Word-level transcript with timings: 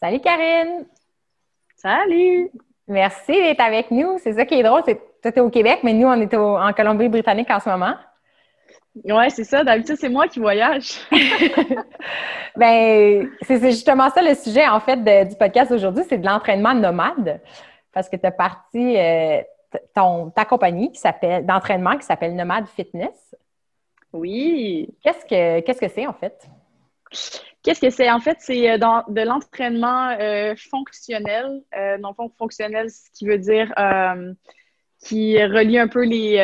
Salut 0.00 0.20
Karine! 0.20 0.86
Salut! 1.76 2.50
Merci 2.86 3.32
d'être 3.32 3.60
avec 3.60 3.90
nous. 3.90 4.18
C'est 4.18 4.34
ça 4.34 4.46
qui 4.46 4.54
est 4.54 4.62
drôle. 4.62 4.82
C'est 4.86 5.00
toi, 5.20 5.32
es 5.34 5.40
au 5.40 5.50
Québec, 5.50 5.80
mais 5.82 5.92
nous, 5.92 6.06
on 6.06 6.20
est 6.20 6.32
en 6.34 6.72
Colombie-Britannique 6.72 7.50
en 7.50 7.60
ce 7.60 7.68
moment. 7.68 7.94
Oui, 9.04 9.30
c'est 9.30 9.44
ça. 9.44 9.64
D'habitude, 9.64 9.96
c'est 9.98 10.08
moi 10.08 10.28
qui 10.28 10.40
voyage. 10.40 11.00
ben, 12.56 13.30
c'est 13.42 13.70
justement 13.70 14.10
ça 14.10 14.22
le 14.22 14.34
sujet, 14.34 14.66
en 14.66 14.80
fait, 14.80 14.96
du 15.28 15.36
podcast 15.36 15.70
aujourd'hui. 15.70 16.04
C'est 16.08 16.18
de 16.18 16.26
l'entraînement 16.26 16.74
nomade. 16.74 17.40
Parce 17.92 18.08
que 18.08 18.16
tu 18.16 18.26
as 18.26 18.30
parti 18.30 18.96
euh, 18.96 19.40
ton, 19.94 20.30
ta 20.30 20.44
compagnie 20.44 20.92
qui 20.92 20.98
s'appelle 20.98 21.44
d'entraînement 21.44 21.96
qui 21.96 22.04
s'appelle 22.04 22.34
Nomade 22.36 22.66
Fitness. 22.68 23.34
Oui. 24.12 24.88
Qu'est-ce 25.02 25.24
que 25.24 25.60
qu'est-ce 25.60 25.80
que 25.80 25.88
c'est, 25.88 26.06
en 26.06 26.12
fait? 26.12 26.48
Qu'est-ce 27.62 27.80
que 27.80 27.90
c'est? 27.90 28.10
En 28.10 28.20
fait, 28.20 28.38
c'est 28.40 28.70
euh, 28.70 28.78
de 28.78 29.20
l'entraînement 29.22 30.16
euh, 30.18 30.54
fonctionnel. 30.70 31.62
Euh, 31.76 31.98
fond, 32.16 32.30
fonctionnel, 32.38 32.90
ce 32.90 33.10
qui 33.12 33.26
veut 33.26 33.38
dire 33.38 33.72
qui 35.00 35.40
relie 35.40 35.78
un 35.78 35.86
peu 35.86 36.04
les, 36.04 36.38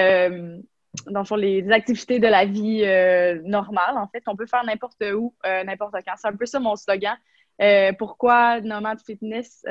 dans 1.06 1.20
le 1.20 1.26
fond, 1.26 1.36
les 1.36 1.70
activités 1.70 2.18
de 2.18 2.26
la 2.26 2.44
vie 2.44 2.84
normale. 3.44 3.96
En 3.96 4.08
fait, 4.08 4.22
on 4.26 4.36
peut 4.36 4.46
faire 4.46 4.64
n'importe 4.64 5.02
où, 5.14 5.34
n'importe 5.44 5.94
quand. 6.06 6.14
C'est 6.16 6.28
un 6.28 6.36
peu 6.36 6.46
ça 6.46 6.60
mon 6.60 6.76
slogan. 6.76 7.16
pourquoi 7.98 8.60
nomade 8.60 9.00
fitness? 9.00 9.62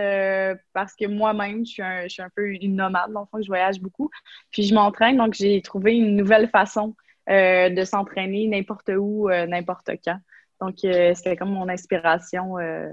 parce 0.73 0.95
que 0.95 1.07
moi-même, 1.07 1.65
je, 1.65 1.71
suis 1.71 1.81
un, 1.81 2.03
je 2.03 2.09
suis 2.09 2.21
un 2.21 2.29
peu 2.35 2.47
une 2.49 2.75
nomade. 2.75 3.11
Dans 3.11 3.21
le 3.21 3.25
fond, 3.27 3.41
je 3.41 3.47
voyage 3.47 3.79
beaucoup. 3.79 4.09
Puis 4.51 4.63
je 4.63 4.73
m'entraîne, 4.73 5.17
donc 5.17 5.33
j'ai 5.33 5.61
trouvé 5.61 5.95
une 5.95 6.15
nouvelle 6.15 6.49
façon 6.49 6.95
de 7.27 7.83
s'entraîner 7.83 8.47
n'importe 8.47 8.91
où, 8.97 9.29
n'importe 9.29 9.89
quand. 10.03 10.19
Donc, 10.63 10.77
euh, 10.85 11.13
c'était 11.13 11.35
comme 11.35 11.51
mon 11.51 11.67
inspiration 11.67 12.57
euh, 12.57 12.87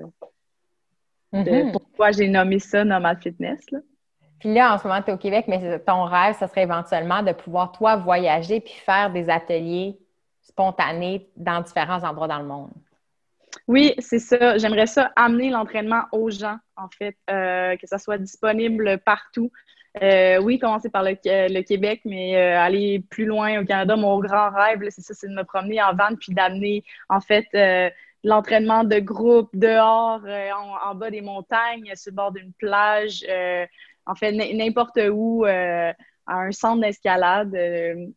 de 1.33 1.39
mm-hmm. 1.39 1.72
pourquoi 1.72 2.11
j'ai 2.11 2.27
nommé 2.27 2.59
ça 2.59 2.84
Nomad 2.84 3.22
Fitness. 3.22 3.65
Puis 4.41 4.53
là, 4.53 4.75
en 4.75 4.79
ce 4.79 4.89
moment, 4.89 5.03
tu 5.03 5.11
es 5.11 5.13
au 5.13 5.19
Québec, 5.19 5.45
mais 5.49 5.79
ton 5.81 6.05
rêve, 6.05 6.35
ce 6.41 6.47
serait 6.47 6.63
éventuellement 6.63 7.23
de 7.23 7.33
pouvoir, 7.33 7.73
toi, 7.73 7.97
voyager 7.97 8.61
puis 8.61 8.75
faire 8.75 9.11
des 9.11 9.29
ateliers 9.29 9.99
spontanés 10.43 11.29
dans 11.37 11.61
différents 11.61 12.03
endroits 12.03 12.27
dans 12.27 12.39
le 12.39 12.47
monde. 12.47 12.71
Oui, 13.69 13.95
c'est 13.99 14.19
ça. 14.19 14.59
J'aimerais 14.59 14.87
ça 14.87 15.13
amener 15.17 15.51
l'entraînement 15.51 16.03
aux 16.13 16.31
gens, 16.31 16.57
en 16.77 16.89
fait, 16.89 17.17
euh, 17.31 17.77
que 17.77 17.87
ça 17.87 17.99
soit 17.99 18.19
disponible 18.19 18.99
partout. 19.05 19.51
Euh, 20.03 20.39
oui, 20.39 20.59
commencer 20.59 20.89
par 20.89 21.03
le, 21.03 21.63
Québec, 21.63 22.01
mais 22.05 22.37
euh, 22.37 22.59
aller 22.59 23.05
plus 23.11 23.27
loin 23.27 23.61
au 23.61 23.65
Canada. 23.65 23.97
Mon 23.97 24.19
grand 24.21 24.51
rêve, 24.51 24.81
c'est 24.91 25.03
ça, 25.03 25.15
c'est 25.15 25.29
de 25.29 25.35
me 25.35 25.45
promener 25.45 25.83
en 25.83 25.95
van 25.95 26.15
puis 26.19 26.33
d'amener, 26.33 26.85
en 27.09 27.21
fait, 27.21 27.47
l'entraînement 28.23 28.85
de 28.85 28.99
groupe 28.99 29.51
dehors, 29.55 30.23
en, 30.85 30.95
bas 30.95 31.11
des 31.11 31.23
montagnes, 31.23 31.93
sur 31.95 32.13
le 32.13 32.17
bord 32.17 32.33
d'une 32.33 32.53
plage, 32.53 33.25
en 34.11 34.14
fait, 34.14 34.33
n'importe 34.33 34.98
où, 35.11 35.44
à 35.44 35.94
un 36.27 36.53
centre 36.53 36.83
d'escalade. 36.83 37.56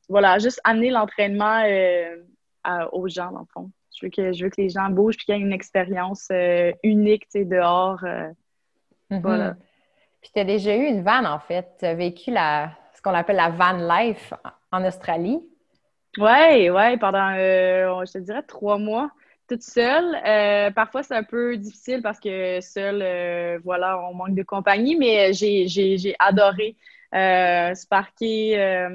voilà, 0.10 0.40
juste 0.40 0.60
amener 0.64 0.90
l'entraînement 0.90 1.64
aux 2.92 3.08
gens, 3.08 3.32
dans 3.32 3.42
le 3.42 3.46
fond. 3.54 3.72
Je 4.00 4.06
veux, 4.06 4.10
que, 4.10 4.34
je 4.34 4.44
veux 4.44 4.50
que 4.50 4.60
les 4.60 4.70
gens 4.70 4.90
bougent 4.90 5.18
puis 5.18 5.26
qu'il 5.26 5.36
y 5.36 5.38
ait 5.38 5.42
une 5.42 5.54
expérience 5.54 6.30
unique, 6.84 7.24
tu 7.24 7.40
sais, 7.40 7.46
dehors. 7.46 8.02
Mm-hmm. 8.02 9.22
Voilà. 9.22 9.56
Puis 10.22 10.32
tu 10.34 10.40
as 10.40 10.46
déjà 10.46 10.76
eu 10.76 10.86
une 10.86 11.04
vanne, 11.04 11.28
en 11.28 11.40
fait. 11.40 11.68
Tu 11.80 11.86
as 11.86 11.94
vécu 11.94 12.32
la, 12.32 12.72
ce 12.96 13.02
qu'on 13.02 13.14
appelle 13.14 13.36
la 13.36 13.50
van 13.50 13.74
life 13.74 14.34
en 14.72 14.86
Australie. 14.86 15.42
Oui, 16.18 16.70
oui, 16.70 16.98
pendant, 16.98 17.34
euh, 17.36 18.06
je 18.06 18.14
te 18.14 18.18
dirais, 18.20 18.44
trois 18.44 18.78
mois, 18.78 19.10
toute 19.48 19.64
seule. 19.64 20.16
Euh, 20.26 20.72
parfois, 20.72 21.04
c'est 21.04 21.16
un 21.16 21.24
peu 21.24 21.58
difficile 21.58 22.02
parce 22.02 22.20
que 22.20 22.60
seule, 22.62 23.02
euh, 23.02 23.60
voilà, 23.64 24.00
on 24.10 24.14
manque 24.14 24.36
de 24.36 24.44
compagnie, 24.44 24.96
mais 24.96 25.34
j'ai 25.34 26.16
adoré 26.20 26.76
se 27.14 27.88
parquer 27.88 28.88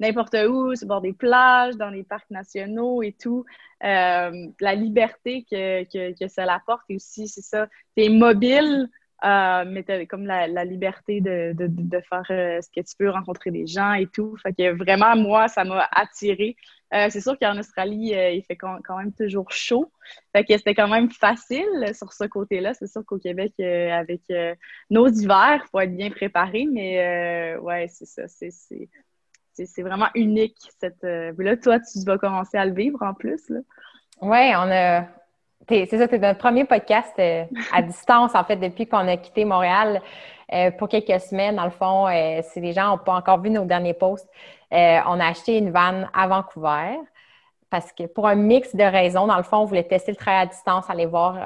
n'importe 0.00 0.34
où, 0.48 0.74
sur 0.74 0.88
bord 0.88 1.00
des 1.00 1.12
plages, 1.12 1.76
dans 1.76 1.90
les 1.90 2.02
parcs 2.02 2.30
nationaux 2.30 3.02
et 3.02 3.12
tout. 3.12 3.44
la 3.80 4.74
liberté 4.74 5.46
que, 5.50 5.84
que, 5.84 6.18
que 6.18 6.28
ça 6.28 6.42
apporte 6.52 6.82
et 6.88 6.96
aussi, 6.96 7.28
c'est 7.28 7.42
ça, 7.42 7.68
tu 7.96 8.04
es 8.04 8.08
mobile 8.08 8.88
euh, 9.24 9.64
mais 9.66 9.84
tu 9.84 10.06
comme 10.06 10.26
la, 10.26 10.64
liberté 10.64 11.20
de, 11.20 11.54
faire 12.08 12.26
euh, 12.30 12.60
ce 12.60 12.68
que 12.68 12.84
tu 12.84 12.96
peux, 12.98 13.08
rencontrer 13.08 13.50
des 13.50 13.66
gens 13.66 13.92
et 13.92 14.06
tout. 14.06 14.36
Fait 14.42 14.52
que 14.52 14.72
vraiment, 14.72 15.16
moi, 15.16 15.48
ça 15.48 15.64
m'a 15.64 15.88
attiré. 15.92 16.56
Euh, 16.92 17.06
c'est 17.08 17.20
sûr 17.20 17.38
qu'en 17.38 17.58
Australie, 17.58 18.12
il 18.12 18.42
fait 18.42 18.56
quand, 18.56 18.80
même 18.96 19.12
toujours 19.12 19.50
chaud. 19.50 19.90
Fait 20.32 20.44
que 20.44 20.56
c'était 20.56 20.74
quand 20.74 20.88
même 20.88 21.10
facile 21.10 21.92
sur 21.94 22.12
ce 22.12 22.24
côté-là. 22.24 22.74
C'est 22.74 22.88
sûr 22.88 23.04
qu'au 23.06 23.18
Québec, 23.18 23.52
avec 23.60 24.22
nos 24.90 25.08
hivers, 25.08 25.62
il 25.64 25.68
faut 25.70 25.80
être 25.80 25.96
bien 25.96 26.10
préparé, 26.10 26.66
mais 26.70 27.56
ouais, 27.58 27.86
c'est 27.88 28.06
ça. 28.06 28.22
C'est 28.26 29.82
vraiment 29.82 30.08
unique. 30.14 30.58
Cette, 30.80 31.02
là, 31.02 31.56
toi, 31.56 31.78
tu 31.78 32.00
vas 32.04 32.18
commencer 32.18 32.58
à 32.58 32.66
le 32.66 32.74
vivre 32.74 33.02
en 33.02 33.14
plus. 33.14 33.52
Oui, 34.20 34.52
on 34.54 34.70
a, 34.70 35.06
c'est 35.68 35.86
ça, 35.86 36.06
c'est 36.08 36.18
notre 36.18 36.38
premier 36.38 36.64
podcast 36.64 37.12
euh, 37.18 37.44
à 37.72 37.82
distance, 37.82 38.34
en 38.34 38.44
fait, 38.44 38.56
depuis 38.56 38.86
qu'on 38.86 39.08
a 39.08 39.16
quitté 39.16 39.44
Montréal 39.44 40.02
euh, 40.52 40.70
pour 40.72 40.88
quelques 40.88 41.20
semaines. 41.20 41.56
Dans 41.56 41.64
le 41.64 41.70
fond, 41.70 42.08
euh, 42.08 42.40
si 42.42 42.60
les 42.60 42.72
gens 42.72 42.90
n'ont 42.90 42.98
pas 42.98 43.14
encore 43.14 43.40
vu 43.40 43.50
nos 43.50 43.64
derniers 43.64 43.94
posts, 43.94 44.28
on 44.70 45.20
a 45.20 45.26
acheté 45.26 45.58
une 45.58 45.70
vanne 45.70 46.08
à 46.14 46.26
Vancouver 46.26 46.98
parce 47.68 47.92
que 47.92 48.04
pour 48.04 48.26
un 48.26 48.34
mix 48.34 48.74
de 48.74 48.82
raisons, 48.82 49.26
dans 49.26 49.36
le 49.36 49.42
fond, 49.42 49.58
on 49.58 49.64
voulait 49.66 49.84
tester 49.84 50.12
le 50.12 50.16
travail 50.16 50.42
à 50.42 50.46
distance, 50.46 50.88
aller 50.88 51.04
voir 51.04 51.38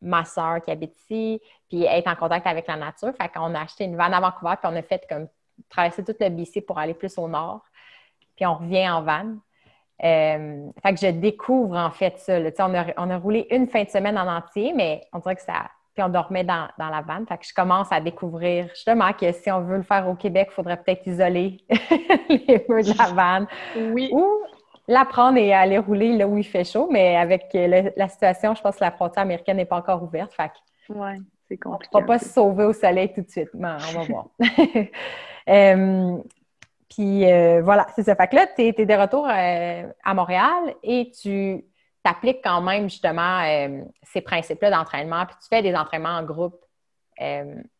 ma 0.00 0.24
soeur 0.24 0.60
qui 0.62 0.70
habite 0.70 0.96
ici, 0.96 1.40
puis 1.68 1.84
être 1.84 2.08
en 2.08 2.14
contact 2.14 2.46
avec 2.46 2.68
la 2.68 2.76
nature. 2.76 3.12
Fait 3.20 3.28
qu'on 3.28 3.54
a 3.56 3.60
acheté 3.62 3.84
une 3.84 3.96
vanne 3.96 4.14
à 4.14 4.20
Vancouver, 4.20 4.54
puis 4.60 4.72
on 4.72 4.76
a 4.76 4.82
fait 4.82 5.04
comme 5.08 5.26
traverser 5.68 6.04
toute 6.04 6.20
le 6.20 6.28
BC 6.28 6.60
pour 6.60 6.78
aller 6.78 6.94
plus 6.94 7.18
au 7.18 7.26
nord. 7.26 7.62
Puis 8.36 8.46
on 8.46 8.54
revient 8.54 8.88
en 8.88 9.02
vanne. 9.02 9.40
Euh, 10.02 10.70
fait 10.82 10.94
que 10.94 11.00
je 11.00 11.10
découvre 11.10 11.76
en 11.76 11.90
fait 11.90 12.18
ça. 12.18 12.38
On, 12.66 12.74
a, 12.74 12.86
on, 12.96 13.10
a, 13.10 13.18
roulé 13.18 13.46
une 13.50 13.66
fin 13.66 13.84
de 13.84 13.90
semaine 13.90 14.16
en 14.16 14.26
entier, 14.26 14.72
mais 14.74 15.02
on 15.12 15.18
dirait 15.18 15.36
que 15.36 15.42
ça. 15.42 15.70
Puis 15.94 16.02
on 16.02 16.08
dormait 16.08 16.44
dans, 16.44 16.68
la 16.78 17.02
vanne. 17.02 17.26
Fait 17.26 17.36
que 17.36 17.46
je 17.46 17.52
commence 17.52 17.90
à 17.90 18.00
découvrir 18.00 18.68
justement 18.68 19.12
que 19.12 19.30
si 19.32 19.50
on 19.50 19.60
veut 19.60 19.76
le 19.76 19.82
faire 19.82 20.08
au 20.08 20.14
Québec, 20.14 20.48
il 20.50 20.54
faudrait 20.54 20.76
peut-être 20.76 21.06
isoler 21.06 21.58
les 22.28 22.64
murs 22.68 22.84
de 22.84 22.96
la 22.96 23.12
vanne. 23.12 23.46
Oui. 23.92 24.08
Ou 24.12 24.26
la 24.88 25.04
prendre 25.04 25.36
et 25.36 25.52
aller 25.52 25.78
rouler 25.78 26.16
là 26.16 26.26
où 26.26 26.38
il 26.38 26.44
fait 26.44 26.64
chaud. 26.64 26.88
Mais 26.90 27.16
avec 27.16 27.50
la 27.52 28.08
situation, 28.08 28.54
je 28.54 28.62
pense 28.62 28.76
que 28.76 28.84
la 28.84 28.92
frontière 28.92 29.22
américaine 29.24 29.56
n'est 29.56 29.64
pas 29.64 29.76
encore 29.76 30.02
ouverte. 30.02 30.32
Fait 30.32 30.48
que 30.48 30.92
ouais, 30.94 31.18
c'est 31.48 31.58
compliqué. 31.58 31.90
On 31.94 31.98
ne 31.98 32.02
va 32.02 32.06
pas 32.06 32.18
se 32.18 32.28
sauver 32.28 32.64
au 32.64 32.72
soleil 32.72 33.12
tout 33.12 33.22
de 33.22 33.30
suite. 33.30 33.50
Mais 33.54 33.68
on 33.68 34.00
va 34.00 34.04
voir. 34.08 34.26
euh, 35.48 36.18
puis 36.90 37.24
euh, 37.24 37.62
voilà, 37.62 37.86
c'est 37.94 38.02
ça. 38.02 38.16
Fait 38.16 38.26
que 38.26 38.34
là, 38.34 38.46
tu 38.48 38.62
es, 38.62 38.72
de 38.72 38.94
retour 38.94 39.26
euh, 39.28 39.86
à 40.02 40.14
Montréal 40.14 40.74
et 40.82 41.12
tu 41.12 41.64
t'appliques 42.02 42.40
quand 42.42 42.60
même 42.62 42.90
justement 42.90 43.42
euh, 43.42 43.84
ces 44.02 44.20
principes-là 44.20 44.70
d'entraînement, 44.70 45.24
puis 45.26 45.36
tu 45.40 45.48
fais 45.48 45.62
des 45.62 45.74
entraînements 45.74 46.16
en 46.16 46.24
groupe 46.24 46.56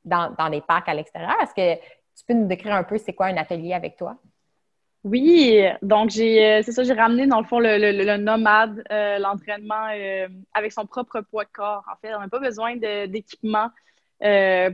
dans, 0.04 0.34
dans, 0.36 0.50
des 0.50 0.60
parcs 0.60 0.86
à 0.86 0.92
l'extérieur. 0.92 1.34
Est-ce 1.42 1.54
que 1.54 1.82
tu 2.14 2.24
peux 2.28 2.34
nous 2.34 2.46
décrire 2.46 2.74
un 2.74 2.84
peu 2.84 2.98
c'est 2.98 3.14
quoi 3.14 3.26
un 3.26 3.36
atelier 3.38 3.72
avec 3.72 3.96
toi? 3.96 4.16
Oui, 5.02 5.64
donc 5.80 6.10
j'ai 6.10 6.60
c'est 6.62 6.72
ça, 6.72 6.84
j'ai 6.84 6.92
ramené 6.92 7.26
dans 7.26 7.40
le 7.40 7.46
fond 7.46 7.58
le, 7.58 8.16
nomade, 8.18 8.84
l'entraînement 8.90 9.86
avec 10.52 10.72
son 10.72 10.84
propre 10.84 11.22
poids 11.22 11.44
de 11.44 11.50
corps. 11.54 11.82
En 11.90 11.96
fait, 12.02 12.14
on 12.14 12.20
n'a 12.20 12.28
pas 12.28 12.38
besoin 12.38 12.76
d'équipement 12.76 13.70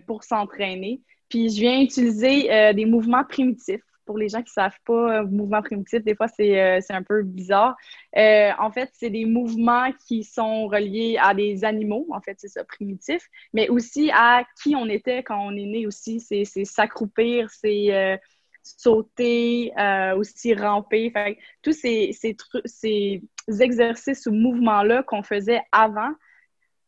pour 0.08 0.24
s'entraîner. 0.24 1.00
Puis 1.28 1.50
je 1.50 1.60
viens 1.60 1.80
utiliser 1.80 2.72
des 2.74 2.86
mouvements 2.86 3.22
primitifs 3.22 3.84
pour 4.06 4.16
les 4.16 4.28
gens 4.28 4.38
qui 4.38 4.50
ne 4.50 4.62
savent 4.62 4.78
pas, 4.86 5.18
euh, 5.18 5.26
mouvement 5.26 5.60
primitif, 5.60 6.02
des 6.02 6.14
fois, 6.14 6.28
c'est 6.28 6.60
euh, 6.60 6.80
un 6.90 7.02
peu 7.02 7.22
bizarre. 7.22 7.76
Euh, 8.16 8.52
en 8.58 8.70
fait, 8.70 8.90
c'est 8.94 9.10
des 9.10 9.26
mouvements 9.26 9.90
qui 10.06 10.24
sont 10.24 10.68
reliés 10.68 11.18
à 11.20 11.34
des 11.34 11.64
animaux, 11.64 12.06
en 12.10 12.20
fait, 12.20 12.36
c'est 12.38 12.48
ça, 12.48 12.64
primitif, 12.64 13.28
mais 13.52 13.68
aussi 13.68 14.10
à 14.14 14.44
qui 14.62 14.74
on 14.76 14.86
était 14.88 15.22
quand 15.22 15.44
on 15.44 15.50
est 15.50 15.66
né 15.66 15.86
aussi. 15.86 16.20
C'est 16.20 16.44
s'accroupir, 16.64 17.50
c'est 17.50 18.20
sauter, 18.62 19.72
aussi 20.16 20.54
ramper. 20.54 21.10
Fait, 21.10 21.38
tous 21.62 21.72
ces, 21.72 22.12
ces, 22.12 22.36
ces 22.64 23.22
exercices 23.60 24.26
ou 24.26 24.32
mouvements-là 24.32 25.02
qu'on 25.02 25.22
faisait 25.22 25.62
avant, 25.72 26.12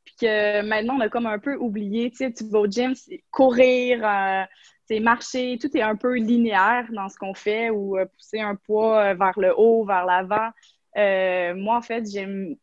puis 0.04 0.14
que 0.20 0.62
maintenant, 0.62 0.96
on 0.96 1.00
a 1.00 1.08
comme 1.08 1.26
un 1.26 1.38
peu 1.38 1.56
oublié. 1.56 2.10
Tu 2.10 2.18
sais, 2.18 2.32
tu 2.32 2.44
vas 2.48 2.60
au 2.60 2.66
gym, 2.66 2.94
courir, 3.30 4.04
c'est 4.88 5.00
marcher, 5.00 5.58
tout 5.60 5.74
est 5.76 5.82
un 5.82 5.96
peu 5.96 6.16
linéaire 6.16 6.86
dans 6.92 7.08
ce 7.08 7.18
qu'on 7.18 7.34
fait 7.34 7.68
ou 7.68 7.98
euh, 7.98 8.06
pousser 8.06 8.40
un 8.40 8.56
poids 8.56 8.98
euh, 8.98 9.14
vers 9.14 9.38
le 9.38 9.52
haut, 9.54 9.84
vers 9.84 10.06
l'avant. 10.06 10.48
Euh, 10.96 11.54
moi, 11.54 11.76
en 11.76 11.82
fait, 11.82 12.10
j'aime 12.10 12.56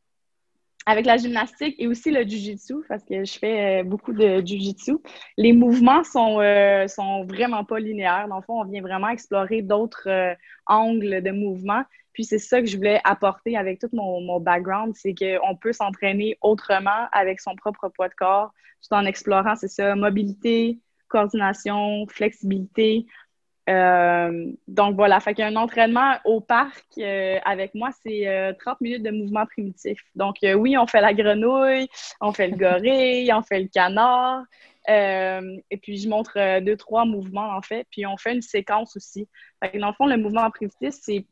avec 0.87 1.05
la 1.05 1.17
gymnastique 1.17 1.75
et 1.79 1.87
aussi 1.87 2.11
le 2.11 2.23
jujitsu, 2.23 2.75
parce 2.87 3.03
que 3.03 3.23
je 3.23 3.39
fais 3.39 3.83
beaucoup 3.83 4.13
de 4.13 4.45
jujitsu, 4.45 4.97
les 5.35 5.51
mouvements 5.51 6.03
sont, 6.03 6.39
sont 6.87 7.25
vraiment 7.25 7.65
pas 7.65 7.79
linéaires. 7.79 8.27
Dans 8.27 8.35
le 8.35 8.43
fond, 8.43 8.61
on 8.61 8.65
vient 8.65 8.83
vraiment 8.83 9.09
explorer 9.09 9.63
d'autres 9.63 10.35
angles 10.67 11.23
de 11.23 11.31
mouvement. 11.31 11.81
Puis 12.13 12.23
c'est 12.23 12.37
ça 12.37 12.61
que 12.61 12.67
je 12.67 12.77
voulais 12.77 13.01
apporter 13.03 13.57
avec 13.57 13.79
tout 13.79 13.89
mon 13.93 14.39
background, 14.39 14.93
c'est 14.95 15.15
qu'on 15.15 15.55
peut 15.55 15.73
s'entraîner 15.73 16.37
autrement 16.41 17.07
avec 17.11 17.41
son 17.41 17.55
propre 17.55 17.89
poids 17.89 18.09
de 18.09 18.13
corps, 18.13 18.53
tout 18.83 18.93
en 18.93 19.05
explorant, 19.07 19.55
c'est 19.55 19.67
ça, 19.67 19.95
mobilité, 19.95 20.77
coordination, 21.07 22.05
flexibilité, 22.07 23.05
euh, 23.67 24.51
donc 24.67 24.95
voilà, 24.95 25.19
fait 25.19 25.33
qu'un 25.33 25.55
entraînement 25.55 26.17
au 26.23 26.39
parc 26.39 26.85
euh, 26.99 27.39
avec 27.45 27.73
moi, 27.73 27.89
c'est 28.03 28.55
30 28.59 28.73
euh, 28.73 28.77
minutes 28.81 29.03
de 29.03 29.11
mouvement 29.11 29.45
primitif. 29.45 29.99
Donc 30.15 30.35
oui, 30.43 30.77
on 30.77 30.85
fait 30.85 31.01
la 31.01 31.13
grenouille, 31.13 31.87
on 32.21 32.31
fait 32.31 32.47
le 32.47 32.57
gorille, 32.57 33.31
on 33.33 33.41
fait 33.41 33.61
le 33.61 33.67
canard. 33.67 34.43
et 34.87 35.77
puis 35.81 35.97
je 35.97 36.07
montre 36.09 36.59
deux, 36.61 36.77
trois 36.77 37.05
mouvements 37.05 37.55
en 37.55 37.61
fait. 37.61 37.87
Puis 37.89 38.05
on 38.05 38.17
fait 38.17 38.33
une 38.33 38.41
séquence 38.41 38.95
aussi. 38.95 39.27
Fait 39.63 39.71
que 39.71 39.77
dans 39.79 39.87
le 39.87 39.93
fond, 39.93 40.05
le 40.05 40.17
mouvement 40.17 40.49
primitif, 40.51 40.93
c'est 41.01 41.25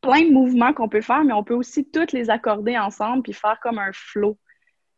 plein 0.00 0.22
de 0.22 0.32
mouvements 0.32 0.72
qu'on 0.72 0.88
peut 0.88 1.02
faire, 1.02 1.24
mais 1.24 1.32
on 1.32 1.44
peut 1.44 1.54
aussi 1.54 1.88
toutes 1.90 2.12
les 2.12 2.30
accorder 2.30 2.78
ensemble 2.78 3.22
puis 3.22 3.32
faire 3.34 3.58
comme 3.60 3.78
un 3.78 3.92
flow. 3.92 4.38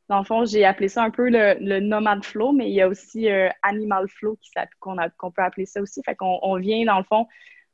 Dans 0.08 0.18
le 0.18 0.24
fond, 0.24 0.46
j'ai 0.46 0.64
appelé 0.64 0.88
ça 0.88 1.02
un 1.02 1.10
peu 1.10 1.28
le, 1.28 1.80
nomad 1.80 2.24
flow, 2.24 2.52
mais 2.52 2.70
il 2.70 2.74
y 2.74 2.80
a 2.80 2.88
aussi 2.88 3.28
euh, 3.28 3.50
animal 3.62 4.08
flow 4.08 4.38
qu'on 4.80 5.30
peut 5.30 5.42
appeler 5.42 5.66
ça 5.66 5.82
aussi. 5.82 6.00
Fait 6.02 6.14
qu'on 6.14 6.38
on 6.42 6.58
vient, 6.58 6.84
dans 6.86 6.98
le 6.98 7.04
fond, 7.04 7.26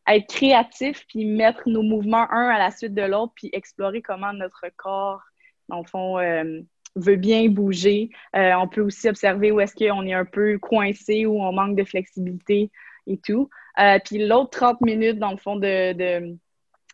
être 0.09 0.27
créatif 0.27 1.05
puis 1.09 1.25
mettre 1.27 1.63
nos 1.67 1.83
mouvements 1.83 2.31
un 2.31 2.49
à 2.49 2.59
la 2.59 2.71
suite 2.73 2.93
de 2.93 3.03
l'autre 3.03 3.33
puis 3.37 3.51
explorer 3.53 4.03
comment 4.03 4.33
notre 4.33 4.65
corps, 4.77 5.23
dans 5.69 5.79
le 5.79 5.87
fond, 5.87 6.19
euh, 6.19 6.61
veut 6.97 7.17
bien 7.17 7.49
bouger. 7.49 8.11
Euh, 8.35 8.53
on 8.55 8.67
peut 8.67 8.83
aussi 8.83 9.09
observer 9.09 9.53
où 9.53 9.61
est-ce 9.61 9.75
qu'on 9.75 10.05
est 10.05 10.13
un 10.13 10.25
peu 10.25 10.59
coincé, 10.59 11.27
ou 11.27 11.41
on 11.41 11.53
manque 11.53 11.77
de 11.77 11.85
flexibilité 11.85 12.71
et 13.07 13.19
tout. 13.19 13.49
puis 14.05 14.27
l'autre 14.27 14.51
30 14.51 14.81
minutes, 14.81 15.19
dans 15.19 15.31
le 15.31 15.37
fond, 15.37 15.57
de, 15.57 15.93
de, 15.93 16.37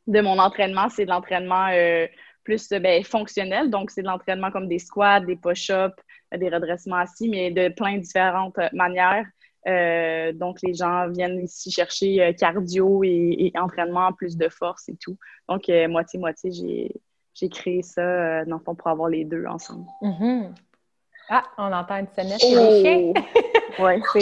de 0.06 0.20
mon 0.20 0.38
entraînement, 0.38 0.90
c'est 0.90 1.06
de 1.06 1.10
l'entraînement 1.10 1.68
plus 2.50 2.68
ben, 2.80 3.04
fonctionnel. 3.04 3.70
Donc, 3.70 3.90
c'est 3.90 4.02
de 4.02 4.06
l'entraînement 4.06 4.50
comme 4.50 4.66
des 4.66 4.80
squats, 4.80 5.20
des 5.20 5.36
push-ups, 5.36 5.94
des 6.36 6.48
redressements 6.48 6.96
assis, 6.96 7.28
mais 7.28 7.50
de 7.50 7.68
plein 7.68 7.96
de 7.96 8.00
différentes 8.00 8.58
manières. 8.72 9.24
Euh, 9.68 10.32
donc, 10.32 10.58
les 10.62 10.74
gens 10.74 11.08
viennent 11.08 11.40
ici 11.44 11.70
chercher 11.70 12.22
euh, 12.22 12.32
cardio 12.32 13.04
et, 13.04 13.52
entraînement, 13.56 14.12
plus 14.12 14.36
de 14.36 14.48
force 14.48 14.88
et 14.88 14.96
tout. 14.96 15.16
Donc, 15.48 15.68
euh, 15.68 15.86
moitié-moitié, 15.86 16.50
j'ai 17.34 17.48
créé 17.48 17.82
ça, 17.82 18.44
dans 18.46 18.56
le 18.56 18.62
fond, 18.62 18.74
pour 18.74 18.88
avoir 18.88 19.08
les 19.08 19.24
deux 19.24 19.44
ensemble. 19.46 19.86
Mm-hmm. 20.02 20.52
Ah, 21.28 21.44
on 21.58 21.72
entend 21.72 21.98
une 21.98 22.08
sonnette 22.08 22.42
oh! 22.44 23.88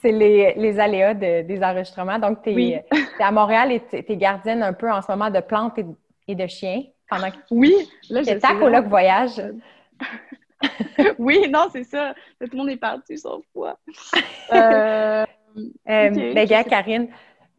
c'est 0.00 0.12
les, 0.12 0.80
aléas 0.80 1.14
des 1.14 1.60
enregistrements. 1.62 2.18
Donc, 2.18 2.42
tu 2.42 2.50
es, 2.50 2.84
à 3.20 3.30
Montréal 3.30 3.70
et 3.70 3.80
tu 3.88 3.96
es 3.96 4.16
gardienne 4.16 4.64
un 4.64 4.72
peu 4.72 4.90
en 4.90 5.02
ce 5.02 5.12
moment 5.12 5.30
de 5.30 5.40
plantes 5.40 5.78
et 6.26 6.34
de 6.34 6.46
chiens. 6.48 6.82
Oui, 7.50 7.74
là, 8.10 8.22
je 8.22 8.38
ta 8.38 8.54
coloc 8.54 8.86
voyage. 8.86 9.42
oui, 11.18 11.48
non, 11.48 11.68
c'est 11.72 11.84
ça. 11.84 12.14
Tout 12.40 12.48
le 12.52 12.56
monde 12.56 12.70
est 12.70 12.76
parti 12.76 13.18
sauf 13.18 13.42
moi. 13.54 13.78
euh, 14.52 15.24
euh 15.88 16.10
ben, 16.10 16.46
gars, 16.46 16.64
Karine, 16.64 17.08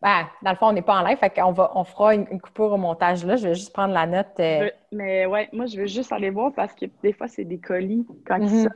ben, 0.01 0.27
dans 0.43 0.51
le 0.51 0.57
fond, 0.57 0.67
on 0.67 0.73
n'est 0.73 0.81
pas 0.81 0.99
en 0.99 1.03
live, 1.03 1.17
fait 1.17 1.29
qu'on 1.29 1.51
va, 1.51 1.71
on 1.75 1.83
fera 1.83 2.15
une, 2.15 2.39
coupure 2.39 2.73
au 2.73 2.77
montage 2.77 3.25
là. 3.25 3.35
Je 3.35 3.47
vais 3.47 3.55
juste 3.55 3.73
prendre 3.73 3.93
la 3.93 4.05
note. 4.05 4.39
Euh. 4.39 4.69
Mais 4.91 5.25
ouais, 5.25 5.49
moi, 5.51 5.65
je 5.65 5.77
veux 5.77 5.87
juste 5.87 6.11
aller 6.11 6.29
voir 6.29 6.53
parce 6.53 6.73
que 6.73 6.85
des 7.03 7.13
fois, 7.13 7.27
c'est 7.27 7.45
des 7.45 7.59
colis 7.59 8.05
quand 8.25 8.39
mm 8.39 8.65
-hmm. 8.65 8.69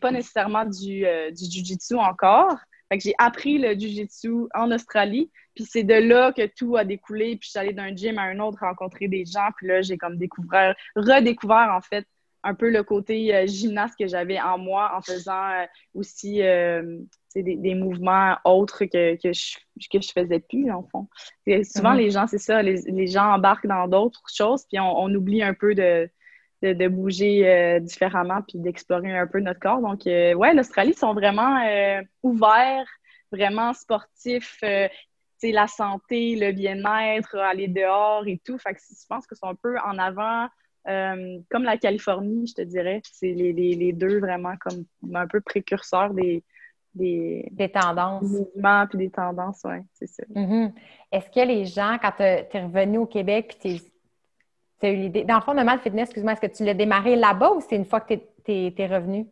Pas 0.00 0.12
nécessairement 0.12 0.64
du, 0.64 1.04
du 1.36 1.44
jiu-jitsu 1.44 1.96
encore. 1.96 2.56
Fait 2.88 2.98
que 2.98 3.04
j'ai 3.04 3.14
appris 3.18 3.58
le 3.58 3.74
jiu-jitsu 3.78 4.48
en 4.54 4.70
Australie, 4.72 5.30
puis 5.60 5.68
c'est 5.70 5.84
de 5.84 5.94
là 5.94 6.32
que 6.32 6.46
tout 6.46 6.76
a 6.76 6.84
découlé. 6.84 7.36
Puis 7.36 7.46
je 7.46 7.50
suis 7.50 7.58
allée 7.58 7.72
d'un 7.72 7.94
gym 7.94 8.18
à 8.18 8.22
un 8.22 8.38
autre 8.40 8.58
rencontrer 8.60 9.08
des 9.08 9.24
gens. 9.26 9.48
Puis 9.56 9.66
là, 9.66 9.82
j'ai 9.82 9.98
comme 9.98 10.16
découvert, 10.16 10.74
redécouvert 10.96 11.70
en 11.76 11.80
fait 11.82 12.06
un 12.42 12.54
peu 12.54 12.70
le 12.70 12.82
côté 12.82 13.34
euh, 13.34 13.46
gymnaste 13.46 13.98
que 13.98 14.06
j'avais 14.06 14.40
en 14.40 14.56
moi 14.56 14.92
en 14.96 15.02
faisant 15.02 15.50
euh, 15.50 15.66
aussi 15.94 16.42
euh, 16.42 16.96
des, 17.36 17.74
mouvements 17.74 18.38
autres 18.46 18.86
que, 18.86 19.16
que, 19.16 19.34
je, 19.34 19.58
que 19.92 20.00
je 20.00 20.10
faisais 20.10 20.40
plus, 20.40 20.70
en 20.72 20.82
fond. 20.84 21.08
souvent, 21.64 21.92
mm-hmm. 21.92 21.96
les 21.96 22.10
gens, 22.10 22.26
c'est 22.26 22.38
ça, 22.38 22.62
les, 22.62 23.06
gens 23.06 23.34
embarquent 23.34 23.66
dans 23.66 23.86
d'autres 23.86 24.22
choses, 24.34 24.64
puis 24.64 24.80
on, 24.80 25.14
oublie 25.14 25.42
un 25.42 25.52
peu 25.52 25.74
de, 25.74 26.08
de, 26.62 26.88
bouger 26.88 27.78
différemment 27.82 28.40
puis 28.48 28.58
d'explorer 28.58 29.16
un 29.16 29.26
peu 29.26 29.40
notre 29.40 29.60
corps. 29.60 29.80
Donc, 29.80 30.06
ouais, 30.06 30.54
l'Australie 30.54 30.94
sont 30.94 31.12
vraiment 31.14 31.60
ouverts, 32.24 32.88
vraiment 33.30 33.74
sportifs 33.74 34.60
la 35.42 35.66
santé, 35.66 36.36
le 36.36 36.52
bien-être, 36.52 37.36
aller 37.36 37.68
dehors 37.68 38.26
et 38.26 38.40
tout. 38.44 38.58
Fait 38.58 38.74
que 38.74 38.80
je 38.80 39.06
pense 39.08 39.26
que 39.26 39.34
c'est 39.34 39.46
un 39.46 39.54
peu 39.54 39.78
en 39.78 39.98
avant, 39.98 40.46
euh, 40.88 41.38
comme 41.50 41.64
la 41.64 41.76
Californie, 41.76 42.46
je 42.46 42.54
te 42.54 42.62
dirais. 42.62 43.00
C'est 43.04 43.32
les, 43.32 43.92
deux 43.92 44.20
vraiment 44.20 44.54
comme 44.60 44.84
un 45.14 45.26
peu 45.26 45.40
précurseurs 45.40 46.14
des, 46.14 46.44
des, 46.94 47.72
tendances. 47.72 48.22
mouvements 48.22 48.86
puis 48.86 48.98
des 48.98 49.10
tendances, 49.10 49.62
oui, 49.64 49.78
c'est 49.94 50.08
ça. 50.08 50.22
Mm-hmm. 50.34 50.72
Est-ce 51.12 51.30
que 51.30 51.46
les 51.46 51.64
gens, 51.64 51.96
quand 52.00 52.12
tu 52.16 52.22
es 52.22 52.48
revenu 52.54 52.98
au 52.98 53.06
Québec 53.06 53.56
puis 53.60 53.82
tu 54.80 54.86
as 54.86 54.90
eu 54.90 54.96
l'idée. 54.96 55.24
Dans 55.24 55.36
le 55.36 55.42
fond, 55.42 55.54
Mal 55.54 55.78
Fitness, 55.80 56.04
excuse-moi, 56.04 56.32
est-ce 56.32 56.40
que 56.40 56.56
tu 56.56 56.64
l'as 56.64 56.74
démarré 56.74 57.16
là-bas 57.16 57.52
ou 57.52 57.60
c'est 57.60 57.76
une 57.76 57.84
fois 57.84 58.00
que 58.00 58.14
tu 58.14 58.52
es, 58.52 58.86
revenu? 58.86 59.26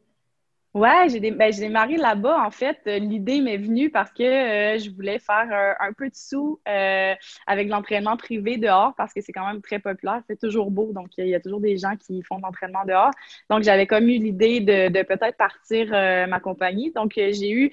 Ouais, 0.78 1.08
j'ai 1.08 1.18
ben, 1.18 1.50
démarré 1.50 1.96
là-bas. 1.96 2.40
En 2.46 2.52
fait, 2.52 2.78
euh, 2.86 3.00
l'idée 3.00 3.40
m'est 3.40 3.56
venue 3.56 3.90
parce 3.90 4.12
que 4.12 4.22
euh, 4.22 4.78
je 4.78 4.90
voulais 4.90 5.18
faire 5.18 5.76
un 5.80 5.92
peu 5.92 6.08
de 6.08 6.14
sous 6.14 6.60
euh, 6.68 7.16
avec 7.48 7.68
l'entraînement 7.68 8.16
privé 8.16 8.58
dehors 8.58 8.94
parce 8.96 9.12
que 9.12 9.20
c'est 9.20 9.32
quand 9.32 9.44
même 9.44 9.60
très 9.60 9.80
populaire. 9.80 10.22
C'est 10.28 10.38
toujours 10.38 10.70
beau, 10.70 10.92
donc 10.92 11.08
il 11.18 11.26
y, 11.26 11.34
a 11.34 11.40
toujours 11.40 11.60
des 11.60 11.78
gens 11.78 11.96
qui 11.96 12.22
font 12.22 12.36
de 12.36 12.42
l'entraînement 12.42 12.84
dehors. 12.86 13.10
Donc, 13.50 13.64
j'avais 13.64 13.88
comme 13.88 14.04
eu 14.08 14.18
l'idée 14.18 14.60
de 14.60 15.02
peut-être 15.02 15.36
partir 15.36 15.90
ma 16.28 16.38
compagnie. 16.38 16.92
Donc, 16.92 17.14
j'ai 17.16 17.50
eu 17.50 17.72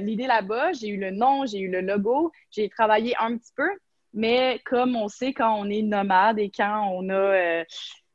l'idée 0.00 0.26
là-bas, 0.26 0.72
j'ai 0.72 0.88
eu 0.88 0.96
le 0.98 1.10
nom, 1.10 1.44
j'ai 1.44 1.58
eu 1.58 1.70
le 1.70 1.82
logo, 1.82 2.32
j'ai 2.50 2.70
travaillé 2.70 3.14
un 3.20 3.36
petit 3.36 3.52
peu. 3.54 3.68
Mais 4.14 4.60
comme 4.64 4.96
on 4.96 5.08
sait, 5.08 5.34
quand 5.34 5.54
on 5.58 5.68
est 5.68 5.82
nomade 5.82 6.38
et 6.38 6.50
quand 6.50 6.88
on 6.90 7.10
a 7.10 7.64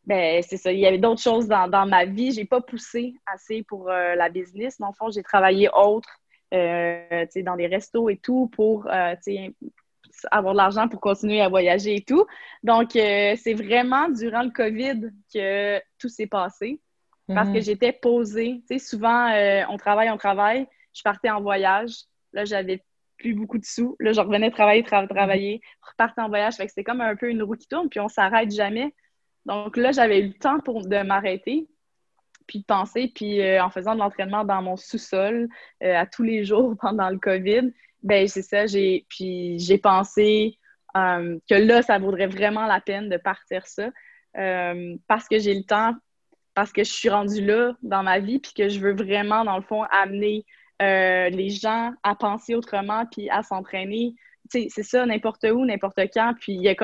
ben, 0.09 0.41
c'est 0.41 0.57
ça. 0.57 0.71
Il 0.71 0.79
y 0.79 0.88
avait 0.88 0.97
d'autres 0.97 1.21
choses 1.21 1.47
dans, 1.47 1.67
dans 1.67 1.85
ma 1.85 2.03
vie. 2.03 2.31
J'ai 2.31 2.45
pas 2.45 2.61
poussé 2.61 3.13
assez 3.27 3.61
pour 3.61 3.91
euh, 3.91 4.16
la 4.16 4.30
business. 4.30 4.80
Dans 4.80 4.87
le 4.87 4.94
fond, 4.94 5.11
j'ai 5.11 5.21
travaillé 5.21 5.69
autre, 5.71 6.09
euh, 6.51 7.28
dans 7.45 7.56
des 7.56 7.68
restos 7.68 8.09
et 8.09 8.18
tout 8.18 8.49
pour 8.54 8.87
euh, 8.87 9.13
avoir 10.31 10.54
de 10.56 10.57
l'argent 10.57 10.87
pour 10.87 10.99
continuer 10.99 11.42
à 11.42 11.47
voyager 11.47 11.97
et 11.97 12.01
tout. 12.01 12.25
Donc, 12.63 12.94
c'est 12.94 13.54
vraiment 13.54 14.09
durant 14.09 14.42
le 14.42 14.49
COVID 14.49 15.11
que 15.31 15.80
tout 15.99 16.09
s'est 16.09 16.25
passé 16.25 16.81
parce 17.28 17.49
que 17.49 17.57
mhm. 17.57 17.61
j'étais 17.61 17.94
posée. 17.94 18.63
Tu 18.68 18.80
sais, 18.80 18.83
souvent, 18.83 19.31
on 19.69 19.78
travaille, 19.78 20.09
on 20.09 20.18
travaille. 20.18 20.66
Je 20.92 21.04
partais 21.04 21.30
en 21.30 21.39
voyage. 21.39 21.92
Là, 22.33 22.45
j'avais 22.45 22.83
plus 23.19 23.35
beaucoup 23.35 23.59
de 23.59 23.66
sous. 23.66 23.95
Là, 23.99 24.11
je 24.11 24.21
revenais 24.21 24.49
travailler, 24.49 24.81
travailler, 24.81 25.61
repartais 25.83 26.21
en 26.21 26.30
voyage. 26.30 26.56
Fait 26.56 26.66
que 26.66 26.71
c'était 26.71 26.83
comme 26.83 27.01
un 27.01 27.16
peu 27.16 27.30
une 27.30 27.44
roue 27.44 27.56
qui 27.56 27.68
tourne, 27.68 27.89
puis 27.89 27.99
on 27.99 28.09
s'arrête 28.09 28.51
jamais. 28.51 28.92
Donc 29.45 29.77
là, 29.77 29.91
j'avais 29.91 30.19
eu 30.19 30.27
le 30.27 30.33
temps 30.33 30.59
pour, 30.59 30.85
de 30.87 31.01
m'arrêter, 31.01 31.67
puis 32.49 32.59
de 32.59 32.65
penser, 32.65 33.11
puis 33.13 33.41
euh, 33.41 33.63
en 33.63 33.69
faisant 33.69 33.93
de 33.93 33.99
l'entraînement 33.99 34.43
dans 34.43 34.61
mon 34.61 34.75
sous-sol 34.75 35.47
euh, 35.83 35.95
à 35.95 36.07
tous 36.07 36.23
les 36.23 36.43
jours 36.43 36.75
pendant 36.81 37.09
le 37.09 37.19
COVID, 37.19 37.71
ben 38.01 38.27
c'est 38.27 38.41
ça, 38.41 38.65
j'ai 38.65 39.05
puis 39.09 39.59
j'ai 39.59 39.77
pensé 39.77 40.57
euh, 40.97 41.37
que 41.47 41.55
là, 41.55 41.83
ça 41.83 41.99
vaudrait 41.99 42.27
vraiment 42.27 42.65
la 42.65 42.81
peine 42.81 43.07
de 43.07 43.17
partir 43.17 43.65
ça 43.67 43.89
parce 45.07 45.27
que 45.27 45.37
j'ai 45.37 45.53
le 45.53 45.63
temps, 45.63 45.95
parce 46.53 46.71
que 46.71 46.83
je 46.83 46.91
suis 46.91 47.09
rendue 47.09 47.43
là 47.43 47.73
dans 47.81 48.03
ma 48.03 48.19
vie, 48.19 48.39
puis 48.39 48.53
que 48.55 48.69
je 48.69 48.79
veux 48.79 48.93
vraiment, 48.93 49.43
dans 49.43 49.57
le 49.57 49.63
fond, 49.63 49.83
amener 49.91 50.45
les 50.79 51.49
gens 51.49 51.91
à 52.03 52.15
penser 52.15 52.55
autrement, 52.55 53.05
puis 53.07 53.29
à 53.31 53.43
s'entraîner. 53.43 54.13
C'est 54.47 54.69
ça, 54.69 55.05
n'importe 55.05 55.45
où, 55.51 55.65
n'importe 55.65 55.99
quand, 56.13 56.35
puis 56.39 56.53
il 56.53 56.61
n'y 56.61 56.69
a 56.69 56.75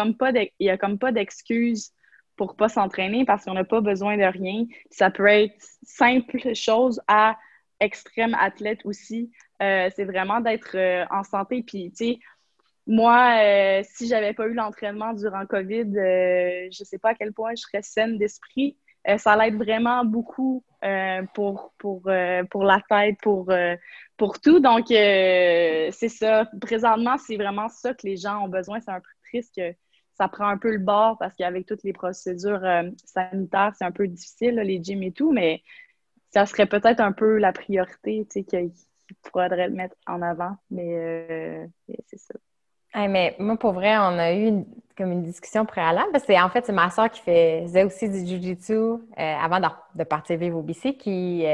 comme 0.78 0.98
pas 0.98 1.12
d'excuses 1.12 1.92
pour 2.36 2.56
pas 2.56 2.70
s'entraîner 2.70 3.26
parce 3.26 3.46
qu'on 3.46 3.54
n'a 3.54 3.64
pas 3.64 3.82
besoin 3.82 4.18
de 4.18 4.24
rien. 4.24 4.66
Ça 4.92 5.10
peut 5.10 5.28
être 5.28 5.56
simple 5.84 6.54
chose 6.54 7.02
à 7.08 7.38
extrême 7.80 8.36
athlète 8.40 8.80
aussi. 8.86 9.32
Euh, 9.62 9.90
c'est 9.96 10.06
vraiment 10.06 10.42
d'être 10.42 10.76
euh, 10.76 11.06
en 11.12 11.24
santé. 11.24 11.64
Puis, 11.64 11.92
tu 11.92 12.06
sais, 12.06 12.20
moi, 12.88 13.38
euh, 13.42 13.82
si 13.84 14.08
j'avais 14.08 14.34
pas 14.34 14.48
eu 14.48 14.54
l'entraînement 14.54 15.14
durant 15.14 15.46
COVID, 15.46 15.92
je 16.72 16.84
sais 16.84 17.00
pas 17.00 17.10
à 17.10 17.16
quel 17.16 17.34
point 17.34 17.54
je 17.56 17.62
serais 17.62 17.82
saine 17.82 18.18
d'esprit. 18.18 18.78
ça 19.18 19.36
l'aide 19.36 19.56
vraiment 19.56 20.06
beaucoup 20.06 20.64
pour, 21.34 21.74
pour, 21.80 22.04
pour 22.52 22.64
la 22.64 22.82
tête, 22.88 23.18
pour, 23.24 23.52
pour 24.18 24.40
tout. 24.40 24.60
Donc, 24.60 24.86
c'est 24.90 26.10
ça. 26.10 26.46
Présentement, 26.62 27.18
c'est 27.18 27.38
vraiment 27.38 27.70
ça 27.70 27.96
que 27.96 28.06
les 28.06 28.18
gens 28.18 28.44
ont 28.44 28.50
besoin. 28.50 28.80
C'est 28.82 28.92
un 28.92 29.00
peu 29.00 29.10
triste 29.24 29.56
que 29.56 29.74
ça 30.18 30.28
prend 30.28 30.48
un 30.48 30.58
peu 30.58 30.72
le 30.72 30.80
bord 30.80 31.18
parce 31.18 31.36
qu'avec 31.36 31.66
toutes 31.66 31.84
les 31.84 31.94
procédures 31.94 32.64
euh, 32.64 32.84
sanitaires, 33.06 33.74
c'est 33.78 33.86
un 33.86 33.92
peu 33.92 34.08
difficile, 34.08 34.56
les 34.56 34.82
gyms 34.82 35.04
et 35.04 35.12
tout, 35.12 35.32
mais 35.32 35.62
ça 36.32 36.46
serait 36.46 36.66
peut-être 36.66 37.02
un 37.02 37.12
peu 37.12 37.38
la 37.38 37.52
priorité, 37.52 38.26
tu 38.30 38.42
sais, 38.42 38.44
qu'il 38.44 38.72
faudrait 39.32 39.68
le 39.68 39.74
mettre 39.74 39.96
en 40.08 40.22
avant. 40.22 40.56
Mais, 40.72 40.96
euh, 40.96 41.66
c'est 42.08 42.18
ça. 42.18 42.34
mais 43.08 43.36
moi, 43.40 43.58
pour 43.58 43.74
vrai, 43.74 43.98
on 43.98 44.18
a 44.18 44.34
eu 44.34 44.66
comme 44.98 45.12
une 45.12 45.24
discussion 45.24 45.66
préalable. 45.66 46.10
Parce 46.14 46.26
que 46.26 46.42
en 46.42 46.50
fait, 46.50 46.66
c'est 46.66 46.74
ma 46.74 46.90
soeur 46.90 47.10
qui 47.10 47.22
faisait 47.22 47.84
aussi 47.84 48.10
du 48.10 48.26
Jiu-Jitsu 48.26 48.74
euh, 48.74 48.98
avant 49.18 49.60
de, 49.96 50.04
partir 50.06 50.38
vivre 50.38 50.58
au 50.58 50.62
BC 50.62 50.96
qui, 50.96 51.46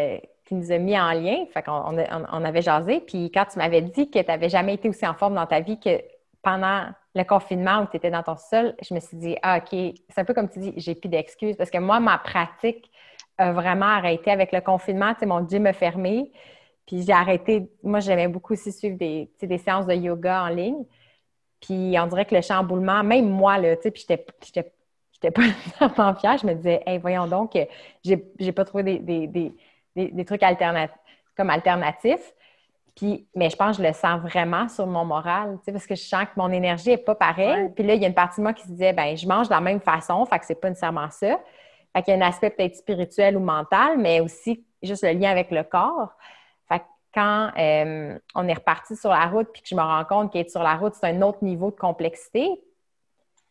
qui 0.46 0.56
nous 0.56 0.72
a 0.72 0.78
mis 0.78 1.00
en 1.00 1.12
lien. 1.14 1.46
Fait 1.52 1.64
qu'on 1.64 1.98
on, 1.98 2.46
avait 2.46 2.62
jasé. 2.62 3.02
Puis 3.02 3.32
quand 3.32 3.46
tu 3.46 3.58
m'avais 3.58 3.82
dit 3.82 4.12
que 4.12 4.20
tu 4.20 4.28
n'avais 4.28 4.50
jamais 4.50 4.76
été 4.76 4.88
aussi 4.90 5.08
en 5.08 5.16
forme 5.16 5.34
dans 5.34 5.48
ta 5.48 5.62
vie 5.62 5.80
que 5.80 6.00
pendant 6.44 6.90
le 7.14 7.24
confinement 7.24 7.82
où 7.82 7.88
tu 7.88 7.98
étais 7.98 8.10
dans 8.10 8.24
ton 8.24 8.38
sol, 8.38 8.76
je 8.82 8.94
me 8.94 9.00
suis 9.00 9.18
dit, 9.18 9.36
ah, 9.42 9.58
OK, 9.58 9.70
c'est 10.10 10.22
un 10.22 10.26
peu 10.26 10.34
comme 10.34 10.50
tu 10.50 10.60
dis, 10.60 10.74
j'ai 10.78 10.96
plus 10.96 11.10
d'excuses 11.10 11.58
parce 11.58 11.70
que 11.70 11.78
moi, 11.78 12.00
ma 12.00 12.18
pratique 12.18 12.90
a 13.38 13.52
vraiment 13.52 13.88
arrêté 13.88 14.32
avec 14.32 14.52
le 14.52 14.62
confinement. 14.62 15.14
Tu 15.16 15.26
mon 15.26 15.48
gym 15.48 15.66
a 15.66 15.74
fermé. 15.74 16.32
Puis 16.86 17.04
j'ai 17.04 17.14
arrêté. 17.14 17.70
Moi, 17.84 18.00
j'aimais 18.00 18.28
beaucoup 18.28 18.54
aussi 18.54 18.72
suivre 18.72 18.98
des, 18.98 19.30
séances 19.58 19.88
de 19.88 19.94
yoga 19.94 20.44
en 20.44 20.48
ligne. 20.48 20.86
Puis 21.60 21.96
on 22.00 22.08
dirait 22.08 22.26
que 22.26 22.36
le 22.36 22.42
chamboulement, 22.42 23.04
même 23.04 23.30
moi, 23.30 23.58
là, 23.58 23.76
tu 23.76 23.84
sais, 23.84 23.92
puis 23.92 24.06
j'étais 24.08 25.32
pas 25.32 25.42
vraiment 25.80 26.16
fière. 26.16 26.38
Je 26.38 26.48
me 26.48 26.54
disais, 26.54 26.82
hey, 26.86 26.98
voyons 26.98 27.28
donc, 27.28 27.58
j'ai 28.04 28.52
pas 28.52 28.66
trouvé 28.66 29.00
des 29.00 30.26
trucs 30.26 30.42
comme 31.36 31.50
alternatifs. 31.50 32.34
Puis, 32.96 33.28
mais 33.36 33.50
je 33.50 33.56
pense 33.56 33.78
que 33.78 33.84
je 33.84 33.88
le 33.88 33.94
sens 33.94 34.20
vraiment 34.22 34.68
sur 34.68 34.86
mon 34.86 35.06
moral, 35.06 35.58
parce 35.66 35.88
que 35.88 35.96
je 35.96 36.04
sens 36.04 36.26
que 36.26 36.38
mon 36.38 36.52
énergie 36.52 36.90
n'est 36.90 36.98
pas 36.98 37.16
pareille. 37.16 37.70
Puis 37.76 37.86
là, 37.86 37.94
il 37.94 38.02
y 38.02 38.06
a 38.06 38.08
une 38.08 38.14
partie 38.14 38.42
de 38.42 38.44
moi 38.44 38.54
qui 38.54 38.64
se 38.64 38.68
disait, 38.68 38.94
ben 38.94 39.16
je 39.16 39.28
mange 39.28 39.48
de 39.48 39.54
la 39.54 39.62
même 39.62 39.80
façon, 39.80 40.26
fait 40.26 40.40
que 40.40 40.46
c'est 40.46 40.60
pas 40.60 40.70
nécessairement 40.70 41.10
ça. 41.10 41.40
Fait 41.96 42.04
qu'il 42.04 42.18
y 42.18 42.22
a 42.22 42.24
un 42.24 42.28
aspect 42.28 42.50
peut-être 42.50 42.76
spirituel 42.76 43.38
ou 43.38 43.40
mental, 43.40 43.98
mais 43.98 44.20
aussi 44.20 44.66
juste 44.84 45.04
le 45.04 45.12
lien 45.12 45.32
avec 45.32 45.52
le 45.52 45.64
corps. 45.64 46.14
Fait 46.68 46.80
que 46.80 46.86
quand 47.14 47.52
euh, 47.58 48.18
on 48.36 48.48
est 48.48 48.54
reparti 48.54 48.96
sur 48.96 49.10
la 49.10 49.26
route, 49.26 49.48
puis 49.54 49.62
que 49.62 49.68
je 49.70 49.76
me 49.76 49.82
rends 49.82 50.06
compte 50.06 50.32
qu'être 50.32 50.52
sur 50.52 50.64
la 50.64 50.76
route, 50.76 50.94
c'est 50.94 51.08
un 51.08 51.22
autre 51.22 51.44
niveau 51.44 51.72
de 51.72 51.76
complexité, 51.76 52.50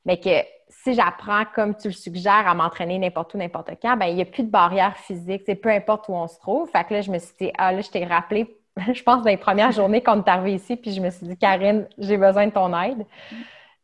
mais 0.05 0.19
que 0.19 0.43
si 0.69 0.95
j'apprends, 0.95 1.45
comme 1.55 1.77
tu 1.77 1.89
le 1.89 1.95
suggères, 1.95 2.47
à 2.47 2.55
m'entraîner 2.55 2.99
n'importe 2.99 3.35
où, 3.35 3.39
n'importe 3.39 3.71
quand, 3.83 3.97
ben 3.97 4.07
il 4.07 4.17
n'y 4.17 4.23
a 4.23 4.27
plus 4.27 4.45
de 4.45 4.51
barrière 4.51 4.97
physique, 4.97 5.43
c'est 5.45 5.57
peu 5.57 5.69
importe 5.69 6.09
où 6.09 6.13
on 6.13 6.29
se 6.29 6.39
trouve. 6.39 6.71
Fait 6.71 6.85
que 6.85 6.95
là, 6.95 7.01
je 7.01 7.11
me 7.11 7.19
suis 7.19 7.35
dit, 7.39 7.53
ah 7.59 7.73
là, 7.73 7.81
je 7.81 7.91
t'ai 7.91 8.05
rappelé, 8.05 8.60
je 8.95 9.03
pense, 9.03 9.23
dans 9.23 9.31
les 9.31 9.37
premières 9.37 9.73
journées 9.73 10.03
qu'on 10.03 10.23
est 10.23 10.29
arrivé 10.29 10.55
ici, 10.55 10.77
puis 10.77 10.93
je 10.93 11.01
me 11.01 11.11
suis 11.11 11.27
dit, 11.27 11.37
Karine, 11.37 11.87
j'ai 11.99 12.17
besoin 12.17 12.47
de 12.47 12.53
ton 12.53 12.79
aide. 12.81 13.07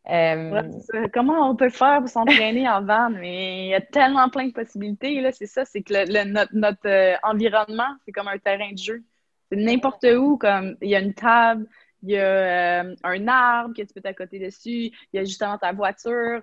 Euh, 0.08 0.62
comment 1.12 1.50
on 1.50 1.56
peut 1.56 1.68
faire 1.68 1.98
pour 1.98 2.08
s'entraîner 2.08 2.68
en 2.68 2.82
van? 2.84 3.10
Mais 3.10 3.66
il 3.66 3.68
y 3.70 3.74
a 3.74 3.80
tellement 3.80 4.28
plein 4.28 4.46
de 4.46 4.52
possibilités. 4.52 5.20
Là, 5.20 5.32
c'est 5.32 5.46
ça, 5.46 5.64
c'est 5.64 5.82
que 5.82 5.92
le, 5.92 6.24
notre, 6.52 6.86
euh, 6.86 7.16
environnement, 7.22 7.88
c'est 8.04 8.12
comme 8.12 8.28
un 8.28 8.38
terrain 8.38 8.70
de 8.72 8.78
jeu. 8.78 9.02
C'est 9.50 9.58
n'importe 9.58 10.04
où, 10.04 10.38
comme 10.38 10.76
il 10.80 10.90
y 10.90 10.96
a 10.96 11.00
une 11.00 11.14
table, 11.14 11.66
il 12.02 12.10
y 12.10 12.18
a 12.18 12.82
euh, 12.82 12.94
un 13.02 13.28
arbre 13.28 13.74
que 13.74 13.82
tu 13.82 13.92
peux 13.92 14.00
t'accoter 14.00 14.38
dessus, 14.38 14.92
il 15.12 15.14
y 15.14 15.18
a 15.18 15.24
justement 15.24 15.58
ta 15.58 15.72
voiture. 15.72 16.40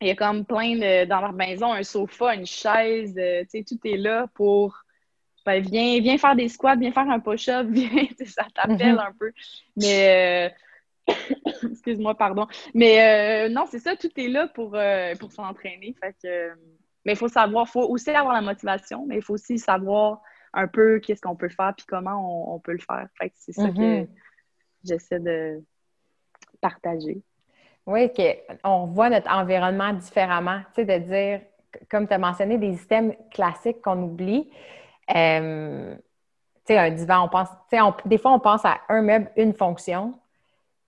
Il 0.00 0.08
y 0.08 0.10
a 0.10 0.14
comme 0.14 0.46
plein 0.46 0.76
de, 0.76 1.04
dans 1.04 1.20
leur 1.20 1.34
maison, 1.34 1.74
un 1.74 1.82
sofa, 1.82 2.34
une 2.34 2.46
chaise, 2.46 3.14
tu 3.14 3.46
sais, 3.50 3.64
tout 3.64 3.78
est 3.84 3.98
là 3.98 4.26
pour. 4.34 4.84
Ben, 5.46 5.62
viens, 5.62 6.18
faire 6.18 6.36
des 6.36 6.48
squats, 6.48 6.76
viens 6.76 6.92
faire 6.92 7.08
un 7.08 7.20
push-up, 7.20 7.66
viens, 7.70 8.06
ça 8.26 8.44
t'appelle 8.54 8.96
mm-hmm. 8.96 9.06
un 9.06 9.12
peu. 9.18 9.32
Mais. 9.76 10.50
Euh, 11.08 11.12
excuse-moi, 11.70 12.14
pardon. 12.16 12.46
Mais 12.74 13.48
non, 13.48 13.64
c'est 13.70 13.80
ça, 13.80 13.96
tout 13.96 14.10
est 14.16 14.28
là 14.28 14.48
pour, 14.48 14.76
pour 15.18 15.32
s'entraîner. 15.32 15.94
Fait 16.00 16.14
que. 16.22 16.50
Mais 17.04 17.12
il 17.12 17.16
faut 17.16 17.28
savoir, 17.28 17.66
il 17.66 17.70
faut 17.70 17.88
aussi 17.88 18.10
avoir 18.10 18.34
la 18.34 18.42
motivation, 18.42 19.06
mais 19.06 19.16
il 19.16 19.22
faut 19.22 19.34
aussi 19.34 19.58
savoir 19.58 20.20
un 20.52 20.68
peu 20.68 20.98
qu'est-ce 20.98 21.22
qu'on 21.22 21.34
peut 21.34 21.48
faire 21.48 21.72
puis 21.74 21.86
comment 21.88 22.54
on, 22.54 22.58
peut 22.58 22.72
le 22.72 22.78
faire. 22.78 23.08
Fait 23.18 23.30
que 23.30 23.34
c'est 23.38 23.52
ça 23.52 23.68
que 23.68 24.02
mm-hmm 24.02 24.08
j'essaie 24.84 25.20
de 25.20 25.62
partager. 26.60 27.22
Oui, 27.86 28.10
qu'on 28.62 28.86
voit 28.86 29.10
notre 29.10 29.30
environnement 29.30 29.92
différemment. 29.92 30.60
Tu 30.74 30.84
sais, 30.84 31.00
de 31.00 31.04
dire, 31.04 31.40
comme 31.90 32.06
tu 32.06 32.14
as 32.14 32.18
mentionné, 32.18 32.58
des 32.58 32.76
systèmes 32.76 33.14
classiques 33.30 33.80
qu'on 33.82 34.02
oublie. 34.02 34.50
Euh, 35.14 35.94
tu 36.66 36.74
sais, 36.74 36.78
un 36.78 36.90
divan, 36.90 37.24
on 37.24 37.28
pense, 37.28 37.48
tu 37.70 37.76
sais, 37.76 37.82
des 38.06 38.18
fois, 38.18 38.32
on 38.32 38.40
pense 38.40 38.64
à 38.64 38.78
un 38.88 39.02
meuble, 39.02 39.30
une 39.36 39.54
fonction. 39.54 40.14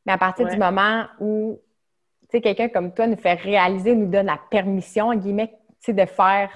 Mais 0.06 0.12
à 0.12 0.18
partir 0.18 0.46
du 0.46 0.56
moment 0.56 1.04
où, 1.20 1.60
tu 2.22 2.28
sais, 2.30 2.40
quelqu'un 2.40 2.68
comme 2.68 2.92
toi 2.92 3.06
nous 3.06 3.16
fait 3.16 3.34
réaliser, 3.34 3.94
nous 3.94 4.08
donne 4.08 4.26
la 4.26 4.38
permission, 4.50 5.08
en 5.08 5.14
guillemets, 5.14 5.48
tu 5.48 5.86
sais, 5.86 5.92
de 5.92 6.04
faire, 6.06 6.50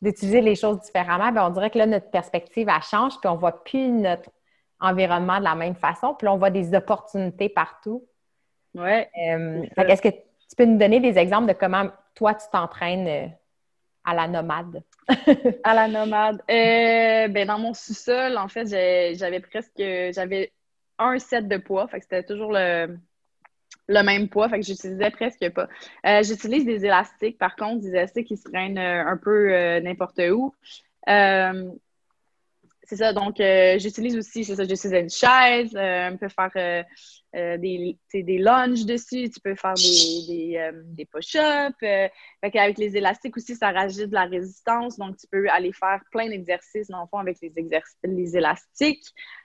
d'utiliser 0.00 0.40
les 0.40 0.54
choses 0.54 0.80
différemment, 0.80 1.32
bien, 1.32 1.46
on 1.46 1.50
dirait 1.50 1.70
que 1.70 1.78
là, 1.78 1.86
notre 1.86 2.10
perspective, 2.10 2.68
elle 2.68 2.82
change, 2.82 3.18
puis 3.20 3.28
on 3.28 3.34
ne 3.34 3.38
voit 3.38 3.64
plus 3.64 3.88
notre 3.90 4.30
environnement 4.80 5.38
de 5.38 5.44
la 5.44 5.54
même 5.54 5.74
façon. 5.74 6.14
Puis 6.14 6.26
là, 6.26 6.32
on 6.32 6.38
voit 6.38 6.50
des 6.50 6.74
opportunités 6.74 7.48
partout. 7.48 8.04
Oui. 8.74 9.04
Euh, 9.28 9.64
est-ce 9.76 10.02
que 10.02 10.08
tu 10.08 10.56
peux 10.56 10.64
nous 10.64 10.78
donner 10.78 11.00
des 11.00 11.18
exemples 11.18 11.48
de 11.48 11.52
comment 11.52 11.86
toi, 12.14 12.34
tu 12.34 12.46
t'entraînes 12.52 13.08
euh, 13.08 13.28
à 14.08 14.14
la 14.14 14.28
nomade? 14.28 14.82
à 15.64 15.74
la 15.74 15.88
nomade. 15.88 16.42
Euh, 16.50 17.28
ben, 17.28 17.46
dans 17.46 17.58
mon 17.58 17.74
sous-sol, 17.74 18.36
en 18.36 18.48
fait, 18.48 18.66
j'avais 19.16 19.40
presque 19.40 19.78
j'avais 19.78 20.52
un 20.98 21.18
set 21.18 21.48
de 21.48 21.56
poids. 21.56 21.88
Fait 21.88 21.98
que 21.98 22.04
c'était 22.04 22.24
toujours 22.24 22.52
le, 22.52 22.96
le 23.88 24.02
même 24.02 24.28
poids. 24.28 24.48
Fait 24.48 24.60
que 24.60 24.66
j'utilisais 24.66 25.10
presque 25.10 25.50
pas. 25.50 25.68
J'utilise 26.22 26.64
des 26.64 26.84
élastiques, 26.84 27.38
par 27.38 27.56
contre, 27.56 27.82
des 27.82 27.90
élastiques 27.90 28.28
qui 28.28 28.36
se 28.36 28.44
traînent 28.44 28.78
un 28.78 29.16
peu 29.16 29.78
n'importe 29.80 30.20
où. 30.30 30.54
C'est 32.88 32.96
ça, 32.96 33.12
donc 33.12 33.38
euh, 33.38 33.78
j'utilise 33.78 34.16
aussi, 34.16 34.44
c'est 34.44 34.56
ça, 34.56 34.62
j'utilise 34.64 34.98
une 34.98 35.10
chaise, 35.10 35.76
euh, 35.76 36.10
on 36.10 36.16
peut 36.16 36.30
faire 36.30 36.84
euh, 37.36 37.58
des, 37.58 37.98
des 38.14 38.38
lunges 38.38 38.86
dessus, 38.86 39.28
tu 39.28 39.40
peux 39.44 39.54
faire 39.54 39.74
des, 39.74 40.26
des, 40.26 40.70
des 40.84 41.04
push-ups. 41.04 41.76
avec 42.40 42.78
les 42.78 42.96
élastiques 42.96 43.36
aussi, 43.36 43.56
ça 43.56 43.72
rajoute 43.72 44.08
de 44.08 44.14
la 44.14 44.24
résistance, 44.24 44.96
donc 44.96 45.18
tu 45.18 45.26
peux 45.26 45.46
aller 45.50 45.70
faire 45.74 46.00
plein 46.10 46.30
d'exercices, 46.30 46.88
dans 46.88 47.02
le 47.02 47.08
fond, 47.10 47.18
avec 47.18 47.36
les, 47.42 47.52
les 48.04 48.36
élastiques. 48.38 49.04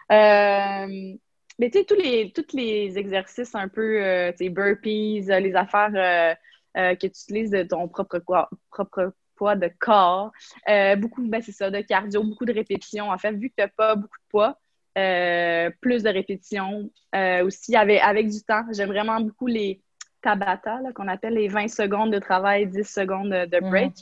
mais 0.09 1.17
tu 1.59 1.79
sais, 1.79 1.83
tous 1.83 1.95
les, 1.95 2.31
tous 2.31 2.55
les 2.55 2.97
exercices 2.97 3.55
un 3.55 3.67
peu, 3.67 4.31
tu 4.37 4.45
sais, 4.45 4.49
burpees, 4.51 5.25
les 5.27 5.53
affaires 5.53 6.37
que 6.73 6.95
tu 6.95 7.07
utilises 7.07 7.51
de 7.51 7.63
ton 7.63 7.89
propre, 7.89 8.19
propre 8.71 9.13
poids 9.35 9.55
de 9.55 9.69
corps. 9.79 10.31
Euh, 10.69 10.95
beaucoup, 10.95 11.27
ben 11.27 11.41
c'est 11.41 11.51
ça, 11.51 11.69
de 11.69 11.81
cardio, 11.81 12.23
beaucoup 12.23 12.45
de 12.45 12.53
répétitions. 12.53 13.09
En 13.09 13.17
fait, 13.17 13.31
vu 13.31 13.49
que 13.49 13.55
tu 13.57 13.63
n'as 13.63 13.69
pas 13.69 13.95
beaucoup 13.95 14.17
de 14.17 14.29
poids, 14.29 14.57
euh, 14.97 15.69
plus 15.81 16.03
de 16.03 16.09
répétitions. 16.09 16.89
Euh, 17.15 17.45
aussi, 17.45 17.75
avec, 17.75 18.01
avec 18.01 18.29
du 18.29 18.43
temps, 18.43 18.63
j'aime 18.71 18.89
vraiment 18.89 19.19
beaucoup 19.19 19.47
les 19.47 19.81
Tabata, 20.21 20.79
qu'on 20.95 21.07
appelle 21.07 21.33
les 21.33 21.47
20 21.47 21.67
secondes 21.67 22.11
de 22.11 22.19
travail, 22.19 22.67
10 22.67 22.83
secondes 22.83 23.29
de, 23.29 23.59
break. 23.59 23.93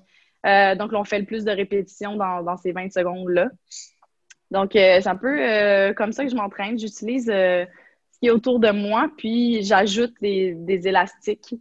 donc, 0.78 0.92
on 0.94 1.04
fait 1.04 1.20
le 1.20 1.26
plus 1.26 1.44
de 1.44 1.52
répétitions 1.52 2.16
dans, 2.16 2.44
dans 2.44 2.58
ces 2.58 2.72
20 2.72 2.92
secondes-là. 2.92 3.50
Donc, 4.52 4.72
c'est 4.74 5.08
un 5.08 5.16
peu 5.16 5.94
comme 5.96 6.12
ça 6.12 6.24
que 6.24 6.30
je 6.30 6.36
m'entraîne. 6.36 6.78
J'utilise 6.78 7.26
ce 7.26 7.66
qui 8.20 8.28
est 8.28 8.32
autour 8.32 8.60
de 8.60 8.70
moi, 8.70 9.10
puis 9.18 9.64
j'ajoute 9.64 10.14
des, 10.22 10.54
des 10.54 10.88
élastiques 10.88 11.56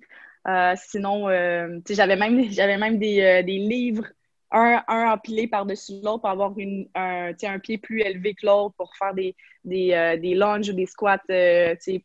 euh, 0.49 0.75
sinon, 0.77 1.29
euh, 1.29 1.81
j'avais 1.89 2.17
même, 2.17 2.43
j'avais 2.51 2.79
même 2.79 2.99
des, 2.99 3.21
euh, 3.21 3.43
des, 3.43 3.59
livres, 3.59 4.07
un, 4.51 4.83
un 4.89 5.13
empilé 5.13 5.47
par-dessus 5.47 6.01
l'autre 6.03 6.23
pour 6.23 6.31
avoir 6.31 6.59
une, 6.59 6.89
un, 6.95 7.33
un 7.43 7.59
pied 7.59 7.79
plus 7.79 8.01
élevé 8.01 8.35
que 8.35 8.47
l'autre 8.47 8.75
pour 8.77 8.97
faire 8.97 9.15
des, 9.15 9.37
des, 9.65 10.19
des 10.21 10.35
lunges 10.35 10.71
ou 10.71 10.73
des 10.73 10.87
squats 10.87 11.19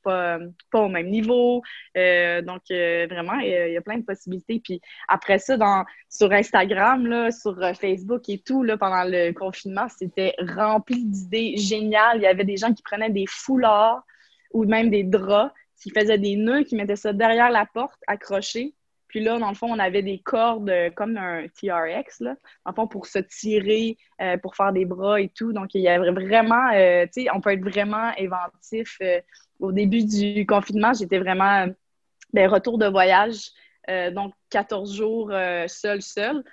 pas, 0.04 0.40
pas 0.72 0.80
au 0.80 0.90
même 0.90 1.10
niveau. 1.10 1.64
donc, 1.96 2.62
vraiment, 2.70 3.40
il 3.40 3.72
y, 3.74 3.78
a 3.78 3.82
plein 3.82 3.98
de 3.98 4.04
possibilités. 4.04 4.62
Puis 4.64 4.80
après 5.08 5.40
ça, 5.40 5.58
dans, 5.58 5.86
sur 6.08 6.32
Instagram, 6.32 7.08
là, 7.08 7.32
sur 7.32 7.58
Facebook 7.76 8.30
et 8.30 8.38
tout, 8.38 8.62
là, 8.62 8.78
pendant 8.78 9.06
le 9.06 9.32
confinement, 9.32 9.88
c'était 9.90 10.36
rempli 10.56 11.04
d'idées 11.04 11.58
géniales. 11.58 12.18
Il 12.18 12.24
y 12.24 12.28
avait 12.28 12.46
des 12.46 12.58
gens 12.58 12.74
qui 12.74 12.84
prenaient 12.84 13.10
des 13.10 13.26
foulards 13.28 14.04
ou 14.52 14.66
même 14.66 14.92
des 14.92 15.04
draps 15.04 15.52
qui 15.82 15.92
faisait 15.92 16.18
des 16.18 16.36
nœuds, 16.36 16.64
qui 16.64 16.76
mettait 16.76 16.96
ça 16.96 17.14
derrière 17.14 17.50
la 17.50 17.66
porte, 17.66 18.00
accroché. 18.08 18.74
Puis 19.16 19.24
là, 19.24 19.40
dans 19.40 19.48
le 19.50 19.56
fond, 19.56 19.68
on 19.72 19.80
avait 19.80 20.02
des 20.02 20.20
cordes 20.20 20.70
euh, 20.70 20.90
comme 20.90 21.16
un 21.16 21.48
TRX, 21.48 22.20
là, 22.20 22.36
dans 22.66 22.74
fond, 22.74 22.86
pour 22.86 23.06
se 23.06 23.20
tirer, 23.20 23.98
euh, 24.22 24.36
pour 24.38 24.56
faire 24.56 24.74
des 24.74 24.84
bras 24.84 25.22
et 25.22 25.30
tout. 25.30 25.54
Donc, 25.54 25.74
il 25.74 25.82
y 25.82 25.88
avait 25.88 26.12
vraiment, 26.12 26.70
euh, 26.74 27.06
tu 27.06 27.24
sais, 27.24 27.28
on 27.34 27.40
peut 27.40 27.52
être 27.52 27.64
vraiment 27.64 28.12
inventif. 28.20 29.00
au 29.60 29.72
début 29.72 30.04
du 30.04 30.46
confinement, 30.46 30.92
j'étais 30.94 31.20
vraiment, 31.20 31.68
ben, 32.34 32.50
retour 32.50 32.78
de 32.78 32.88
voyage, 32.88 33.52
donc 34.14 34.34
14 34.50 34.94
jours 34.94 35.32
seul, 35.68 36.02
seul. 36.02 36.44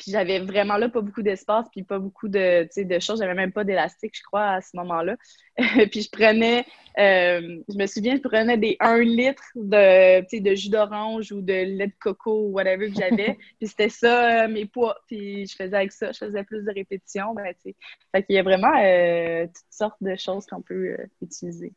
Puis 0.00 0.12
j'avais 0.12 0.38
vraiment 0.38 0.78
là 0.78 0.88
pas 0.88 1.02
beaucoup 1.02 1.20
d'espace, 1.20 1.66
puis 1.70 1.82
pas 1.82 1.98
beaucoup 1.98 2.28
de, 2.28 2.66
de 2.74 2.98
choses. 3.00 3.18
J'avais 3.20 3.34
même 3.34 3.52
pas 3.52 3.64
d'élastique, 3.64 4.16
je 4.16 4.22
crois, 4.22 4.52
à 4.52 4.60
ce 4.62 4.74
moment-là. 4.78 5.16
puis 5.90 6.00
je 6.00 6.10
prenais, 6.10 6.64
euh, 6.98 7.60
je 7.68 7.76
me 7.76 7.86
souviens, 7.86 8.16
je 8.16 8.22
prenais 8.22 8.56
des 8.56 8.78
1 8.80 8.98
litre 9.00 9.42
de, 9.54 10.40
de 10.40 10.54
jus 10.54 10.70
d'orange 10.70 11.32
ou 11.32 11.42
de 11.42 11.52
lait 11.52 11.88
de 11.88 11.92
coco 12.00 12.46
ou 12.46 12.52
whatever 12.52 12.90
que 12.90 12.98
j'avais. 12.98 13.36
puis 13.58 13.68
c'était 13.68 13.90
ça, 13.90 14.44
euh, 14.44 14.48
mes 14.48 14.64
poids. 14.64 14.96
Puis 15.06 15.46
je 15.46 15.54
faisais 15.54 15.76
avec 15.76 15.92
ça, 15.92 16.12
je 16.12 16.18
faisais 16.18 16.44
plus 16.44 16.64
de 16.64 16.72
répétitions. 16.72 17.34
Ben, 17.34 17.54
fait 17.62 18.22
qu'il 18.22 18.36
y 18.36 18.38
a 18.38 18.42
vraiment 18.42 18.72
euh, 18.82 19.44
toutes 19.44 19.64
sortes 19.68 20.02
de 20.02 20.16
choses 20.16 20.46
qu'on 20.46 20.62
peut 20.62 20.96
utiliser. 21.20 21.74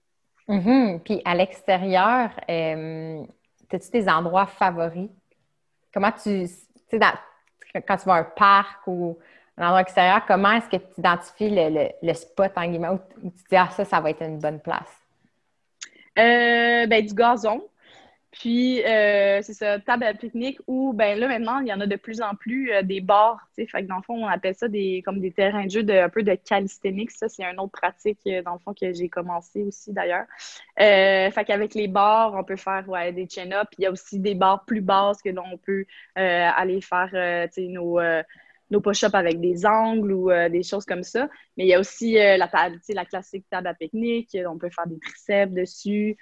Mm-hmm. 0.48 1.01
Puis 1.01 1.22
à 1.25 1.36
l'extérieur, 1.36 2.30
as-tu 2.48 3.92
des 3.92 4.08
endroits 4.08 4.46
favoris? 4.46 5.10
Comment 5.94 6.12
tu. 6.12 6.48
Sais, 6.48 7.00
quand 7.82 7.98
tu 7.98 8.06
vas 8.06 8.15
à 8.15 8.20
un 8.20 8.24
parc 8.24 8.88
ou 8.88 9.18
un 9.58 9.65
endroit 9.65 9.82
extérieur, 9.82 10.25
comment 10.25 10.51
est-ce 10.53 10.70
que 10.70 10.77
tu 10.77 11.00
identifies 11.00 11.50
le, 11.51 12.13
spot 12.13 12.51
en 12.56 12.68
guillemets 12.68 12.89
où, 12.89 13.00
tu 13.22 13.30
dis 13.50 13.56
Ah, 13.56 13.70
ça, 13.70 13.86
ça 13.86 14.00
va 14.00 14.10
être 14.10 14.22
une 14.22 14.39
bonne 14.39 14.60
place? 14.60 14.89
Euh, 16.18 16.86
ben, 16.88 17.06
du 17.06 17.13
gazon. 17.13 17.63
Puis, 18.34 18.84
euh, 18.84 19.42
c'est 19.44 19.54
ça, 19.54 19.80
table 19.80 20.06
à 20.06 20.13
pique-nique 20.16 20.60
où, 20.66 20.92
ben 20.92 21.20
là, 21.20 21.28
maintenant, 21.28 21.60
il 21.60 21.68
y 21.68 21.74
en 21.74 21.80
a 21.80 21.86
de 21.86 21.96
plus 21.96 22.20
en 22.20 22.34
plus 22.34 22.72
euh, 22.72 22.82
des 22.82 23.00
bars. 23.00 23.48
Fait 23.56 23.68
que 23.68 23.82
dans 23.84 23.98
le 23.98 24.02
fond, 24.02 24.16
on 24.16 24.28
appelle 24.28 24.56
ça 24.56 24.68
des, 24.68 25.04
comme 25.06 25.20
des 25.20 25.32
terrains 25.32 25.66
de 25.66 25.70
jeu 25.70 25.84
de, 25.84 25.94
un 25.94 26.10
peu 26.10 26.24
de 26.24 26.34
calisthenics. 26.34 27.12
Ça, 27.12 27.30
c'est 27.30 27.44
une 27.44 27.60
autre 27.60 27.74
pratique, 27.74 28.18
euh, 28.25 28.42
dans 28.42 28.54
le 28.54 28.60
fond, 28.60 28.74
que 28.74 28.92
j'ai 28.92 29.08
commencé 29.08 29.62
aussi, 29.62 29.94
d'ailleurs. 29.94 30.25
fait 30.78 31.46
qu'avec 31.46 31.75
les 31.75 31.88
bars, 31.88 32.34
on 32.34 32.44
peut 32.44 32.56
faire, 32.56 32.90
ouais, 32.90 33.13
des 33.13 33.28
chin-ups. 33.30 33.70
Il 33.78 33.84
y 33.84 33.86
a 33.86 33.92
aussi 33.92 34.20
des 34.20 34.34
bars 34.34 34.66
plus 34.66 34.82
basses 34.82 35.22
que 35.22 35.30
l'on 35.30 35.58
peut 35.58 35.86
aller 36.16 36.82
faire, 36.82 37.48
nos 37.60 38.00
nos 38.72 38.82
push-ups 38.82 39.13
avec 39.13 39.40
des 39.40 39.68
angles 39.68 40.12
ou 40.12 40.32
des 40.50 40.63
choses 40.63 40.86
comme 40.86 41.04
ça. 41.04 41.30
Mais 41.56 41.66
il 41.66 41.68
y 41.68 41.75
a 41.75 41.80
aussi 41.80 42.13
la 42.13 42.48
table, 42.48 42.80
la 42.90 43.06
classique 43.06 43.46
table 43.52 43.68
à 43.68 43.75
pique-nique. 43.75 44.36
On 44.48 44.58
peut 44.58 44.72
faire 44.72 44.88
des 44.88 45.00
triceps 45.00 45.54
dessus. 45.54 46.18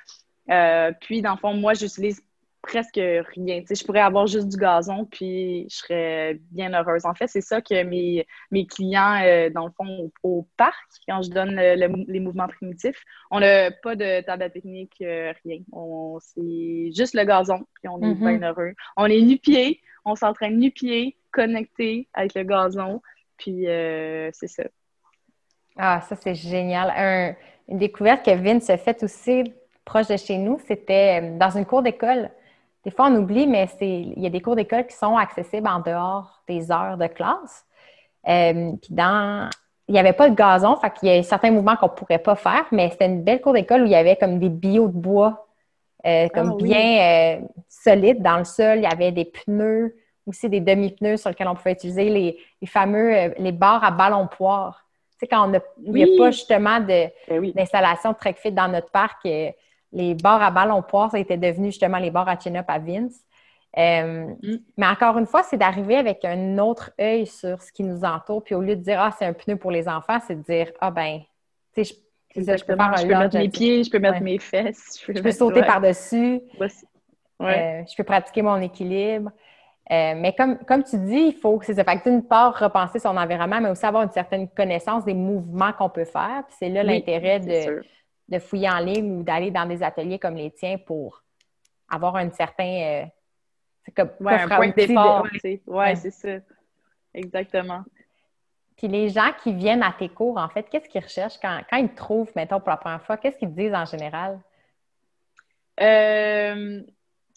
Euh, 0.51 0.91
puis, 0.99 1.21
dans 1.21 1.31
le 1.31 1.37
fond, 1.37 1.53
moi, 1.53 1.73
j'utilise 1.73 2.21
presque 2.61 2.99
rien. 2.99 3.63
je 3.67 3.83
pourrais 3.83 4.01
avoir 4.01 4.27
juste 4.27 4.47
du 4.47 4.57
gazon, 4.57 5.05
puis 5.05 5.65
je 5.69 5.77
serais 5.77 6.39
bien 6.51 6.71
heureuse. 6.73 7.05
En 7.05 7.15
fait, 7.15 7.25
c'est 7.27 7.41
ça 7.41 7.59
que 7.59 7.83
mes, 7.83 8.27
mes 8.51 8.67
clients, 8.67 9.19
euh, 9.23 9.49
dans 9.49 9.65
le 9.65 9.71
fond, 9.71 10.11
au, 10.21 10.47
parc, 10.57 10.75
quand 11.07 11.23
je 11.23 11.31
donne 11.31 11.55
les 11.55 12.19
mouvements 12.19 12.47
primitifs, 12.47 13.03
on 13.31 13.39
n'a 13.39 13.71
pas 13.71 13.95
de 13.95 14.21
table 14.21 14.43
à 14.43 14.49
technique, 14.51 14.93
euh, 15.01 15.33
rien. 15.43 15.61
C'est 16.19 16.91
juste 16.95 17.15
le 17.15 17.23
gazon, 17.23 17.65
puis 17.81 17.89
on 17.89 17.99
est 18.01 18.13
mm-hmm. 18.13 18.39
bien 18.39 18.49
heureux. 18.49 18.73
On 18.95 19.05
est 19.05 19.21
nu-pied, 19.21 19.81
on 20.05 20.15
s'entraîne 20.15 20.59
nu-pied, 20.59 21.17
connecté 21.31 22.09
avec 22.13 22.35
le 22.35 22.43
gazon, 22.43 23.01
puis 23.37 23.63
c'est 23.65 24.47
ça. 24.47 24.63
Ah, 25.77 26.01
ça, 26.01 26.15
c'est 26.15 26.35
génial. 26.35 27.35
une 27.67 27.79
découverte 27.79 28.23
que 28.23 28.31
Vince 28.31 28.69
a 28.69 28.77
faite 28.77 29.01
aussi 29.01 29.51
proche 29.85 30.07
de 30.07 30.17
chez 30.17 30.37
nous, 30.37 30.59
c'était 30.67 31.21
euh, 31.21 31.37
dans 31.37 31.49
une 31.49 31.65
cour 31.65 31.81
d'école. 31.81 32.29
Des 32.83 32.91
fois, 32.91 33.07
on 33.07 33.15
oublie, 33.15 33.47
mais 33.47 33.67
il 33.81 34.19
y 34.19 34.25
a 34.25 34.29
des 34.29 34.41
cours 34.41 34.55
d'école 34.55 34.87
qui 34.87 34.95
sont 34.95 35.15
accessibles 35.15 35.67
en 35.67 35.79
dehors 35.79 36.41
des 36.47 36.71
heures 36.71 36.97
de 36.97 37.07
classe. 37.07 37.65
Euh, 38.27 38.71
puis 38.81 38.93
dans, 38.93 39.49
il 39.87 39.93
n'y 39.93 39.99
avait 39.99 40.13
pas 40.13 40.29
de 40.29 40.35
gazon, 40.35 40.75
fait 40.77 40.91
qu'il 40.93 41.09
y 41.09 41.11
a 41.11 41.23
certains 41.23 41.51
mouvements 41.51 41.75
qu'on 41.75 41.87
ne 41.87 41.91
pourrait 41.91 42.19
pas 42.19 42.35
faire, 42.35 42.65
mais 42.71 42.89
c'était 42.89 43.05
une 43.05 43.23
belle 43.23 43.41
cour 43.41 43.53
d'école 43.53 43.83
où 43.83 43.85
il 43.85 43.91
y 43.91 43.95
avait 43.95 44.15
comme 44.15 44.39
des 44.39 44.49
billots 44.49 44.87
de 44.87 44.97
bois, 44.97 45.47
euh, 46.05 46.27
comme 46.29 46.57
ah 46.59 46.63
bien 46.63 47.41
solides 47.69 48.21
dans 48.21 48.37
le 48.37 48.45
sol. 48.45 48.77
Il 48.77 48.83
y 48.83 48.87
avait 48.87 49.11
des 49.11 49.25
pneus, 49.25 49.95
aussi 50.25 50.49
des 50.49 50.59
demi-pneus 50.59 51.17
sur 51.17 51.29
lesquels 51.29 51.47
on 51.47 51.55
pouvait 51.55 51.73
utiliser 51.73 52.09
les, 52.09 52.67
fameux, 52.67 53.33
les 53.37 53.51
barres 53.51 53.83
à 53.83 53.91
ballon 53.91 54.27
poire. 54.27 54.87
Tu 55.11 55.17
sais, 55.19 55.27
quand 55.27 55.47
on 55.47 55.61
il 55.83 55.93
n'y 55.93 56.03
a 56.03 56.17
pas 56.17 56.31
justement 56.31 56.79
ben 56.79 57.11
d'installation 57.55 58.11
de, 58.11 58.17
track 58.17 58.37
fit 58.37 58.51
dans 58.51 58.67
notre 58.67 58.89
parc, 58.89 59.27
les 59.93 60.15
bars 60.15 60.41
à 60.41 60.51
ballon 60.51 60.81
poire, 60.81 61.11
ça 61.11 61.19
était 61.19 61.37
devenu 61.37 61.67
justement 61.67 61.97
les 61.97 62.11
bars 62.11 62.27
à 62.27 62.37
chin-up 62.39 62.65
à 62.67 62.79
Vince. 62.79 63.19
Euh, 63.77 64.25
mm. 64.41 64.57
Mais 64.77 64.87
encore 64.87 65.17
une 65.17 65.25
fois, 65.25 65.43
c'est 65.43 65.57
d'arriver 65.57 65.95
avec 65.95 66.25
un 66.25 66.57
autre 66.57 66.91
œil 66.99 67.25
sur 67.25 67.61
ce 67.61 67.71
qui 67.71 67.83
nous 67.83 68.03
entoure. 68.03 68.43
Puis 68.43 68.55
au 68.55 68.61
lieu 68.61 68.75
de 68.75 68.81
dire 68.81 68.99
Ah, 68.99 69.11
c'est 69.17 69.25
un 69.25 69.33
pneu 69.33 69.55
pour 69.55 69.71
les 69.71 69.87
enfants, 69.87 70.19
c'est 70.25 70.35
de 70.35 70.43
dire 70.43 70.71
Ah, 70.81 70.91
ben, 70.91 71.19
tu 71.73 71.83
sais, 71.83 71.95
je, 72.35 72.41
je, 72.41 72.65
peux, 72.65 72.75
faire 72.75 72.97
je 72.97 73.07
peux 73.07 73.15
mettre 73.15 73.37
mes 73.37 73.49
pieds, 73.49 73.83
je 73.83 73.89
peux 73.89 73.99
mettre 73.99 74.21
mes 74.21 74.39
fesses. 74.39 75.03
Je 75.07 75.21
peux, 75.21 75.31
sauter 75.31 75.63
par-dessus. 75.63 76.41
Euh, 76.61 76.67
je 77.89 77.95
peux 77.95 78.03
pratiquer 78.03 78.41
mon 78.41 78.57
équilibre. 78.57 79.31
Euh, 79.91 80.13
mais 80.15 80.33
comme, 80.33 80.57
comme 80.59 80.83
tu 80.83 80.97
dis, 80.97 81.23
il 81.27 81.33
faut, 81.33 81.59
c'est 81.63 81.73
ça. 81.73 81.83
Fait 81.83 82.01
d'une 82.07 82.23
part, 82.23 82.57
repenser 82.57 82.99
son 82.99 83.17
environnement, 83.17 83.59
mais 83.59 83.69
aussi 83.69 83.85
avoir 83.85 84.03
une 84.03 84.11
certaine 84.11 84.47
connaissance 84.47 85.03
des 85.03 85.13
mouvements 85.13 85.73
qu'on 85.73 85.89
peut 85.89 86.05
faire. 86.05 86.43
Puis 86.47 86.55
c'est 86.59 86.69
là 86.69 86.83
l'intérêt 86.83 87.39
de 87.39 87.81
de 88.31 88.39
fouiller 88.39 88.69
en 88.69 88.79
ligne 88.79 89.19
ou 89.19 89.23
d'aller 89.23 89.51
dans 89.51 89.65
des 89.65 89.83
ateliers 89.83 90.17
comme 90.17 90.35
les 90.35 90.51
tiens 90.51 90.77
pour 90.77 91.21
avoir 91.89 92.15
un 92.15 92.31
certain. 92.31 93.05
c'est 93.83 93.91
comme 93.93 94.09
un 94.25 94.47
point 94.47 94.69
de 94.69 94.73
départ. 94.73 95.25
Oui, 95.67 95.95
c'est 95.95 96.11
ça. 96.11 96.29
Exactement. 97.13 97.83
Puis 98.77 98.87
les 98.87 99.09
gens 99.09 99.31
qui 99.43 99.53
viennent 99.53 99.83
à 99.83 99.93
tes 99.97 100.09
cours, 100.09 100.37
en 100.37 100.49
fait, 100.49 100.63
qu'est-ce 100.69 100.89
qu'ils 100.89 101.03
recherchent 101.03 101.39
quand, 101.39 101.61
quand 101.69 101.77
ils 101.77 101.89
te 101.89 101.97
trouvent, 101.97 102.31
mettons, 102.35 102.59
pour 102.59 102.69
la 102.69 102.77
première 102.77 103.03
fois? 103.03 103.17
Qu'est-ce 103.17 103.37
qu'ils 103.37 103.49
te 103.49 103.55
disent 103.55 103.75
en 103.75 103.85
général? 103.85 104.39
Euh, 105.79 106.81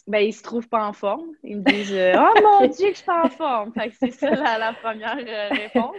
ben, 0.07 0.19
ils 0.19 0.33
se 0.33 0.41
trouvent 0.41 0.67
pas 0.67 0.87
en 0.87 0.93
forme. 0.93 1.27
Ils 1.43 1.57
me 1.57 1.63
disent 1.63 1.93
euh, 1.93 2.13
Oh 2.17 2.41
mon 2.41 2.67
Dieu, 2.67 2.87
que 2.87 2.93
je 2.93 2.97
suis 2.97 3.05
pas 3.05 3.25
en 3.25 3.29
forme! 3.29 3.73
c'est 3.99 4.11
ça 4.11 4.57
la, 4.57 4.73
première 4.73 5.17
euh, 5.17 5.49
réponse. 5.49 5.95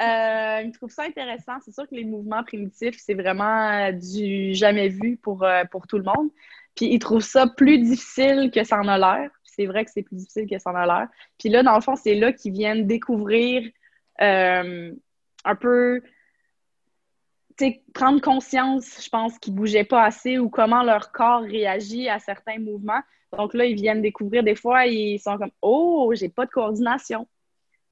Euh, 0.00 0.62
ils 0.64 0.72
trouvent 0.72 0.90
ça 0.90 1.04
intéressant. 1.04 1.60
C'est 1.64 1.72
sûr 1.72 1.86
que 1.86 1.94
les 1.94 2.04
mouvements 2.04 2.42
primitifs, 2.42 2.96
c'est 2.98 3.14
vraiment 3.14 3.92
du 3.92 4.54
jamais 4.54 4.88
vu 4.88 5.16
pour, 5.16 5.44
euh, 5.44 5.64
pour 5.70 5.86
tout 5.86 5.98
le 5.98 6.04
monde. 6.04 6.30
Puis 6.74 6.86
ils 6.86 6.98
trouvent 6.98 7.20
ça 7.20 7.46
plus 7.46 7.78
difficile 7.78 8.50
que 8.52 8.64
ça 8.64 8.78
en 8.78 8.88
a 8.88 8.98
l'air. 8.98 9.30
C'est 9.44 9.66
vrai 9.66 9.84
que 9.84 9.90
c'est 9.90 10.02
plus 10.02 10.16
difficile 10.16 10.48
que 10.48 10.58
ça 10.58 10.70
en 10.70 10.74
a 10.74 10.86
l'air. 10.86 11.08
Puis 11.38 11.50
là, 11.50 11.62
dans 11.62 11.74
le 11.74 11.82
fond, 11.82 11.94
c'est 11.94 12.14
là 12.14 12.32
qu'ils 12.32 12.52
viennent 12.52 12.86
découvrir 12.86 13.70
euh, 14.22 14.92
un 15.44 15.54
peu, 15.56 16.00
prendre 17.92 18.20
conscience, 18.20 19.04
je 19.04 19.10
pense, 19.10 19.38
qu'ils 19.38 19.54
bougeaient 19.54 19.84
pas 19.84 20.04
assez 20.04 20.38
ou 20.38 20.48
comment 20.48 20.82
leur 20.82 21.12
corps 21.12 21.42
réagit 21.42 22.08
à 22.08 22.18
certains 22.18 22.58
mouvements. 22.58 23.02
Donc 23.36 23.52
là, 23.52 23.66
ils 23.66 23.74
viennent 23.74 24.02
découvrir 24.02 24.42
des 24.42 24.54
fois, 24.54 24.86
ils 24.86 25.18
sont 25.18 25.36
comme 25.36 25.50
Oh, 25.60 26.12
j'ai 26.14 26.30
pas 26.30 26.46
de 26.46 26.50
coordination. 26.50 27.28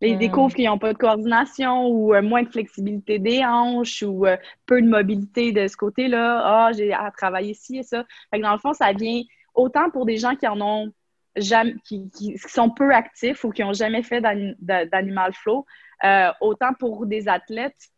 Ils 0.03 0.17
découvrent 0.17 0.55
qu'ils 0.55 0.65
n'ont 0.65 0.79
pas 0.79 0.93
de 0.93 0.99
coordination 0.99 1.87
ou 1.89 2.15
euh, 2.15 2.23
moins 2.23 2.43
de 2.43 2.49
flexibilité 2.49 3.19
des 3.19 3.45
hanches 3.45 4.03
ou 4.03 4.27
euh, 4.27 4.37
peu 4.65 4.81
de 4.81 4.89
mobilité 4.89 5.53
de 5.53 5.69
ce 5.69 5.77
côté-là. 5.77 6.41
Ah, 6.43 6.73
j'ai 6.73 6.93
à 6.93 7.11
travailler 7.11 7.53
ci 7.53 7.79
et 7.79 7.83
ça. 7.83 8.05
Fait 8.33 8.41
dans 8.41 8.53
le 8.53 8.59
fond, 8.59 8.73
ça 8.73 8.93
vient 8.93 9.23
autant 9.55 9.91
pour 9.91 10.07
des 10.07 10.17
gens 10.17 10.37
qui 10.37 10.49
en 10.49 10.61
ont 10.61 10.91
jamais, 11.37 11.75
qui, 11.85 12.39
sont 12.39 12.71
peu 12.71 12.95
actifs 12.95 13.45
ou 13.45 13.51
qui 13.51 13.63
n'ont 13.63 13.75
jamais 13.75 14.03
fait 14.03 14.23
d'animal 14.23 15.35
flow, 15.35 15.67
euh, 16.05 16.31
autant 16.41 16.73
pour 16.79 17.07
des 17.07 17.29
athlètes 17.29 17.91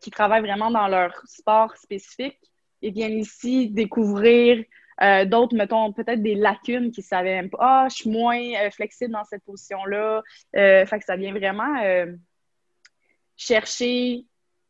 qui 0.00 0.10
travaillent 0.10 0.42
vraiment 0.42 0.72
dans 0.72 0.88
leur 0.88 1.12
sport 1.24 1.76
spécifique. 1.76 2.40
Ils 2.82 2.92
viennent 2.92 3.18
ici 3.18 3.68
découvrir 3.70 4.64
euh, 5.02 5.24
d'autres, 5.26 5.54
mettons, 5.54 5.92
peut-être 5.92 6.22
des 6.22 6.34
lacunes 6.34 6.90
qui 6.90 7.00
ne 7.00 7.04
savaient 7.04 7.34
même 7.34 7.50
pas. 7.50 7.58
Ah, 7.60 7.86
je 7.90 7.96
suis 7.96 8.10
moins 8.10 8.40
euh, 8.40 8.70
flexible 8.70 9.12
dans 9.12 9.24
cette 9.24 9.44
position-là. 9.44 10.22
Euh, 10.56 10.86
fait 10.86 10.98
que 10.98 11.04
ça 11.04 11.16
vient 11.16 11.32
vraiment 11.32 11.74
chercher, 13.36 14.24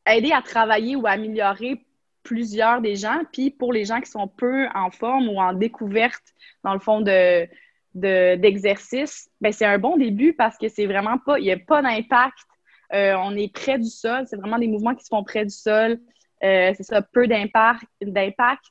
aider 0.06 0.32
à 0.32 0.42
travailler 0.42 0.96
ou 0.96 1.06
à 1.06 1.10
améliorer 1.10 1.80
plusieurs 2.24 2.80
des 2.80 2.96
gens. 2.96 3.20
Puis 3.32 3.50
pour 3.50 3.72
les 3.72 3.84
gens 3.84 4.00
qui 4.00 4.10
sont 4.10 4.26
peu 4.26 4.66
en 4.74 4.90
forme 4.90 5.28
ou 5.28 5.40
en 5.40 5.52
découverte, 5.52 6.34
dans 6.64 6.74
le 6.74 6.80
fond, 6.80 7.00
de, 7.00 7.46
d'exercice, 7.94 9.30
ben 9.40 9.52
c'est 9.52 9.64
un 9.64 9.78
bon 9.78 9.96
début 9.96 10.34
parce 10.34 10.58
que 10.58 10.68
c'est 10.68 10.86
vraiment 10.86 11.18
pas, 11.18 11.38
il 11.38 11.44
n'y 11.44 11.52
a 11.52 11.56
pas 11.56 11.80
d'impact. 11.82 12.36
on 12.92 13.36
est 13.36 13.52
près 13.52 13.78
du 13.78 13.88
sol, 13.88 14.26
c'est 14.28 14.36
vraiment 14.36 14.58
des 14.58 14.66
mouvements 14.66 14.94
qui 14.96 15.04
se 15.04 15.08
font 15.08 15.22
près 15.22 15.44
du 15.44 15.54
sol. 15.54 16.00
c'est 16.40 16.82
ça, 16.82 17.00
peu 17.00 17.28
d'impact, 17.28 17.84
d'impact. 18.02 18.64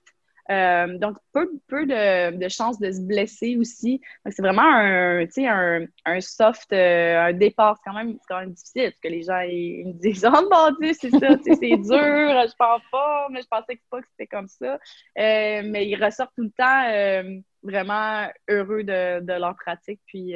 Euh, 0.52 1.00
donc, 1.00 1.18
peu, 1.34 1.50
peu 1.68 1.88
de, 1.88 2.48
chances 2.50 2.80
de 2.80 2.92
se 2.92 3.02
blesser 3.02 3.58
aussi. 3.58 4.00
C'est 4.30 4.42
vraiment 4.42 4.62
un, 4.62 5.26
un, 5.26 5.86
un 6.06 6.22
soft, 6.22 6.72
euh, 6.72 7.20
un 7.20 7.34
départ. 7.34 7.78
C'est 7.78 7.90
quand, 7.90 7.98
même, 7.98 8.18
quand 8.28 8.40
même 8.40 8.52
difficile 8.52 8.92
parce 8.92 9.02
que 9.02 9.08
les 9.08 9.24
gens 9.24 9.40
ils, 9.40 9.88
me 9.88 9.94
disent 9.94 10.26
Oh 10.32 10.48
mon 10.52 10.72
Dieu, 10.80 10.94
c'est 11.00 11.10
ça, 11.10 11.36
c'est 11.44 11.58
dur, 11.58 11.88
je 11.90 12.56
pense 12.58 12.82
pas, 12.92 13.28
mais 13.32 13.42
je 13.42 13.48
pensais 13.48 13.80
pas 13.90 14.02
que 14.02 14.08
c'était 14.12 14.28
comme 14.28 14.48
ça. 14.48 14.74
Euh, 14.74 15.62
mais 15.66 15.88
ils 15.88 16.04
ressortent 16.04 16.36
tout 16.36 16.44
le 16.44 16.52
temps 16.52 17.42
vraiment 17.64 18.28
heureux 18.48 18.84
de, 18.84 19.40
leur 19.40 19.56
pratique. 19.56 20.00
Puis, 20.06 20.34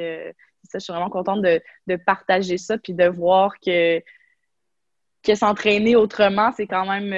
ça, 0.64 0.78
je 0.78 0.84
suis 0.84 0.92
vraiment 0.92 1.10
contente 1.10 1.42
de, 1.42 1.60
de 1.86 1.96
partager 1.96 2.58
ça 2.58 2.78
puis 2.78 2.94
de 2.94 3.06
voir 3.06 3.54
que, 3.64 4.00
que 5.22 5.34
s'entraîner 5.36 5.94
autrement, 5.94 6.50
c'est 6.56 6.66
quand 6.66 6.86
même 6.86 7.12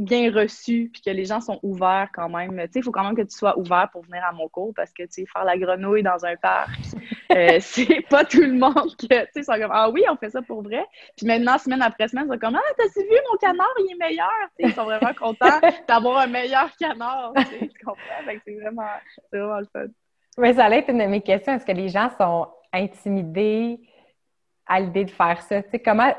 bien 0.00 0.32
reçu, 0.32 0.90
puis 0.90 1.02
que 1.02 1.10
les 1.10 1.26
gens 1.26 1.40
sont 1.40 1.60
ouverts 1.62 2.08
quand 2.14 2.30
même. 2.30 2.50
Tu 2.52 2.72
sais, 2.72 2.78
il 2.78 2.82
faut 2.82 2.90
quand 2.90 3.04
même 3.04 3.14
que 3.14 3.22
tu 3.22 3.36
sois 3.36 3.58
ouvert 3.58 3.88
pour 3.92 4.02
venir 4.02 4.24
à 4.24 4.32
mon 4.32 4.48
cours 4.48 4.72
parce 4.74 4.92
que, 4.92 5.02
tu 5.02 5.08
sais, 5.10 5.26
faire 5.26 5.44
la 5.44 5.58
grenouille 5.58 6.02
dans 6.02 6.24
un 6.24 6.36
parc, 6.36 6.70
euh, 7.32 7.58
c'est 7.60 8.00
pas 8.08 8.24
tout 8.24 8.40
le 8.40 8.54
monde 8.54 8.96
que, 8.96 9.06
tu 9.06 9.08
sais, 9.08 9.30
ils 9.36 9.44
sont 9.44 9.58
comme, 9.60 9.70
ah 9.72 9.90
oui, 9.90 10.02
on 10.10 10.16
fait 10.16 10.30
ça 10.30 10.40
pour 10.40 10.62
vrai. 10.62 10.84
Puis 11.18 11.26
maintenant, 11.26 11.58
semaine 11.58 11.82
après 11.82 12.08
semaine, 12.08 12.24
ils 12.26 12.32
sont 12.32 12.38
comme, 12.38 12.54
ah, 12.56 12.74
t'as-tu 12.78 13.00
vu 13.00 13.16
mon 13.30 13.36
canard, 13.36 13.66
il 13.78 13.92
est 13.92 14.08
meilleur? 14.08 14.30
Tu 14.58 14.64
sais, 14.64 14.70
ils 14.70 14.74
sont 14.74 14.84
vraiment 14.84 15.12
contents 15.12 15.60
d'avoir 15.88 16.20
un 16.20 16.26
meilleur 16.26 16.74
canard. 16.78 17.34
Tu, 17.36 17.44
sais, 17.44 17.58
tu 17.68 17.84
comprends? 17.84 18.24
Fait 18.24 18.36
que 18.36 18.42
c'est 18.46 18.54
vraiment, 18.54 18.88
vraiment 19.30 19.58
le 19.60 19.66
fun. 19.70 19.86
Oui, 20.38 20.54
ça 20.54 20.64
allait 20.64 20.78
être 20.78 20.88
une 20.88 20.98
de 20.98 21.04
mes 21.04 21.20
questions. 21.20 21.52
Est-ce 21.52 21.66
que 21.66 21.72
les 21.72 21.90
gens 21.90 22.08
sont 22.18 22.48
intimidés 22.72 23.78
à 24.66 24.80
l'idée 24.80 25.04
de 25.04 25.10
faire 25.10 25.42
ça? 25.42 25.62
Tu 25.62 25.70
sais, 25.72 25.78
comment 25.78 26.14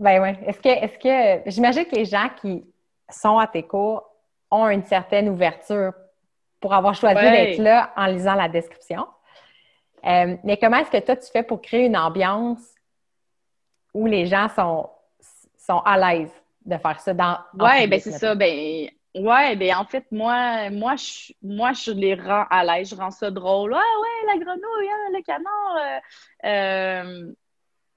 ben 0.00 0.22
oui. 0.22 0.46
Est-ce 0.46 0.60
que, 0.60 0.68
est-ce 0.68 0.98
que, 0.98 1.50
j'imagine 1.50 1.84
que 1.84 1.96
les 1.96 2.04
gens 2.04 2.28
qui 2.40 2.64
sont 3.10 3.38
à 3.38 3.46
tes 3.46 3.62
cours 3.62 4.04
ont 4.50 4.68
une 4.68 4.84
certaine 4.84 5.28
ouverture 5.28 5.92
pour 6.60 6.74
avoir 6.74 6.94
choisi 6.94 7.20
d'être 7.20 7.58
là 7.58 7.92
en 7.96 8.06
lisant 8.06 8.34
la 8.34 8.48
description. 8.48 9.06
Euh, 10.04 10.36
mais 10.44 10.56
comment 10.56 10.78
est-ce 10.78 10.90
que 10.90 11.04
toi, 11.04 11.16
tu 11.16 11.30
fais 11.30 11.42
pour 11.42 11.60
créer 11.60 11.86
une 11.86 11.96
ambiance 11.96 12.62
où 13.94 14.06
les 14.06 14.26
gens 14.26 14.48
sont, 14.48 14.88
sont 15.56 15.80
à 15.80 15.96
l'aise 15.96 16.30
de 16.64 16.76
faire 16.76 17.00
ça 17.00 17.14
dans. 17.14 17.38
Oui, 17.54 17.86
ben 17.86 18.00
c'est 18.00 18.12
ça. 18.12 18.34
Ben, 18.34 18.88
ouais, 19.14 19.56
ben 19.56 19.76
en 19.76 19.84
fait, 19.84 20.04
moi, 20.10 20.70
moi, 20.70 20.94
je, 20.96 21.32
moi, 21.42 21.72
je 21.72 21.90
les 21.90 22.14
rends 22.14 22.44
à 22.50 22.64
l'aise. 22.64 22.90
Je 22.90 22.94
rends 22.94 23.10
ça 23.10 23.30
drôle. 23.30 23.74
Ah 23.74 23.78
ouais, 23.78 24.34
la 24.34 24.44
grenouille, 24.44 24.90
hein, 24.90 25.10
le 25.12 25.22
canard. 25.22 25.76
Euh, 26.44 27.28
euh 27.28 27.32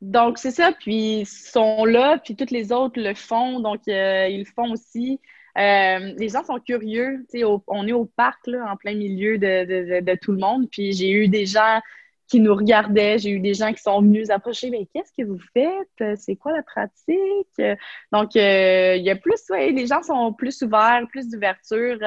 donc, 0.01 0.39
c'est 0.39 0.51
ça. 0.51 0.71
Puis, 0.71 1.19
ils 1.21 1.25
sont 1.27 1.85
là, 1.85 2.17
puis 2.17 2.35
toutes 2.35 2.51
les 2.51 2.71
autres 2.71 2.99
le 2.99 3.13
font. 3.13 3.59
Donc, 3.59 3.81
euh, 3.87 4.27
ils 4.27 4.39
le 4.39 4.45
font 4.45 4.71
aussi. 4.71 5.19
Euh, 5.57 6.13
les 6.17 6.29
gens 6.29 6.43
sont 6.43 6.59
curieux. 6.59 7.25
on 7.67 7.87
est 7.87 7.91
au 7.91 8.05
parc, 8.05 8.47
là, 8.47 8.65
en 8.71 8.77
plein 8.77 8.95
milieu 8.95 9.37
de, 9.37 10.15
tout 10.15 10.31
le 10.31 10.39
monde. 10.39 10.67
Puis, 10.71 10.93
j'ai 10.93 11.11
eu 11.11 11.27
des 11.27 11.45
gens 11.45 11.79
qui 12.27 12.39
nous 12.39 12.55
regardaient. 12.55 13.19
J'ai 13.19 13.29
eu 13.29 13.39
des 13.39 13.53
gens 13.53 13.73
qui 13.73 13.81
sont 13.81 14.01
venus 14.01 14.31
approcher. 14.31 14.71
Mais 14.71 14.87
qu'est-ce 14.91 15.13
que 15.15 15.27
vous 15.27 15.39
faites? 15.53 16.19
C'est 16.19 16.35
quoi 16.35 16.53
la 16.53 16.63
pratique? 16.63 17.77
Donc, 18.11 18.35
euh, 18.35 18.95
il 18.95 19.03
y 19.03 19.11
a 19.11 19.15
plus, 19.15 19.39
ouais, 19.51 19.69
les 19.71 19.85
gens 19.85 20.01
sont 20.01 20.33
plus 20.33 20.63
ouverts, 20.63 21.05
plus 21.11 21.29
d'ouverture. 21.29 21.99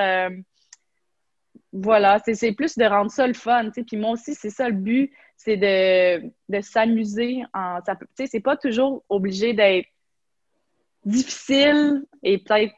voilà, 1.73 2.19
c'est 2.25 2.53
plus 2.53 2.77
de 2.77 2.85
rendre 2.87 3.13
ça 3.13 3.29
le 3.29 3.35
fun. 3.35 3.71
Puis 3.71 3.97
moi 3.97 4.11
aussi, 4.11 4.35
c'est 4.35 4.51
ça 4.51 4.69
le 4.69 4.75
but 4.75 5.13
c'est 5.37 5.57
de, 5.57 6.31
de 6.49 6.61
s'amuser. 6.61 7.43
En, 7.53 7.81
ça 7.85 7.97
c'est 8.15 8.41
pas 8.41 8.57
toujours 8.57 9.05
obligé 9.09 9.53
d'être 9.53 9.89
difficile 11.05 12.05
et 12.23 12.39
peut-être, 12.39 12.75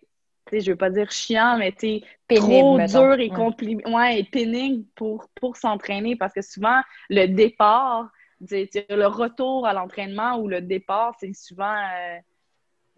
je 0.52 0.70
veux 0.70 0.76
pas 0.76 0.90
dire 0.90 1.10
chiant, 1.10 1.58
mais 1.58 1.72
tu 1.72 2.00
trop 2.28 2.78
dur 2.78 3.20
et, 3.20 3.30
ouais. 3.30 4.20
et 4.20 4.24
pénible 4.24 4.84
pour, 4.94 5.28
pour 5.34 5.56
s'entraîner 5.56 6.16
parce 6.16 6.32
que 6.32 6.42
souvent, 6.42 6.80
le 7.08 7.26
départ, 7.26 8.10
le 8.40 9.06
retour 9.06 9.66
à 9.66 9.72
l'entraînement 9.72 10.38
ou 10.38 10.48
le 10.48 10.60
départ, 10.60 11.14
c'est 11.20 11.32
souvent... 11.34 11.74
Euh, 11.74 12.18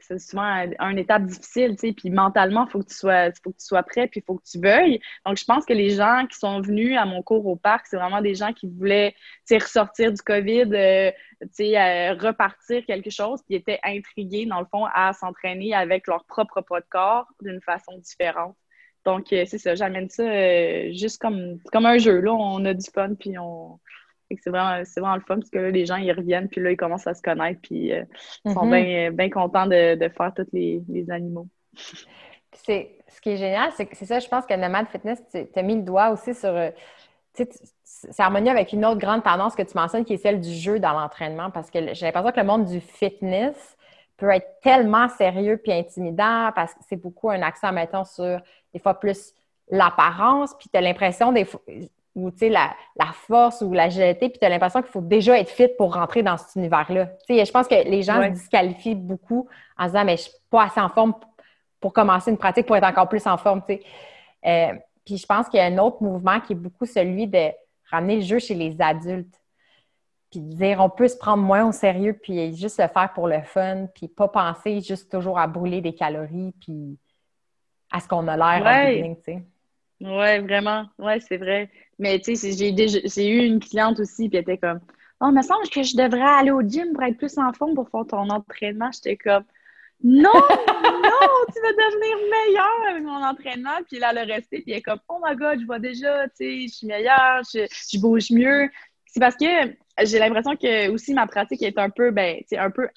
c'est 0.00 0.18
souvent 0.18 0.66
une 0.80 0.98
étape 0.98 1.24
difficile, 1.24 1.72
tu 1.72 1.88
sais, 1.88 1.92
puis 1.92 2.10
mentalement, 2.10 2.66
il 2.66 2.70
faut, 2.70 2.80
que 2.80 2.88
tu 2.88 2.94
sois, 2.94 3.30
faut 3.42 3.50
que 3.50 3.58
tu 3.58 3.66
sois 3.66 3.82
prêt, 3.82 4.06
puis 4.08 4.20
il 4.20 4.22
faut 4.24 4.36
que 4.36 4.44
tu 4.44 4.60
veuilles. 4.60 5.00
Donc, 5.26 5.36
je 5.36 5.44
pense 5.44 5.64
que 5.64 5.72
les 5.72 5.90
gens 5.90 6.26
qui 6.30 6.38
sont 6.38 6.60
venus 6.60 6.96
à 6.96 7.04
mon 7.04 7.22
cours 7.22 7.46
au 7.46 7.56
parc, 7.56 7.86
c'est 7.86 7.96
vraiment 7.96 8.20
des 8.20 8.34
gens 8.34 8.52
qui 8.52 8.68
voulaient, 8.68 9.12
tu 9.12 9.18
sais, 9.46 9.58
ressortir 9.58 10.12
du 10.12 10.22
COVID, 10.22 10.70
euh, 10.72 11.10
tu 11.42 11.48
sais, 11.52 11.78
euh, 11.78 12.14
repartir 12.14 12.84
quelque 12.86 13.10
chose, 13.10 13.40
puis 13.46 13.56
étaient 13.56 13.80
intrigués, 13.84 14.46
dans 14.46 14.60
le 14.60 14.66
fond, 14.70 14.86
à 14.92 15.12
s'entraîner 15.12 15.74
avec 15.74 16.06
leur 16.06 16.24
propre 16.24 16.60
poids 16.60 16.80
de 16.80 16.86
corps 16.88 17.26
d'une 17.42 17.60
façon 17.60 17.98
différente. 17.98 18.56
Donc, 19.04 19.32
euh, 19.32 19.44
c'est 19.46 19.58
ça, 19.58 19.74
j'amène 19.74 20.08
ça 20.08 20.90
juste 20.92 21.20
comme, 21.20 21.58
comme 21.72 21.86
un 21.86 21.98
jeu, 21.98 22.20
là, 22.20 22.32
on 22.32 22.64
a 22.64 22.74
du 22.74 22.86
fun, 22.92 23.14
puis 23.14 23.38
on 23.38 23.78
c'est 24.30 24.50
vraiment, 24.50 24.82
vraiment 24.96 25.16
le 25.16 25.22
fun 25.22 25.36
parce 25.36 25.50
que 25.50 25.58
là, 25.58 25.70
les 25.70 25.86
gens, 25.86 25.96
ils 25.96 26.12
reviennent, 26.12 26.48
puis 26.48 26.60
là, 26.60 26.70
ils 26.70 26.76
commencent 26.76 27.06
à 27.06 27.14
se 27.14 27.22
connaître, 27.22 27.60
puis 27.62 27.92
euh, 27.92 28.04
ils 28.44 28.52
sont 28.52 28.66
mm-hmm. 28.66 29.10
bien 29.10 29.30
contents 29.30 29.66
de, 29.66 30.10
faire 30.16 30.32
tous 30.34 30.46
les, 30.52 30.82
animaux. 31.10 31.46
C'est, 32.52 32.98
ce 33.08 33.20
qui 33.20 33.30
est 33.30 33.36
génial, 33.36 33.70
c'est 33.76 33.86
que 33.86 33.96
c'est 33.96 34.06
ça, 34.06 34.18
je 34.18 34.28
pense 34.28 34.46
que 34.46 34.54
Nomad 34.54 34.86
Fitness, 34.88 35.22
tu 35.32 35.46
as 35.54 35.62
mis 35.62 35.76
le 35.76 35.82
doigt 35.82 36.10
aussi 36.10 36.34
sur. 36.34 36.50
Euh, 36.50 36.70
c'est 37.84 38.20
harmonieux 38.20 38.50
avec 38.50 38.72
une 38.72 38.84
autre 38.84 38.98
grande 38.98 39.22
tendance 39.22 39.54
que 39.54 39.62
tu 39.62 39.76
mentionnes, 39.76 40.04
qui 40.04 40.14
est 40.14 40.18
celle 40.18 40.40
du 40.40 40.52
jeu 40.52 40.80
dans 40.80 40.92
l'entraînement, 40.92 41.50
parce 41.50 41.70
que 41.70 41.94
j'ai 41.94 42.06
l'impression 42.06 42.32
que 42.32 42.40
le 42.40 42.46
monde 42.46 42.64
du 42.64 42.80
fitness 42.80 43.76
peut 44.16 44.30
être 44.30 44.60
tellement 44.60 45.08
sérieux 45.08 45.56
puis 45.62 45.72
intimidant 45.72 46.50
parce 46.54 46.74
que 46.74 46.80
c'est 46.88 46.96
beaucoup 46.96 47.30
un 47.30 47.40
accent, 47.42 47.72
mettons, 47.72 48.04
sur 48.04 48.40
des 48.74 48.80
fois 48.80 48.98
plus 48.98 49.32
l'apparence, 49.70 50.54
puis 50.58 50.68
tu 50.68 50.76
as 50.76 50.80
l'impression 50.80 51.32
des 51.32 51.44
fois, 51.44 51.60
ou 52.18 52.32
la, 52.40 52.74
la 52.96 53.06
force 53.12 53.62
ou 53.62 53.72
l'agilité, 53.72 54.28
puis 54.28 54.38
tu 54.38 54.44
as 54.44 54.48
l'impression 54.48 54.82
qu'il 54.82 54.90
faut 54.90 55.00
déjà 55.00 55.38
être 55.38 55.50
fit 55.50 55.68
pour 55.78 55.94
rentrer 55.94 56.22
dans 56.22 56.36
cet 56.36 56.56
univers-là. 56.56 57.10
Je 57.28 57.50
pense 57.50 57.68
que 57.68 57.88
les 57.88 58.02
gens 58.02 58.22
se 58.22 58.30
disqualifient 58.30 58.96
beaucoup 58.96 59.48
en 59.78 59.84
se 59.84 59.90
disant 59.90 60.04
Mais 60.04 60.16
je 60.16 60.22
suis 60.22 60.32
pas 60.50 60.64
assez 60.64 60.80
en 60.80 60.88
forme 60.88 61.14
pour 61.80 61.92
commencer 61.92 62.30
une 62.30 62.38
pratique 62.38 62.66
pour 62.66 62.76
être 62.76 62.86
encore 62.86 63.08
plus 63.08 63.26
en 63.26 63.36
forme. 63.36 63.62
Euh, 63.68 64.72
puis 65.04 65.16
je 65.16 65.26
pense 65.26 65.48
qu'il 65.48 65.58
y 65.58 65.62
a 65.62 65.66
un 65.66 65.78
autre 65.78 66.02
mouvement 66.02 66.40
qui 66.40 66.54
est 66.54 66.56
beaucoup 66.56 66.86
celui 66.86 67.26
de 67.26 67.50
ramener 67.90 68.16
le 68.16 68.22
jeu 68.22 68.38
chez 68.38 68.54
les 68.54 68.80
adultes. 68.80 69.34
Puis 70.30 70.40
de 70.40 70.56
dire 70.56 70.80
on 70.80 70.90
peut 70.90 71.08
se 71.08 71.16
prendre 71.16 71.42
moins 71.42 71.66
au 71.66 71.72
sérieux, 71.72 72.18
puis 72.20 72.54
juste 72.54 72.80
le 72.80 72.88
faire 72.88 73.12
pour 73.14 73.28
le 73.28 73.40
fun, 73.42 73.86
puis 73.94 74.08
pas 74.08 74.28
penser 74.28 74.80
juste 74.80 75.10
toujours 75.10 75.38
à 75.38 75.46
brûler 75.46 75.80
des 75.80 75.94
calories, 75.94 76.52
puis 76.60 76.98
à 77.90 78.00
ce 78.00 78.08
qu'on 78.08 78.28
a 78.28 78.36
l'air 78.36 78.66
en 78.66 79.14
sais. 79.24 79.42
Oui, 80.00 80.38
vraiment. 80.40 80.86
Oui, 80.98 81.20
c'est 81.26 81.38
vrai. 81.38 81.70
Mais 81.98 82.20
tu 82.20 82.36
sais, 82.36 82.52
j'ai 82.52 82.72
déjà 82.72 82.98
eu 83.22 83.44
une 83.44 83.60
cliente 83.60 83.98
aussi, 83.98 84.28
puis 84.28 84.38
elle 84.38 84.42
était 84.42 84.58
comme 84.58 84.80
Oh, 85.20 85.32
me 85.32 85.42
semble 85.42 85.68
que 85.68 85.82
je 85.82 85.96
devrais 85.96 86.20
aller 86.20 86.52
au 86.52 86.62
gym 86.62 86.92
pour 86.92 87.02
être 87.02 87.16
plus 87.18 87.36
en 87.38 87.52
forme 87.52 87.74
pour 87.74 87.88
faire 87.90 88.06
ton 88.06 88.30
entraînement. 88.30 88.90
J'étais 88.92 89.16
comme 89.16 89.42
Non, 90.04 90.30
non, 90.32 90.40
tu 91.52 91.60
vas 91.60 91.72
devenir 91.72 92.16
meilleure 92.30 92.90
avec 92.90 93.02
mon 93.02 93.24
entraînement. 93.24 93.82
Puis 93.88 93.98
là, 93.98 94.10
a 94.10 94.24
resté, 94.24 94.60
puis 94.60 94.72
elle 94.72 94.78
est 94.78 94.82
comme 94.82 95.00
Oh 95.08 95.18
my 95.24 95.34
god, 95.34 95.60
je 95.60 95.66
vois 95.66 95.80
déjà, 95.80 96.28
tu 96.28 96.36
sais, 96.36 96.60
je 96.68 96.72
suis 96.72 96.86
meilleure, 96.86 97.42
je, 97.52 97.98
bouge 97.98 98.30
mieux. 98.30 98.70
C'est 99.06 99.18
parce 99.18 99.36
que 99.36 99.44
j'ai 100.04 100.18
l'impression 100.20 100.54
que 100.54 100.88
aussi 100.90 101.14
ma 101.14 101.26
pratique 101.26 101.62
est 101.62 101.78
un 101.78 101.90
peu, 101.90 102.12
ben, 102.12 102.36
un 102.56 102.70
peu 102.70 102.88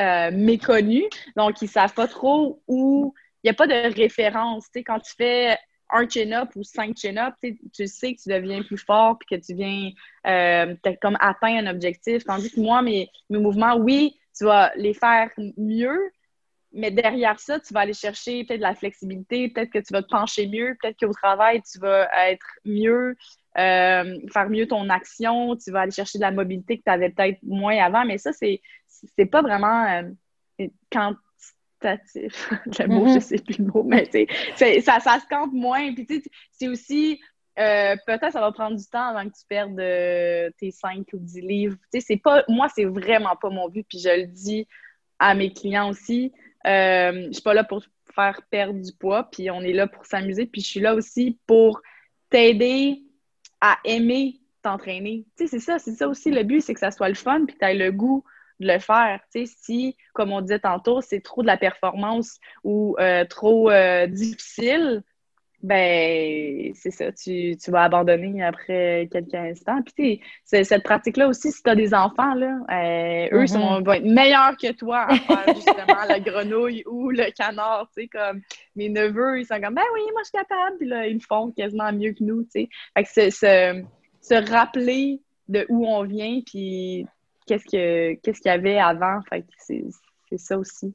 euh, 0.00 0.30
méconnue. 0.32 1.04
Donc, 1.36 1.60
ils 1.60 1.68
savent 1.68 1.94
pas 1.94 2.08
trop 2.08 2.62
où. 2.68 3.14
Il 3.44 3.48
n'y 3.48 3.50
a 3.50 3.54
pas 3.54 3.66
de 3.66 3.94
référence. 3.94 4.64
Tu 4.64 4.80
sais, 4.80 4.84
quand 4.84 4.98
tu 4.98 5.12
fais 5.14 5.56
un 5.90 6.08
chin-up 6.08 6.50
ou 6.56 6.62
cinq 6.62 6.96
chin-up, 6.96 7.34
tu 7.40 7.86
sais 7.86 8.14
que 8.14 8.22
tu 8.22 8.28
deviens 8.28 8.62
plus 8.62 8.78
fort 8.78 9.18
puis 9.18 9.36
que 9.36 9.44
tu 9.44 9.54
viens 9.54 9.90
euh, 10.26 10.74
comme 11.00 11.16
atteindre 11.20 11.68
un 11.68 11.70
objectif. 11.70 12.24
Tandis 12.24 12.50
que 12.50 12.60
moi, 12.60 12.82
mes, 12.82 13.08
mes 13.30 13.38
mouvements, 13.38 13.76
oui, 13.76 14.18
tu 14.36 14.44
vas 14.44 14.72
les 14.76 14.94
faire 14.94 15.30
mieux, 15.56 16.10
mais 16.72 16.90
derrière 16.90 17.38
ça, 17.40 17.60
tu 17.60 17.72
vas 17.72 17.80
aller 17.80 17.94
chercher 17.94 18.44
peut-être 18.44 18.58
de 18.58 18.64
la 18.64 18.74
flexibilité, 18.74 19.48
peut-être 19.48 19.70
que 19.70 19.78
tu 19.78 19.92
vas 19.92 20.02
te 20.02 20.08
pencher 20.08 20.46
mieux, 20.46 20.76
peut-être 20.80 20.98
qu'au 20.98 21.12
travail, 21.12 21.62
tu 21.62 21.78
vas 21.78 22.08
être 22.28 22.46
mieux, 22.64 23.16
euh, 23.58 24.18
faire 24.32 24.50
mieux 24.50 24.66
ton 24.66 24.90
action, 24.90 25.56
tu 25.56 25.70
vas 25.70 25.82
aller 25.82 25.92
chercher 25.92 26.18
de 26.18 26.24
la 26.24 26.32
mobilité 26.32 26.78
que 26.78 26.82
tu 26.84 26.90
avais 26.90 27.10
peut-être 27.10 27.38
moins 27.42 27.78
avant, 27.78 28.04
mais 28.04 28.18
ça, 28.18 28.32
c'est 28.32 28.60
c'est 28.88 29.26
pas 29.26 29.42
vraiment 29.42 29.84
euh, 30.58 30.66
quand 30.90 31.14
le 31.82 32.86
mot, 32.88 33.06
je 33.06 33.12
mm-hmm. 33.14 33.20
sais 33.20 33.38
plus 33.38 33.58
le 33.58 33.66
mot, 33.66 33.82
mais 33.82 34.08
ça, 34.56 35.00
ça 35.00 35.20
se 35.20 35.26
compte 35.28 35.52
moins. 35.52 35.92
Puis 35.94 36.22
c'est 36.52 36.68
aussi, 36.68 37.20
euh, 37.58 37.96
peut-être 38.06 38.32
ça 38.32 38.40
va 38.40 38.52
prendre 38.52 38.76
du 38.76 38.86
temps 38.86 39.08
avant 39.08 39.28
que 39.28 39.34
tu 39.34 39.44
perdes 39.48 39.78
euh, 39.78 40.50
tes 40.58 40.70
5 40.70 41.06
ou 41.12 41.18
10 41.18 41.40
livres. 41.40 41.76
c'est 41.92 42.16
pas, 42.16 42.44
moi, 42.48 42.68
c'est 42.74 42.84
vraiment 42.84 43.36
pas 43.36 43.50
mon 43.50 43.68
but, 43.68 43.86
puis 43.88 43.98
je 43.98 44.08
le 44.08 44.26
dis 44.26 44.66
à 45.18 45.34
mes 45.34 45.52
clients 45.52 45.88
aussi. 45.88 46.32
Euh, 46.66 47.26
je 47.28 47.32
suis 47.32 47.42
pas 47.42 47.54
là 47.54 47.64
pour 47.64 47.82
faire 48.14 48.40
perdre 48.50 48.80
du 48.80 48.92
poids, 48.92 49.28
puis 49.30 49.50
on 49.50 49.60
est 49.62 49.72
là 49.72 49.86
pour 49.86 50.06
s'amuser, 50.06 50.46
puis 50.46 50.60
je 50.60 50.66
suis 50.66 50.80
là 50.80 50.94
aussi 50.94 51.38
pour 51.46 51.80
t'aider 52.30 53.02
à 53.60 53.78
aimer 53.84 54.40
t'entraîner. 54.66 55.24
c'est 55.36 55.60
ça, 55.60 55.78
c'est 55.78 55.94
ça 55.94 56.08
aussi 56.08 56.30
le 56.32 56.42
but, 56.42 56.60
c'est 56.60 56.74
que 56.74 56.80
ça 56.80 56.90
soit 56.90 57.08
le 57.08 57.14
fun, 57.14 57.44
puis 57.46 57.54
que 57.54 57.60
tu 57.60 57.64
aies 57.64 57.74
le 57.74 57.92
goût 57.92 58.24
de 58.60 58.66
le 58.66 58.78
faire. 58.78 59.20
Tu 59.32 59.46
sais, 59.46 59.54
si, 59.60 59.96
comme 60.12 60.32
on 60.32 60.40
disait 60.40 60.58
tantôt, 60.58 61.00
c'est 61.00 61.20
trop 61.20 61.42
de 61.42 61.46
la 61.46 61.56
performance 61.56 62.38
ou 62.64 62.96
euh, 62.98 63.24
trop 63.24 63.70
euh, 63.70 64.06
difficile, 64.06 65.02
ben 65.62 66.72
c'est 66.74 66.90
ça, 66.90 67.10
tu, 67.10 67.56
vas 67.68 67.84
abandonner 67.84 68.44
après 68.44 69.08
quelques 69.10 69.34
instants. 69.34 69.80
Puis 69.82 70.20
tu 70.48 70.64
cette 70.64 70.82
pratique-là 70.84 71.28
aussi, 71.28 71.50
si 71.50 71.62
tu 71.62 71.70
as 71.70 71.74
des 71.74 71.92
enfants, 71.92 72.34
là, 72.34 72.58
euh, 72.70 73.28
eux 73.32 73.46
sont, 73.46 73.80
mm-hmm. 73.80 73.84
vont 73.84 73.92
être 73.92 74.04
meilleurs 74.04 74.56
que 74.56 74.72
toi 74.72 75.06
à 75.08 75.16
faire 75.16 75.54
justement 75.54 76.04
la 76.08 76.20
grenouille 76.20 76.84
ou 76.86 77.10
le 77.10 77.32
canard. 77.32 77.88
Tu 77.96 78.02
sais, 78.02 78.08
comme 78.08 78.42
mes 78.76 78.88
neveux, 78.88 79.40
ils 79.40 79.46
sont 79.46 79.60
comme 79.60 79.74
Ben 79.74 79.82
oui, 79.94 80.02
moi 80.12 80.22
je 80.22 80.28
suis 80.28 80.38
capable, 80.38 80.76
puis 80.78 80.88
là, 80.88 81.06
ils 81.06 81.14
le 81.14 81.20
font 81.20 81.50
quasiment 81.50 81.92
mieux 81.92 82.12
que 82.12 82.22
nous. 82.22 82.44
Tu 82.44 82.50
sais. 82.50 82.68
Fait 82.96 83.04
que 83.04 83.30
se, 83.30 83.82
se 84.20 84.50
rappeler 84.50 85.20
de 85.48 85.64
où 85.68 85.86
on 85.86 86.04
vient, 86.04 86.40
puis 86.44 87.06
qu'est-ce 87.46 87.64
qu'il 87.64 88.46
y 88.46 88.48
avait 88.48 88.78
avant. 88.78 89.20
Fait 89.28 89.44
c'est 89.58 90.38
ça 90.38 90.58
aussi. 90.58 90.94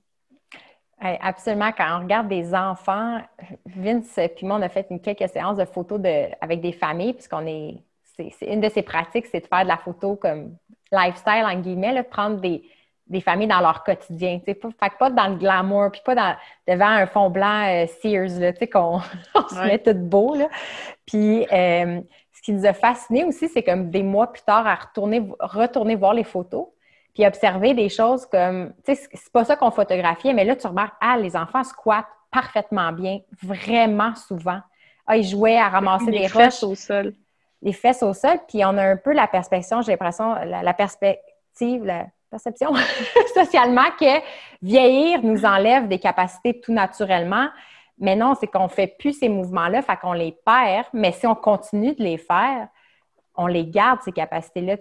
absolument. 0.99 1.71
Quand 1.71 1.97
on 1.97 2.03
regarde 2.03 2.27
des 2.27 2.53
enfants, 2.53 3.19
Vince 3.65 4.19
puis 4.35 4.45
moi, 4.45 4.57
on 4.57 4.61
a 4.61 4.69
fait 4.69 4.87
une 4.89 4.99
quelques 4.99 5.29
séances 5.29 5.57
de 5.57 5.65
photos 5.65 5.99
de, 5.99 6.27
avec 6.41 6.61
des 6.61 6.73
familles, 6.73 7.13
puisqu'on 7.13 7.45
est. 7.45 7.83
C'est 8.17 8.53
une 8.53 8.61
de 8.61 8.69
ses 8.69 8.83
pratiques, 8.83 9.25
c'est 9.25 9.39
de 9.39 9.47
faire 9.47 9.63
de 9.63 9.69
la 9.69 9.77
photo 9.77 10.15
comme 10.15 10.55
lifestyle, 10.91 11.43
en 11.45 11.59
guillemets, 11.59 11.95
de 11.95 12.07
prendre 12.07 12.39
des, 12.39 12.61
des 13.11 13.21
familles 13.21 13.47
dans 13.47 13.59
leur 13.59 13.83
quotidien. 13.83 14.39
Fait 14.45 14.55
que 14.55 14.97
pas 14.97 15.09
dans 15.09 15.27
le 15.27 15.35
glamour, 15.35 15.91
puis 15.91 16.01
pas 16.03 16.15
dans, 16.15 16.35
devant 16.67 16.87
un 16.87 17.05
fond 17.05 17.29
blanc 17.29 17.67
euh, 17.67 17.85
Sears, 18.01 18.39
là, 18.39 18.53
qu'on 18.67 18.99
se 19.49 19.65
met 19.65 19.79
tout 19.79 19.93
beau. 19.93 20.35
Là. 20.35 20.49
Puis 21.05 21.45
euh, 21.51 22.01
ce 22.41 22.45
qui 22.45 22.53
nous 22.53 22.65
a 22.65 22.73
fasciné 22.73 23.23
aussi, 23.23 23.47
c'est 23.49 23.61
comme 23.61 23.91
des 23.91 24.01
mois 24.01 24.31
plus 24.31 24.41
tard 24.41 24.65
à 24.65 24.73
retourner, 24.73 25.21
retourner 25.39 25.95
voir 25.95 26.15
les 26.15 26.23
photos, 26.23 26.65
puis 27.13 27.25
observer 27.25 27.75
des 27.75 27.87
choses 27.87 28.25
comme, 28.25 28.73
tu 28.83 28.95
sais, 28.95 29.07
c'est 29.13 29.31
pas 29.31 29.45
ça 29.45 29.55
qu'on 29.55 29.69
photographiait, 29.69 30.33
mais 30.33 30.43
là, 30.43 30.55
tu 30.55 30.65
remarques, 30.65 30.95
ah, 31.01 31.17
les 31.17 31.35
enfants 31.35 31.63
squattent 31.63 32.07
parfaitement 32.31 32.91
bien, 32.93 33.19
vraiment 33.43 34.15
souvent. 34.15 34.59
Ah, 35.05 35.17
ils 35.17 35.27
jouaient 35.27 35.57
à 35.57 35.69
ramasser 35.69 36.09
des 36.09 36.27
roches. 36.27 36.63
au 36.63 36.73
sol. 36.73 37.13
Les 37.61 37.73
fesses 37.73 38.01
au 38.01 38.13
sol, 38.13 38.39
puis 38.47 38.65
on 38.65 38.75
a 38.77 38.83
un 38.83 38.97
peu 38.97 39.13
la 39.13 39.27
perspective, 39.27 39.77
j'ai 39.85 39.91
l'impression, 39.91 40.33
la, 40.33 40.73
perspective, 40.73 41.85
la 41.85 42.07
perception 42.31 42.73
socialement 43.35 43.91
que 43.99 44.19
vieillir 44.63 45.21
nous 45.21 45.45
enlève 45.45 45.87
des 45.87 45.99
capacités 45.99 46.59
tout 46.59 46.73
naturellement. 46.73 47.49
Mais 48.01 48.15
non, 48.15 48.33
c'est 48.33 48.47
qu'on 48.47 48.63
ne 48.63 48.67
fait 48.67 48.87
plus 48.87 49.13
ces 49.13 49.29
mouvements-là, 49.29 49.83
fait 49.83 49.95
qu'on 49.97 50.13
les 50.13 50.35
perd. 50.43 50.87
Mais 50.91 51.11
si 51.11 51.27
on 51.27 51.35
continue 51.35 51.93
de 51.93 52.03
les 52.03 52.17
faire, 52.17 52.67
on 53.35 53.45
les 53.45 53.65
garde, 53.65 54.01
ces 54.01 54.11
capacités-là. 54.11 54.75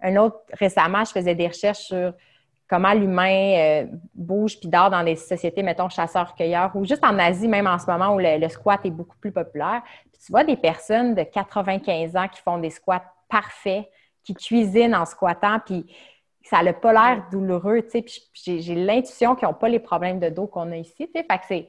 Un 0.00 0.16
autre, 0.16 0.38
récemment, 0.52 1.04
je 1.04 1.10
faisais 1.10 1.34
des 1.34 1.48
recherches 1.48 1.86
sur 1.86 2.12
comment 2.68 2.92
l'humain 2.92 3.56
euh, 3.56 3.86
bouge 4.14 4.58
puis 4.60 4.68
dort 4.68 4.90
dans 4.90 5.02
des 5.02 5.16
sociétés, 5.16 5.62
mettons, 5.62 5.88
chasseurs-cueilleurs, 5.88 6.70
ou 6.76 6.84
juste 6.84 7.04
en 7.04 7.18
Asie, 7.18 7.48
même 7.48 7.66
en 7.66 7.78
ce 7.78 7.90
moment 7.90 8.14
où 8.14 8.18
le, 8.20 8.48
squat 8.48 8.80
est 8.84 8.90
beaucoup 8.90 9.16
plus 9.18 9.32
populaire. 9.32 9.82
tu 10.12 10.30
vois 10.30 10.44
des 10.44 10.56
personnes 10.56 11.16
de 11.16 11.24
95 11.24 12.16
ans 12.16 12.28
qui 12.28 12.40
font 12.40 12.58
des 12.58 12.70
squats 12.70 13.04
parfaits, 13.28 13.90
qui 14.22 14.34
cuisinent 14.34 14.94
en 14.94 15.04
squattant, 15.04 15.58
puis 15.66 15.84
ça 16.44 16.62
n'a 16.62 16.72
pas 16.72 16.92
l'air 16.92 17.24
douloureux, 17.30 17.82
tu 17.82 18.02
sais. 18.34 18.60
j'ai 18.60 18.74
l'intuition 18.74 19.34
qu'ils 19.34 19.48
n'ont 19.48 19.54
pas 19.54 19.68
les 19.68 19.80
problèmes 19.80 20.20
de 20.20 20.28
dos 20.28 20.46
qu'on 20.46 20.70
a 20.70 20.76
ici, 20.76 21.06
tu 21.06 21.12
sais. 21.12 21.26
Fait 21.28 21.38
que 21.38 21.44
c'est 21.48 21.68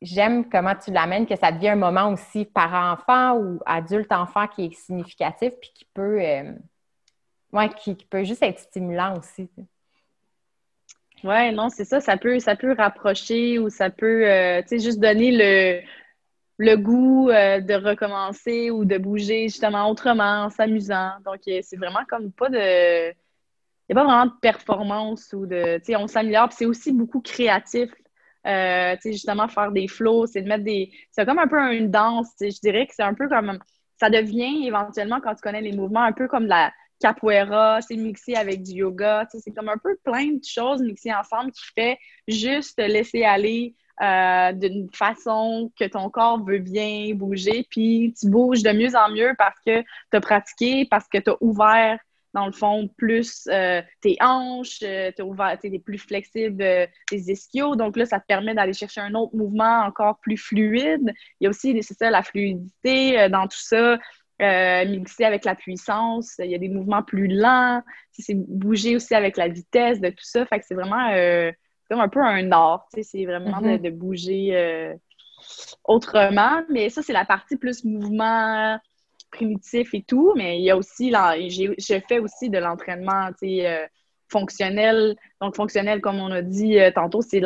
j'aime 0.00 0.48
comment 0.48 0.74
tu 0.74 0.90
l'amènes, 0.90 1.26
que 1.26 1.36
ça 1.36 1.52
devient 1.52 1.70
un 1.70 1.76
moment 1.76 2.12
aussi 2.12 2.44
parent-enfant 2.44 3.36
ou 3.36 3.60
adulte-enfant 3.66 4.46
qui 4.48 4.66
est 4.66 4.74
significatif 4.74 5.52
puis 5.60 5.70
qui 5.74 5.84
peut, 5.92 6.20
euh, 6.20 6.52
qui, 7.78 7.94
peut 7.94 8.24
juste 8.24 8.42
être 8.42 8.60
stimulant 8.60 9.18
aussi. 9.18 9.48
Oui, 11.24 11.52
non, 11.52 11.68
c'est 11.68 11.84
ça, 11.84 12.00
ça 12.00 12.16
peut, 12.16 12.38
ça 12.40 12.56
peut 12.56 12.74
rapprocher 12.76 13.58
ou 13.58 13.70
ça 13.70 13.90
peut, 13.90 14.28
euh, 14.28 14.62
juste 14.70 14.98
donner 14.98 15.30
le, 15.30 15.80
le 16.58 16.76
goût 16.76 17.30
euh, 17.30 17.60
de 17.60 17.74
recommencer 17.74 18.70
ou 18.70 18.84
de 18.84 18.98
bouger 18.98 19.44
justement 19.44 19.88
autrement, 19.88 20.44
en 20.44 20.50
s'amusant. 20.50 21.12
Donc, 21.24 21.40
c'est 21.44 21.76
vraiment 21.76 22.04
comme 22.08 22.32
pas 22.32 22.48
de... 22.48 23.10
Il 23.88 23.94
n'y 23.94 24.00
a 24.00 24.04
pas 24.04 24.04
vraiment 24.04 24.26
de 24.26 24.40
performance 24.40 25.32
ou 25.32 25.46
de... 25.46 25.78
Tu 25.78 25.86
sais, 25.86 25.96
on 25.96 26.06
s'améliore. 26.06 26.52
c'est 26.52 26.66
aussi 26.66 26.92
beaucoup 26.92 27.20
créatif. 27.20 27.90
Euh, 28.46 28.96
justement, 29.04 29.48
faire 29.48 29.70
des 29.70 29.88
flows, 29.88 30.26
c'est 30.26 30.42
de 30.42 30.48
mettre 30.48 30.64
des. 30.64 30.90
C'est 31.10 31.24
comme 31.24 31.38
un 31.38 31.48
peu 31.48 31.74
une 31.74 31.90
danse. 31.90 32.28
Je 32.40 32.58
dirais 32.60 32.86
que 32.86 32.94
c'est 32.94 33.02
un 33.02 33.14
peu 33.14 33.28
comme. 33.28 33.58
Ça 34.00 34.10
devient 34.10 34.66
éventuellement, 34.66 35.20
quand 35.20 35.34
tu 35.34 35.42
connais 35.42 35.60
les 35.60 35.72
mouvements, 35.72 36.02
un 36.02 36.12
peu 36.12 36.26
comme 36.26 36.46
la 36.46 36.72
capoeira, 36.98 37.80
c'est 37.82 37.96
mixé 37.96 38.34
avec 38.34 38.62
du 38.62 38.72
yoga. 38.72 39.26
C'est 39.30 39.52
comme 39.52 39.68
un 39.68 39.78
peu 39.78 39.96
plein 40.04 40.32
de 40.32 40.44
choses 40.44 40.82
mixées 40.82 41.12
ensemble 41.14 41.52
qui 41.52 41.64
fait 41.74 41.98
juste 42.26 42.78
te 42.78 42.82
laisser 42.82 43.24
aller 43.24 43.74
euh, 44.00 44.52
d'une 44.52 44.88
façon 44.92 45.70
que 45.78 45.84
ton 45.84 46.10
corps 46.10 46.44
veut 46.44 46.58
bien 46.58 47.14
bouger. 47.14 47.66
Puis 47.70 48.14
tu 48.18 48.28
bouges 48.28 48.62
de 48.62 48.72
mieux 48.72 48.96
en 48.96 49.10
mieux 49.10 49.34
parce 49.38 49.58
que 49.64 49.82
tu 49.82 50.16
as 50.16 50.20
pratiqué, 50.20 50.86
parce 50.90 51.06
que 51.08 51.18
tu 51.18 51.30
as 51.30 51.36
ouvert 51.40 51.98
dans 52.34 52.46
le 52.46 52.52
fond, 52.52 52.88
plus 52.96 53.46
euh, 53.48 53.82
tes 54.00 54.16
hanches, 54.20 54.82
euh, 54.82 55.10
tu 55.16 55.74
es 55.74 55.78
plus 55.78 55.98
flexible 55.98 56.62
euh, 56.62 56.86
tes 57.08 57.18
ischios. 57.18 57.76
Donc 57.76 57.96
là, 57.96 58.06
ça 58.06 58.20
te 58.20 58.26
permet 58.26 58.54
d'aller 58.54 58.72
chercher 58.72 59.00
un 59.00 59.14
autre 59.14 59.36
mouvement 59.36 59.82
encore 59.84 60.18
plus 60.20 60.38
fluide. 60.38 61.12
Il 61.40 61.44
y 61.44 61.46
a 61.46 61.50
aussi, 61.50 61.80
c'est 61.82 61.94
ça, 61.94 62.10
la 62.10 62.22
fluidité 62.22 63.28
dans 63.28 63.46
tout 63.46 63.60
ça. 63.60 63.98
mixer 64.86 65.24
avec 65.24 65.44
la 65.44 65.54
puissance, 65.54 66.36
il 66.38 66.50
y 66.50 66.54
a 66.54 66.58
des 66.58 66.68
mouvements 66.68 67.02
plus 67.02 67.28
lents, 67.28 67.82
c'est 68.12 68.34
bouger 68.34 68.96
aussi 68.96 69.14
avec 69.14 69.36
la 69.36 69.48
vitesse 69.48 70.00
de 70.00 70.08
tout 70.08 70.24
ça. 70.24 70.44
Fait 70.46 70.58
que 70.58 70.64
c'est 70.66 70.74
vraiment 70.74 71.10
comme 71.88 72.00
un 72.00 72.08
peu 72.08 72.20
un 72.20 72.50
art, 72.50 72.88
c'est 72.92 73.24
vraiment 73.24 73.60
de, 73.60 73.68
mm-hmm. 73.68 73.82
de, 73.82 73.90
bouger 73.90 74.94
autrement. 75.84 76.62
Mais 76.70 76.88
ça, 76.88 77.02
c'est 77.02 77.12
la 77.12 77.24
partie 77.24 77.56
plus 77.56 77.84
mouvement 77.84 78.78
primitif 79.32 79.94
et 79.94 80.02
tout, 80.02 80.32
mais 80.36 80.58
il 80.58 80.64
y 80.64 80.70
a 80.70 80.76
aussi, 80.76 81.10
je 81.10 82.00
fais 82.08 82.20
aussi 82.20 82.50
de 82.50 82.58
l'entraînement, 82.58 83.30
euh, 83.42 83.86
fonctionnel. 84.28 85.16
Donc, 85.40 85.56
fonctionnel, 85.56 86.00
comme 86.00 86.20
on 86.20 86.30
a 86.30 86.42
dit 86.42 86.78
euh, 86.78 86.90
tantôt, 86.92 87.20
c'est 87.22 87.42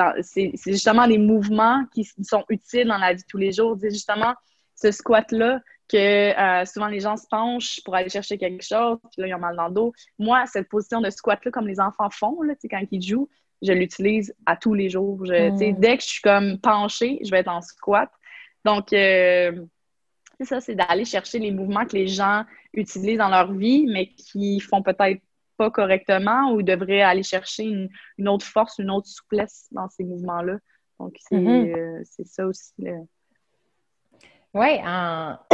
justement 0.67 1.09
des 1.09 1.19
mouvements 1.19 1.85
qui 1.95 2.05
sont 2.23 2.45
utiles 2.51 2.89
dans 2.89 2.99
la 2.99 3.15
vie 3.15 3.23
de 3.23 3.27
tous 3.29 3.39
les 3.39 3.53
jours. 3.53 3.77
C'est 3.81 3.91
justement 3.91 4.35
ce 4.75 4.91
squat-là 4.91 5.61
que 5.89 5.97
euh, 5.97 6.65
souvent 6.65 6.89
les 6.89 7.01
gens 7.01 7.17
se 7.17 7.27
penchent 7.31 7.81
pour 7.85 7.95
aller 7.95 8.09
chercher 8.09 8.37
quelque 8.37 8.65
chose, 8.65 8.99
puis 9.13 9.23
là, 9.23 9.29
ils 9.29 9.35
ont 9.35 9.39
mal 9.39 9.57
dans 9.57 9.69
le 9.69 9.75
dos. 9.75 9.93
Moi, 10.19 10.45
cette 10.47 10.69
position 10.69 11.01
de 11.01 11.11
squat-là, 11.11 11.51
comme 11.51 11.69
les 11.69 11.81
enfants 11.81 12.11
font 12.11 12.43
là, 12.43 12.55
quand 12.69 12.83
ils 12.91 13.03
jouent, 13.03 13.29
je 13.63 13.73
l'utilise 13.73 14.35
à 14.45 14.57
tous 14.57 14.75
les 14.75 14.91
jours. 14.91 15.21
Mm. 15.21 15.79
Dès 15.79 15.97
que 15.97 16.03
je 16.03 16.09
suis 16.09 16.23
comme 16.23 16.59
penchée, 16.59 17.21
je 17.25 17.31
vais 17.31 17.39
être 17.39 17.49
en 17.49 17.63
squat. 17.63 18.11
Donc, 18.65 18.93
c'est 20.39 20.45
ça, 20.45 20.61
c'est 20.61 20.75
d'aller 20.75 21.05
chercher 21.05 21.39
les 21.39 21.51
mouvements 21.51 21.87
que 21.87 21.97
les 21.97 22.09
gens 22.09 22.45
utilisent 22.73 23.19
dans 23.19 23.29
leur 23.29 23.53
vie, 23.53 23.87
mais 23.87 24.09
qui 24.09 24.61
font 24.61 24.83
peut-être 24.83 25.21
pas 25.57 25.71
correctement 25.71 26.53
ou 26.53 26.63
devraient 26.63 27.03
aller 27.03 27.23
chercher 27.23 27.65
une, 28.19 28.29
autre 28.29 28.45
force, 28.45 28.79
une 28.79 28.91
autre 28.91 29.09
souplesse 29.09 29.67
dans 29.71 29.89
ces 29.89 30.05
mouvements-là. 30.05 30.59
Donc, 31.01 31.15
c'est 31.19 31.37
mm-hmm. 31.37 31.77
euh, 31.77 32.25
ça 32.25 32.47
aussi. 32.47 32.73
Oui, 34.55 34.81
en... 34.85 35.39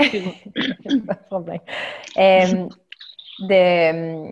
pas 1.06 1.14
de 1.14 1.26
problème. 1.26 1.60
Euh, 2.16 2.68
de, 3.40 4.30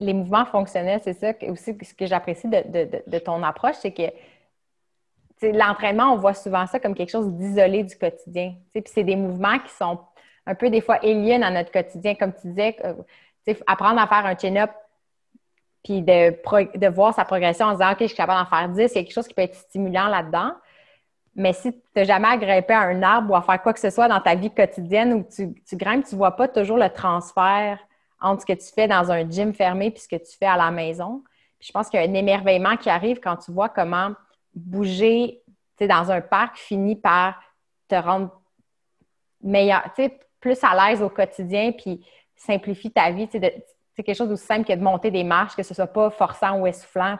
les 0.00 0.12
mouvements 0.12 0.44
fonctionnels, 0.46 1.00
c'est 1.02 1.14
ça 1.14 1.32
aussi 1.48 1.76
ce 1.82 1.94
que 1.94 2.06
j'apprécie 2.06 2.48
de, 2.48 3.18
ton 3.18 3.42
approche, 3.42 3.76
c'est 3.80 3.92
que 3.92 4.02
l'entraînement, 5.42 6.12
on 6.12 6.16
voit 6.16 6.34
souvent 6.34 6.66
ça 6.66 6.80
comme 6.80 6.94
quelque 6.94 7.10
chose 7.10 7.30
d'isolé 7.32 7.84
du 7.84 7.96
quotidien. 7.96 8.54
Puis 8.72 8.82
c'est 8.86 9.04
des 9.04 9.16
mouvements 9.16 9.58
qui 9.58 9.72
sont 9.72 10.00
un 10.46 10.54
peu 10.54 10.70
des 10.70 10.80
fois 10.80 10.96
aliens 11.02 11.40
dans 11.40 11.52
notre 11.52 11.70
quotidien. 11.70 12.14
Comme 12.14 12.32
tu 12.32 12.48
disais, 12.48 12.76
euh, 12.84 13.54
apprendre 13.66 14.00
à 14.00 14.06
faire 14.06 14.26
un 14.26 14.36
chin-up 14.36 14.70
puis 15.86 16.02
de, 16.02 16.88
voir 16.88 17.14
sa 17.14 17.24
progression 17.24 17.66
en 17.66 17.72
disant 17.72 17.92
OK, 17.92 17.98
je 18.00 18.06
suis 18.06 18.16
capable 18.16 18.42
d'en 18.42 18.56
faire 18.56 18.68
10, 18.68 18.76
il 18.76 18.80
y 18.80 18.84
a 18.84 18.88
quelque 19.04 19.12
chose 19.12 19.28
qui 19.28 19.34
peut 19.34 19.42
être 19.42 19.54
stimulant 19.54 20.08
là-dedans. 20.08 20.52
Mais 21.36 21.52
si 21.52 21.72
tu 21.72 21.80
n'as 21.94 22.04
jamais 22.04 22.36
grimpé 22.38 22.72
à 22.72 22.80
un 22.80 23.02
arbre 23.02 23.30
ou 23.30 23.36
à 23.36 23.42
faire 23.42 23.62
quoi 23.62 23.72
que 23.72 23.78
ce 23.78 23.90
soit 23.90 24.08
dans 24.08 24.20
ta 24.20 24.34
vie 24.34 24.50
quotidienne 24.50 25.12
où 25.12 25.22
tu, 25.22 25.54
grimpes, 25.76 26.06
tu 26.06 26.14
ne 26.14 26.18
vois 26.18 26.34
pas 26.34 26.48
toujours 26.48 26.78
le 26.78 26.88
transfert 26.88 27.78
entre 28.20 28.40
ce 28.40 28.46
que 28.46 28.52
tu 28.54 28.72
fais 28.74 28.88
dans 28.88 29.12
un 29.12 29.28
gym 29.30 29.52
fermé 29.52 29.92
et 29.94 29.98
ce 29.98 30.08
que 30.08 30.16
tu 30.16 30.36
fais 30.36 30.46
à 30.46 30.56
la 30.56 30.70
maison. 30.70 31.22
Puis 31.60 31.68
je 31.68 31.72
pense 31.72 31.88
qu'il 31.88 32.00
y 32.00 32.04
a 32.04 32.08
un 32.08 32.14
émerveillement 32.14 32.76
qui 32.76 32.90
arrive 32.90 33.20
quand 33.20 33.36
tu 33.36 33.52
vois 33.52 33.68
comment 33.68 34.12
bouger 34.56 35.42
dans 35.78 36.10
un 36.10 36.20
parc 36.20 36.56
finit 36.56 36.96
par 36.96 37.40
te 37.88 37.94
rendre 37.94 38.40
meilleur, 39.42 39.82
plus 40.40 40.58
à 40.64 40.90
l'aise 40.90 41.02
au 41.02 41.10
quotidien, 41.10 41.72
puis 41.72 42.04
simplifie 42.34 42.90
ta 42.90 43.10
vie. 43.10 43.28
C'est 43.30 44.02
quelque 44.02 44.16
chose 44.16 44.28
d'aussi 44.28 44.46
simple 44.46 44.66
que 44.66 44.72
de 44.72 44.82
monter 44.82 45.10
des 45.10 45.24
marches, 45.24 45.54
que 45.54 45.62
ce 45.62 45.72
ne 45.72 45.76
soit 45.76 45.86
pas 45.86 46.10
forçant 46.10 46.60
ou 46.60 46.66
essoufflant. 46.66 47.16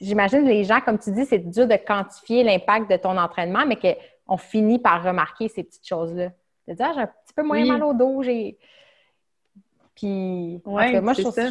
J'imagine 0.00 0.44
les 0.44 0.64
gens, 0.64 0.80
comme 0.80 0.98
tu 0.98 1.12
dis, 1.12 1.24
c'est 1.24 1.38
dur 1.38 1.66
de 1.66 1.76
quantifier 1.76 2.42
l'impact 2.42 2.90
de 2.90 2.96
ton 2.96 3.16
entraînement, 3.16 3.64
mais 3.66 3.76
qu'on 3.76 4.36
finit 4.36 4.78
par 4.78 5.02
remarquer 5.02 5.48
ces 5.48 5.62
petites 5.62 5.86
choses-là. 5.86 6.30
De 6.66 6.74
dire, 6.74 6.86
ah, 6.88 6.92
j'ai 6.94 7.00
un 7.02 7.06
petit 7.06 7.34
peu 7.34 7.42
moins 7.42 7.64
mal 7.64 7.82
au 7.84 7.92
dos, 7.92 8.22
j'ai. 8.22 8.58
Puis, 9.94 10.60
moi, 10.64 10.86
je 11.12 11.20
trouve 11.20 11.34
ça 11.34 11.50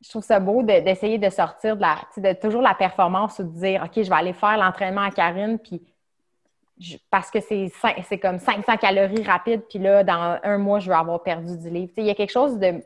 je 0.00 0.08
trouve 0.10 0.22
ça 0.22 0.38
beau 0.40 0.62
d'essayer 0.62 1.18
de, 1.18 1.30
sortir 1.30 1.76
de 1.76 1.82
la, 1.82 2.34
toujours 2.34 2.62
la 2.62 2.74
performance 2.74 3.38
ou 3.38 3.44
de 3.44 3.58
dire, 3.58 3.82
OK, 3.84 4.02
je 4.02 4.08
vais 4.08 4.16
aller 4.16 4.32
faire 4.32 4.56
l'entraînement 4.56 5.02
à 5.02 5.10
Karine, 5.10 5.58
puis 5.58 5.82
parce 7.10 7.30
que 7.30 7.40
c'est 7.40 8.18
comme 8.18 8.38
500 8.38 8.76
calories 8.76 9.24
rapides, 9.24 9.62
puis 9.68 9.80
là, 9.80 10.04
dans 10.04 10.38
un 10.42 10.58
mois, 10.58 10.78
je 10.78 10.88
vais 10.88 10.96
avoir 10.96 11.22
perdu 11.22 11.58
du 11.58 11.70
livre. 11.70 11.92
il 11.96 12.04
y 12.04 12.10
a 12.10 12.14
quelque 12.14 12.30
chose 12.30 12.58
de, 12.58 12.82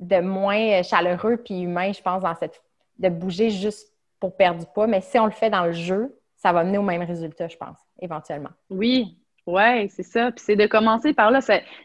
de 0.00 0.20
moins 0.20 0.82
chaleureux 0.82 1.36
puis 1.36 1.60
humain, 1.60 1.92
je 1.92 2.02
pense, 2.02 2.22
dans 2.22 2.34
cette 2.34 2.60
de 2.98 3.08
bouger 3.08 3.50
juste 3.50 3.92
pour 4.20 4.36
perdre 4.36 4.60
du 4.60 4.66
poids. 4.72 4.86
Mais 4.86 5.00
si 5.00 5.18
on 5.18 5.26
le 5.26 5.32
fait 5.32 5.50
dans 5.50 5.64
le 5.64 5.72
jeu, 5.72 6.16
ça 6.36 6.52
va 6.52 6.64
mener 6.64 6.78
au 6.78 6.82
même 6.82 7.02
résultat, 7.02 7.48
je 7.48 7.56
pense, 7.56 7.78
éventuellement. 8.00 8.50
Oui, 8.70 9.18
oui, 9.46 9.88
c'est 9.90 10.02
ça. 10.02 10.30
Puis 10.30 10.44
c'est 10.44 10.56
de 10.56 10.66
commencer 10.66 11.12
par 11.12 11.30
là. 11.30 11.40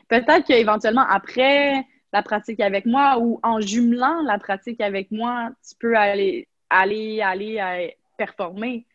Peut-être 0.08 0.46
qu'éventuellement, 0.46 1.06
après 1.10 1.86
la 2.14 2.24
pratique 2.24 2.60
avec 2.60 2.86
moi 2.86 3.20
ou 3.20 3.40
en 3.44 3.62
jumelant 3.62 4.22
la 4.24 4.40
pratique 4.40 4.82
avec 4.82 5.12
moi, 5.12 5.52
tu 5.68 5.76
peux 5.80 5.96
aller, 5.96 6.48
aller, 6.70 7.22
aller, 7.22 7.60
aller 7.60 7.98
performer. 8.18 8.86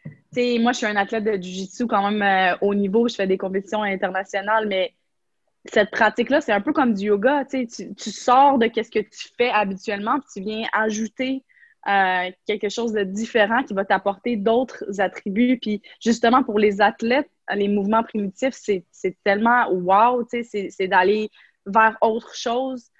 moi, 0.61 0.73
je 0.73 0.79
suis 0.79 0.87
un 0.87 0.97
athlète 0.97 1.25
de 1.25 1.33
Jiu-Jitsu 1.33 1.87
quand 1.87 2.11
même 2.11 2.23
euh, 2.23 2.57
au 2.61 2.75
niveau, 2.75 3.09
je 3.09 3.15
fais 3.15 3.27
des 3.27 3.39
compétitions 3.39 3.83
internationales, 3.83 4.67
mais 4.69 4.93
cette 5.65 5.91
pratique-là, 5.91 6.41
c'est 6.41 6.53
un 6.53 6.61
peu 6.61 6.73
comme 6.73 6.93
du 6.93 7.07
yoga. 7.07 7.45
Tu, 7.47 7.67
tu 7.67 8.11
sors 8.11 8.59
de 8.59 8.67
ce 8.67 8.91
que 8.91 8.99
tu 8.99 9.29
fais 9.37 9.51
habituellement, 9.51 10.21
puis 10.21 10.29
tu 10.35 10.41
viens 10.43 10.69
ajouter 10.75 11.43
euh, 11.87 12.31
quelque 12.47 12.69
chose 12.69 12.93
de 12.93 13.03
différent 13.03 13.63
qui 13.63 13.75
va 13.75 13.85
t'apporter 13.85 14.37
d'autres 14.37 15.01
attributs. 15.01 15.59
Puis 15.61 15.83
justement, 16.01 16.43
pour 16.43 16.59
les 16.59 16.81
athlètes, 16.81 17.31
les 17.55 17.69
mouvements 17.69 18.03
primitifs, 18.03 18.55
c'est 18.55 18.85
tellement 19.25 19.71
wow, 19.71 20.27
c'est 20.31 20.89
d'aller 20.89 21.31
vers 21.67 21.97
autre 22.01 22.35
chose. 22.35 22.91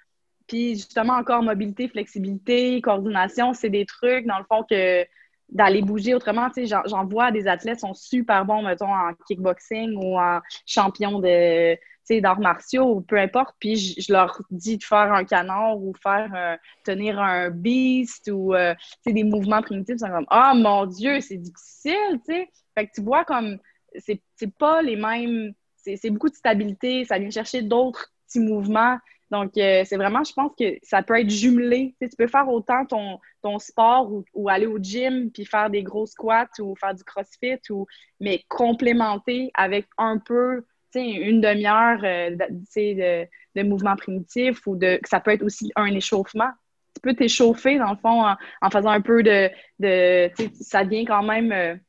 Puis 0.47 0.75
justement, 0.75 1.13
encore 1.13 1.43
mobilité, 1.43 1.87
flexibilité, 1.87 2.81
coordination, 2.81 3.53
c'est 3.53 3.69
des 3.69 3.85
trucs, 3.85 4.25
dans 4.25 4.37
le 4.37 4.45
fond, 4.45 4.63
que 4.69 5.05
d'aller 5.49 5.81
bouger 5.81 6.15
autrement. 6.15 6.49
Tu 6.49 6.67
sais, 6.67 6.79
j'en 6.85 7.05
vois 7.05 7.31
des 7.31 7.47
athlètes 7.47 7.79
sont 7.79 7.93
super 7.93 8.45
bons, 8.45 8.63
mettons, 8.63 8.91
en 8.91 9.13
kickboxing 9.27 9.95
ou 9.95 10.17
en 10.19 10.41
champion 10.65 11.19
de 11.19 11.77
d'arts 12.21 12.39
martiaux 12.39 12.95
ou 12.95 13.01
peu 13.01 13.17
importe, 13.17 13.55
puis 13.59 13.75
je, 13.77 14.13
leur 14.13 14.39
dis 14.51 14.77
de 14.77 14.83
faire 14.83 15.11
un 15.11 15.23
canard 15.23 15.77
ou 15.77 15.93
faire 16.01 16.31
euh, 16.35 16.55
tenir 16.83 17.19
un 17.19 17.49
beast 17.49 18.29
ou 18.31 18.53
euh, 18.53 18.75
des 19.05 19.23
mouvements 19.23 19.61
primitifs, 19.61 19.95
ils 19.95 19.99
sont 19.99 20.09
comme 20.09 20.27
Ah 20.29 20.53
mon 20.53 20.85
Dieu, 20.85 21.19
c'est 21.21 21.37
difficile. 21.37 22.21
Fait 22.27 22.87
que 22.87 22.91
tu 22.93 23.01
vois 23.01 23.25
comme 23.25 23.57
c'est 23.97 24.21
pas 24.59 24.81
les 24.81 24.95
mêmes, 24.95 25.53
c'est 25.77 26.09
beaucoup 26.09 26.29
de 26.29 26.35
stabilité, 26.35 27.05
ça 27.05 27.17
vient 27.17 27.29
chercher 27.29 27.61
d'autres 27.61 28.13
petits 28.27 28.39
mouvements. 28.39 28.97
Donc, 29.31 29.57
euh, 29.57 29.83
c'est 29.85 29.97
vraiment, 29.97 30.23
je 30.23 30.33
pense 30.33 30.51
que 30.57 30.77
ça 30.83 31.01
peut 31.01 31.19
être 31.19 31.29
jumelé. 31.29 31.95
Tu, 31.99 32.09
peux 32.17 32.27
faire 32.27 32.47
autant 32.47 32.85
ton, 32.85 33.19
ton 33.41 33.59
sport 33.59 34.11
ou, 34.33 34.49
aller 34.49 34.67
au 34.67 34.77
gym 34.77 35.31
puis 35.31 35.45
faire 35.45 35.69
des 35.69 35.83
gros 35.83 36.05
squats 36.05 36.47
ou 36.59 36.75
faire 36.75 36.93
du 36.93 37.03
crossfit, 37.03 37.59
ou, 37.69 37.87
mais 38.19 38.43
complémenter 38.49 39.51
avec 39.55 39.87
un 39.97 40.19
peu 40.19 40.63
une 40.93 41.41
demi-heure 41.41 41.99
euh, 42.05 42.29
de, 42.29 43.27
de, 43.55 43.63
mouvement 43.63 43.97
primitif 43.97 44.65
ou 44.65 44.77
de 44.77 44.97
ça 45.03 45.19
peut 45.19 45.31
être 45.31 45.43
aussi 45.43 45.71
un 45.75 45.87
échauffement. 45.87 46.51
Tu 46.93 47.01
peux 47.01 47.13
t'échauffer, 47.13 47.77
dans 47.77 47.91
le 47.91 47.97
fond, 47.97 48.23
en, 48.61 48.69
faisant 48.69 48.91
un 48.91 49.01
peu 49.01 49.21
de. 49.21 49.49
de 49.79 50.31
ça 50.61 50.85
devient 50.85 51.03
quand 51.03 51.23
même. 51.23 51.79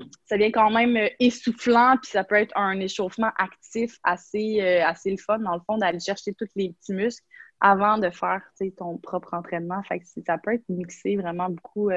Euh, 0.00 0.04
ça 0.24 0.36
devient 0.36 0.52
quand 0.52 0.70
même 0.70 0.96
euh, 0.96 1.08
essoufflant, 1.20 1.96
puis 2.00 2.10
ça 2.10 2.24
peut 2.24 2.36
être 2.36 2.56
un 2.56 2.78
échauffement 2.80 3.30
actif 3.38 3.98
assez, 4.02 4.60
assez 4.60 5.10
le 5.10 5.16
fun, 5.16 5.38
dans 5.38 5.54
le 5.54 5.60
fond, 5.66 5.78
d'aller 5.78 6.00
chercher 6.00 6.32
tous 6.34 6.48
les 6.56 6.72
petits 6.72 6.94
muscles 6.94 7.24
avant 7.60 7.98
de 7.98 8.10
faire 8.10 8.42
ton 8.76 8.98
propre 8.98 9.34
entraînement. 9.34 9.82
Fait 9.84 10.00
que 10.00 10.04
ça 10.26 10.38
peut 10.38 10.54
être 10.54 10.68
mixé 10.68 11.16
vraiment 11.16 11.48
beaucoup 11.48 11.88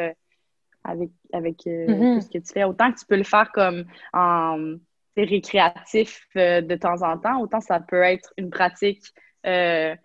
avec, 0.83 1.09
avec 1.33 1.57
mm-hmm. 1.65 2.15
tout 2.15 2.21
ce 2.21 2.29
que 2.29 2.37
tu 2.37 2.53
fais. 2.53 2.63
Autant 2.63 2.91
que 2.93 2.99
tu 2.99 3.05
peux 3.05 3.17
le 3.17 3.23
faire 3.23 3.51
comme 3.51 3.85
en 4.13 4.77
récréatif 5.23 6.27
euh, 6.35 6.61
de 6.61 6.75
temps 6.75 7.01
en 7.01 7.17
temps, 7.17 7.41
autant 7.41 7.61
ça 7.61 7.79
peut 7.79 8.01
être 8.01 8.33
une 8.37 8.49
pratique 8.49 9.03
euh, 9.45 9.95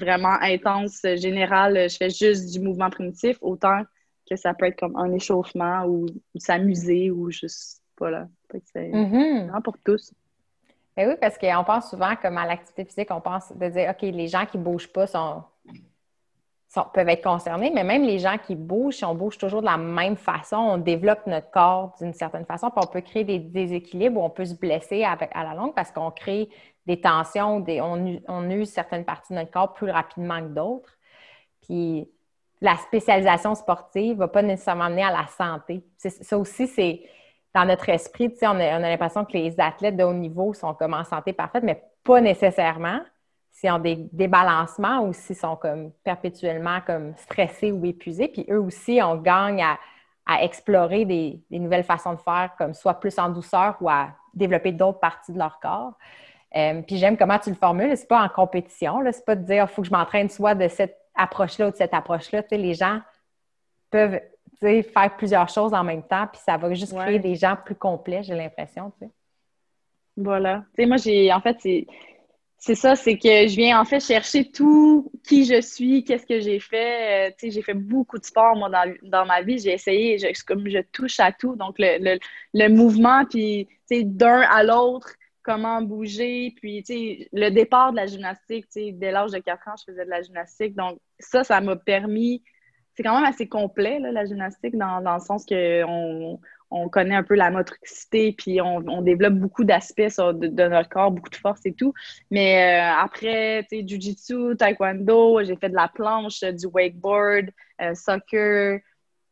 vraiment 0.00 0.36
intense, 0.40 1.02
générale, 1.02 1.88
je 1.88 1.96
fais 1.96 2.10
juste 2.10 2.52
du 2.52 2.58
mouvement 2.58 2.90
primitif, 2.90 3.38
autant 3.40 3.82
que 4.28 4.36
ça 4.36 4.54
peut 4.54 4.66
être 4.66 4.78
comme 4.78 4.96
un 4.96 5.12
échauffement 5.12 5.84
ou, 5.86 6.06
s'amuser 6.36 7.10
ou 7.10 7.30
juste, 7.30 7.82
voilà. 7.98 8.28
C'est 8.72 8.90
vraiment 8.90 9.60
pour 9.60 9.76
tous. 9.84 10.12
Ben 10.96 11.08
oui, 11.08 11.14
parce 11.20 11.38
qu'on 11.38 11.64
pense 11.64 11.90
souvent 11.90 12.16
comme 12.16 12.38
à 12.38 12.46
l'activité 12.46 12.84
physique, 12.84 13.08
on 13.10 13.20
pense 13.20 13.56
de 13.56 13.68
dire, 13.68 13.90
OK, 13.90 14.02
les 14.02 14.26
gens 14.26 14.46
qui 14.46 14.58
ne 14.58 14.64
bougent 14.64 14.92
pas 14.92 15.06
sont 15.06 15.44
peuvent 16.92 17.08
être 17.08 17.22
concernés, 17.22 17.70
mais 17.74 17.82
même 17.82 18.02
les 18.02 18.18
gens 18.18 18.36
qui 18.38 18.54
bougent, 18.54 18.96
si 18.96 19.04
on 19.04 19.14
bouge 19.14 19.38
toujours 19.38 19.60
de 19.60 19.66
la 19.66 19.78
même 19.78 20.16
façon, 20.16 20.56
on 20.56 20.78
développe 20.78 21.26
notre 21.26 21.50
corps 21.50 21.94
d'une 22.00 22.12
certaine 22.12 22.44
façon, 22.44 22.70
puis 22.70 22.80
on 22.84 22.86
peut 22.86 23.00
créer 23.00 23.24
des 23.24 23.38
déséquilibres 23.38 24.20
où 24.20 24.24
on 24.24 24.30
peut 24.30 24.44
se 24.44 24.54
blesser 24.54 25.02
à, 25.02 25.16
la 25.16 25.54
longue 25.54 25.74
parce 25.74 25.90
qu'on 25.90 26.10
crée 26.10 26.48
des 26.86 27.00
tensions, 27.00 27.60
des, 27.60 27.80
on, 27.80 28.50
use 28.50 28.68
certaines 28.68 29.04
parties 29.04 29.32
de 29.32 29.38
notre 29.38 29.50
corps 29.50 29.74
plus 29.74 29.90
rapidement 29.90 30.40
que 30.40 30.48
d'autres. 30.48 30.98
Puis 31.62 32.08
la 32.60 32.76
spécialisation 32.76 33.54
sportive 33.54 34.14
ne 34.14 34.20
va 34.20 34.28
pas 34.28 34.42
nécessairement 34.42 34.90
mener 34.90 35.04
à 35.04 35.12
la 35.12 35.26
santé. 35.26 35.84
Ça 35.96 36.38
aussi, 36.38 36.66
c'est 36.66 37.02
dans 37.54 37.64
notre 37.64 37.88
esprit, 37.88 38.32
on 38.42 38.60
a, 38.60 38.78
on 38.78 38.82
a 38.82 38.88
l'impression 38.88 39.24
que 39.24 39.32
les 39.32 39.58
athlètes 39.58 39.96
de 39.96 40.04
haut 40.04 40.12
niveau 40.12 40.52
sont 40.52 40.74
comme 40.74 40.94
en 40.94 41.04
santé 41.04 41.32
parfaite, 41.32 41.64
mais 41.64 41.82
pas 42.04 42.20
nécessairement 42.20 43.00
s'ils 43.58 43.70
ont 43.70 43.78
des 43.78 43.96
débalancements 44.12 45.00
ou 45.00 45.12
s'ils 45.12 45.36
sont 45.36 45.56
comme 45.56 45.90
perpétuellement 46.04 46.80
comme 46.86 47.14
stressés 47.16 47.72
ou 47.72 47.84
épuisés. 47.84 48.28
Puis 48.28 48.46
eux 48.50 48.60
aussi, 48.60 49.00
on 49.02 49.16
gagne 49.16 49.62
à, 49.62 49.78
explorer 50.42 51.06
des, 51.06 51.40
nouvelles 51.50 51.84
façons 51.84 52.12
de 52.12 52.20
faire, 52.20 52.52
comme 52.58 52.74
soit 52.74 53.00
plus 53.00 53.18
en 53.18 53.30
douceur 53.30 53.76
ou 53.80 53.88
à 53.88 54.10
développer 54.34 54.72
d'autres 54.72 55.00
parties 55.00 55.32
de 55.32 55.38
leur 55.38 55.58
corps. 55.58 55.94
Euh, 56.54 56.82
puis 56.82 56.98
j'aime 56.98 57.16
comment 57.16 57.38
tu 57.38 57.48
le 57.48 57.56
formules. 57.56 57.96
C'est 57.96 58.08
pas 58.08 58.22
en 58.22 58.28
compétition. 58.28 59.02
C'est 59.10 59.24
pas 59.24 59.36
de 59.36 59.44
dire 59.44 59.66
il 59.68 59.74
faut 59.74 59.80
que 59.80 59.88
je 59.88 59.92
m'entraîne 59.92 60.28
soit 60.28 60.54
de 60.54 60.68
cette 60.68 60.98
approche-là 61.18 61.68
ou 61.68 61.70
de 61.70 61.76
cette 61.76 61.92
approche-là. 61.92 62.42
les 62.50 62.74
gens 62.74 63.00
peuvent 63.90 64.20
faire 64.60 65.16
plusieurs 65.16 65.48
choses 65.48 65.74
en 65.74 65.84
même 65.84 66.02
temps, 66.02 66.26
puis 66.26 66.40
ça 66.44 66.56
va 66.56 66.72
juste 66.74 66.96
créer 66.96 67.18
des 67.18 67.34
gens 67.34 67.56
plus 67.62 67.74
complets, 67.74 68.22
j'ai 68.22 68.34
l'impression. 68.34 68.92
Voilà. 70.16 70.64
Tu 70.74 70.82
sais, 70.82 70.86
moi, 70.86 70.96
j'ai 70.96 71.32
en 71.32 71.40
fait, 71.40 71.56
c'est 71.60 71.86
c'est 72.60 72.74
ça, 72.74 72.96
c'est 72.96 73.16
que 73.16 73.46
je 73.46 73.54
viens 73.54 73.80
en 73.80 73.84
fait 73.84 74.00
chercher 74.00 74.50
tout 74.50 75.12
qui 75.26 75.44
je 75.44 75.60
suis, 75.60 76.02
qu'est-ce 76.02 76.26
que 76.26 76.40
j'ai 76.40 76.58
fait. 76.58 77.28
Euh, 77.28 77.30
tu 77.38 77.46
sais, 77.46 77.50
j'ai 77.52 77.62
fait 77.62 77.74
beaucoup 77.74 78.18
de 78.18 78.24
sport, 78.24 78.56
moi, 78.56 78.68
dans, 79.02 79.26
ma 79.26 79.42
vie. 79.42 79.58
J'ai 79.58 79.72
essayé, 79.74 80.18
je, 80.18 80.26
comme 80.44 80.68
je 80.68 80.80
touche 80.92 81.20
à 81.20 81.30
tout. 81.30 81.54
Donc, 81.54 81.76
le, 81.78 82.18
le, 82.52 82.68
mouvement, 82.68 83.24
puis, 83.24 83.68
tu 83.88 83.98
sais, 83.98 84.02
d'un 84.02 84.40
à 84.40 84.64
l'autre, 84.64 85.14
comment 85.44 85.80
bouger. 85.82 86.52
Puis, 86.56 86.82
tu 86.82 86.94
sais, 86.94 87.28
le 87.32 87.50
départ 87.50 87.92
de 87.92 87.96
la 87.96 88.06
gymnastique, 88.06 88.66
tu 88.66 88.86
sais, 88.86 88.92
dès 88.92 89.12
l'âge 89.12 89.30
de 89.30 89.38
4 89.38 89.68
ans, 89.68 89.74
je 89.78 89.92
faisais 89.92 90.04
de 90.04 90.10
la 90.10 90.22
gymnastique. 90.22 90.74
Donc, 90.74 90.98
ça, 91.18 91.44
ça 91.44 91.60
m'a 91.60 91.76
permis. 91.76 92.42
C'est 92.94 93.02
quand 93.02 93.14
même 93.14 93.30
assez 93.30 93.48
complet, 93.48 93.98
la 94.00 94.24
gymnastique, 94.24 94.76
dans, 94.76 95.00
dans 95.00 95.14
le 95.14 95.20
sens 95.20 95.46
qu'on 95.46 96.40
on 96.70 96.88
connaît 96.88 97.14
un 97.14 97.22
peu 97.22 97.34
la 97.34 97.50
motricité, 97.50 98.32
puis 98.32 98.60
on, 98.60 99.02
développe 99.02 99.34
beaucoup 99.34 99.64
d'aspects 99.64 100.00
de, 100.00 100.68
notre 100.68 100.88
corps, 100.88 101.10
beaucoup 101.10 101.30
de 101.30 101.36
force 101.36 101.64
et 101.64 101.72
tout. 101.72 101.94
Mais 102.30 102.80
euh, 102.80 103.00
après, 103.00 103.66
tu 103.70 103.78
sais, 103.78 103.88
jujitsu, 103.88 104.56
taekwondo, 104.56 105.42
j'ai 105.44 105.56
fait 105.56 105.70
de 105.70 105.74
la 105.74 105.88
planche, 105.88 106.40
du 106.40 106.66
wakeboard, 106.66 107.50
euh, 107.80 107.94
soccer, 107.94 108.80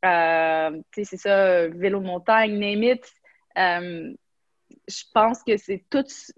euh, 0.04 0.70
tu 0.92 1.04
sais, 1.04 1.04
c'est 1.04 1.16
ça, 1.16 1.68
vélo 1.68 2.00
de 2.00 2.06
montagne, 2.06 2.58
name 2.58 2.82
it. 2.84 3.12
je 3.56 5.04
pense 5.12 5.42
que 5.42 5.56
c'est 5.58 5.84
tous 5.90 6.30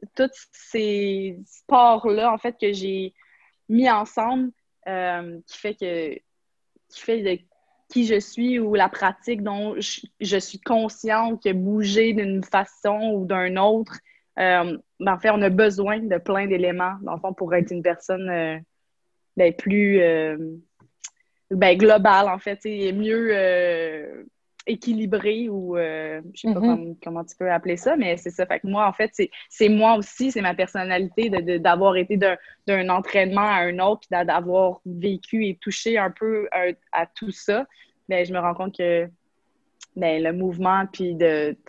ces 0.52 1.38
sports-là, 1.46 2.32
en 2.32 2.38
fait, 2.38 2.56
que 2.61 2.72
j'ai 2.72 3.14
mis 3.68 3.88
ensemble 3.88 4.50
qui 5.46 5.59
fait 5.59 5.74
que 5.74 6.18
qui 6.88 7.01
fait 7.01 7.22
de, 7.22 7.42
qui 7.88 8.07
je 8.07 8.20
suis 8.20 8.59
ou 8.59 8.74
la 8.74 8.88
pratique 8.88 9.42
dont 9.42 9.74
je, 9.79 10.38
suis 10.38 10.61
consciente 10.61 11.42
que 11.42 11.53
bouger 11.53 12.12
d'une 12.12 12.44
façon 12.44 13.12
ou 13.14 13.27
d'une 13.27 13.59
autre, 13.59 13.98
euh, 14.38 14.79
ben, 15.01 15.14
en 15.14 15.18
fait, 15.18 15.31
on 15.31 15.42
a 15.42 15.48
besoin 15.48 15.98
de 15.98 16.18
plein 16.18 16.46
d'éléments, 16.46 16.96
dans 17.03 17.14
le 17.14 17.20
fond, 17.20 17.33
pour 17.33 17.55
être 17.55 17.70
une 17.70 17.83
personne 17.83 18.29
euh, 18.29 18.59
ben, 19.37 19.53
plus 19.55 20.01
euh, 20.01 20.37
ben, 21.51 21.77
globale, 21.77 22.29
en 22.29 22.38
fait, 22.38 22.61
et 22.66 22.92
mieux 22.92 24.27
équilibrée 24.68 25.48
ou 25.48 25.76
je 25.76 26.20
sais 26.35 26.52
pas 26.52 26.61
mm-hmm. 26.61 26.96
comment, 27.02 27.24
tu 27.24 27.37
peux 27.37 27.50
appeler 27.50 27.76
ça, 27.76 27.96
mais 27.96 28.16
c'est 28.16 28.31
ça. 28.31 28.46
Fait 28.46 28.61
que 28.61 28.66
moi, 28.66 28.87
en 28.87 28.92
fait, 28.92 29.12
c'est 29.48 29.68
moi 29.68 29.96
aussi, 29.96 30.31
c'est 30.31 30.42
ma 30.42 30.54
personnalité 30.54 31.31
d'avoir 31.59 31.96
été 31.96 32.16
d'un 32.16 32.88
entraînement 32.88 33.40
à 33.40 33.62
un 33.62 33.78
autre, 33.78 34.02
puis 34.09 34.24
d'avoir 34.24 34.81
vécu 34.87 35.46
et 35.46 35.57
touché 35.61 35.98
un 35.98 36.11
peu 36.11 36.48
à, 36.92 37.07
tout 37.07 37.31
ça. 37.31 37.66
mais 38.09 38.22
ben, 38.22 38.26
je 38.26 38.33
me 38.33 38.38
rends 38.38 38.54
compte 38.54 38.76
que 38.76 39.09
ben, 39.96 40.22
le 40.22 40.33
mouvement, 40.33 40.87
puis 40.92 41.16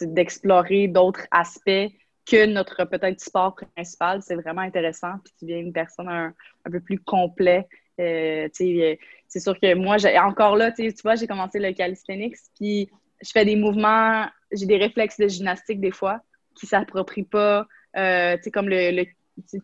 d'explorer 0.01 0.87
d'autres 0.87 1.25
aspects 1.31 1.89
que 2.29 2.45
notre 2.45 2.85
peut-être 2.85 3.19
sport 3.19 3.55
principal, 3.75 4.21
c'est 4.21 4.35
vraiment 4.35 4.61
intéressant. 4.61 5.13
Puis 5.23 5.33
tu 5.39 5.45
deviens 5.45 5.59
une 5.59 5.73
personne 5.73 6.07
un, 6.07 6.33
peu 6.71 6.79
plus 6.79 6.99
complet. 6.99 7.67
Euh, 7.99 8.47
c'est 8.53 9.39
sûr 9.39 9.59
que 9.59 9.73
moi, 9.75 9.97
encore 10.23 10.55
là, 10.55 10.71
tu 10.71 10.91
vois, 11.03 11.15
j'ai 11.15 11.27
commencé 11.27 11.59
le 11.59 11.73
calisthenics, 11.73 12.37
puis 12.59 12.89
je 13.21 13.29
fais 13.31 13.45
des 13.45 13.55
mouvements, 13.55 14.25
j'ai 14.51 14.65
des 14.65 14.77
réflexes 14.77 15.17
de 15.17 15.27
gymnastique 15.27 15.79
des 15.79 15.91
fois 15.91 16.21
qui 16.55 16.65
ne 16.65 16.69
s'approprient 16.69 17.23
pas. 17.23 17.67
Euh, 17.97 18.37
tu 18.37 18.43
sais, 18.43 18.51
comme 18.51 18.69
le, 18.69 19.03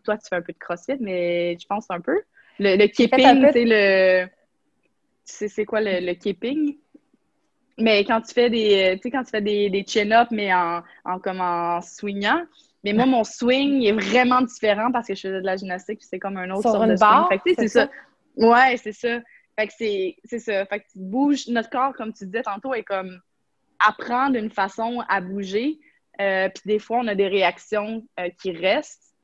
toi, 0.04 0.16
tu 0.16 0.28
fais 0.28 0.36
un 0.36 0.42
peu 0.42 0.52
de 0.52 0.58
crossfit, 0.58 0.96
mais 1.00 1.56
je 1.60 1.66
pense 1.66 1.86
un 1.90 2.00
peu. 2.00 2.20
Le, 2.58 2.76
le 2.76 2.86
keeping, 2.86 3.46
tu 3.46 3.52
sais, 3.52 3.64
le. 3.64 4.28
C'est 5.24 5.64
quoi 5.64 5.80
le, 5.80 6.04
le 6.06 6.14
keeping? 6.14 6.76
Mais 7.78 8.04
quand 8.04 8.22
tu 8.22 8.32
fais 8.32 8.48
des, 8.48 8.94
tu 8.96 9.02
sais, 9.02 9.10
quand 9.10 9.24
tu 9.24 9.30
fais 9.30 9.42
des, 9.42 9.68
des 9.68 9.84
chin-ups, 9.86 10.30
mais 10.30 10.54
en, 10.54 10.82
en, 11.04 11.18
comme 11.18 11.40
en 11.40 11.82
swingant, 11.82 12.42
mais 12.84 12.92
moi, 12.92 13.06
mon 13.06 13.24
swing 13.24 13.82
est 13.82 13.92
vraiment 13.92 14.40
différent 14.42 14.92
parce 14.92 15.08
que 15.08 15.14
je 15.16 15.22
faisais 15.22 15.40
de 15.40 15.44
la 15.46 15.56
gymnastique, 15.56 15.98
c'est 16.02 16.20
comme 16.20 16.36
un 16.36 16.48
autre 16.50 16.70
sur 16.70 16.82
une 16.82 16.94
barre. 16.94 17.28
c'est 17.44 17.68
ça. 17.68 17.90
Ouais, 18.36 18.76
c'est 18.76 18.92
ça. 18.92 19.20
Fait 19.58 19.66
que 19.66 19.72
c'est 20.24 20.38
ça. 20.38 20.66
Fait 20.66 20.80
que 20.80 20.84
tu 20.92 20.98
bouges. 20.98 21.48
Notre 21.48 21.70
corps, 21.70 21.94
comme 21.94 22.12
tu 22.12 22.26
disais 22.26 22.42
tantôt, 22.42 22.74
est 22.74 22.84
comme 22.84 23.20
apprendre 23.78 24.36
une 24.36 24.50
façon 24.50 25.02
à 25.08 25.20
bouger. 25.20 25.78
Euh, 26.20 26.48
puis 26.48 26.62
des 26.66 26.78
fois, 26.78 26.98
on 26.98 27.06
a 27.08 27.14
des 27.14 27.28
réactions 27.28 28.06
euh, 28.20 28.28
qui 28.40 28.52
restent. 28.52 29.14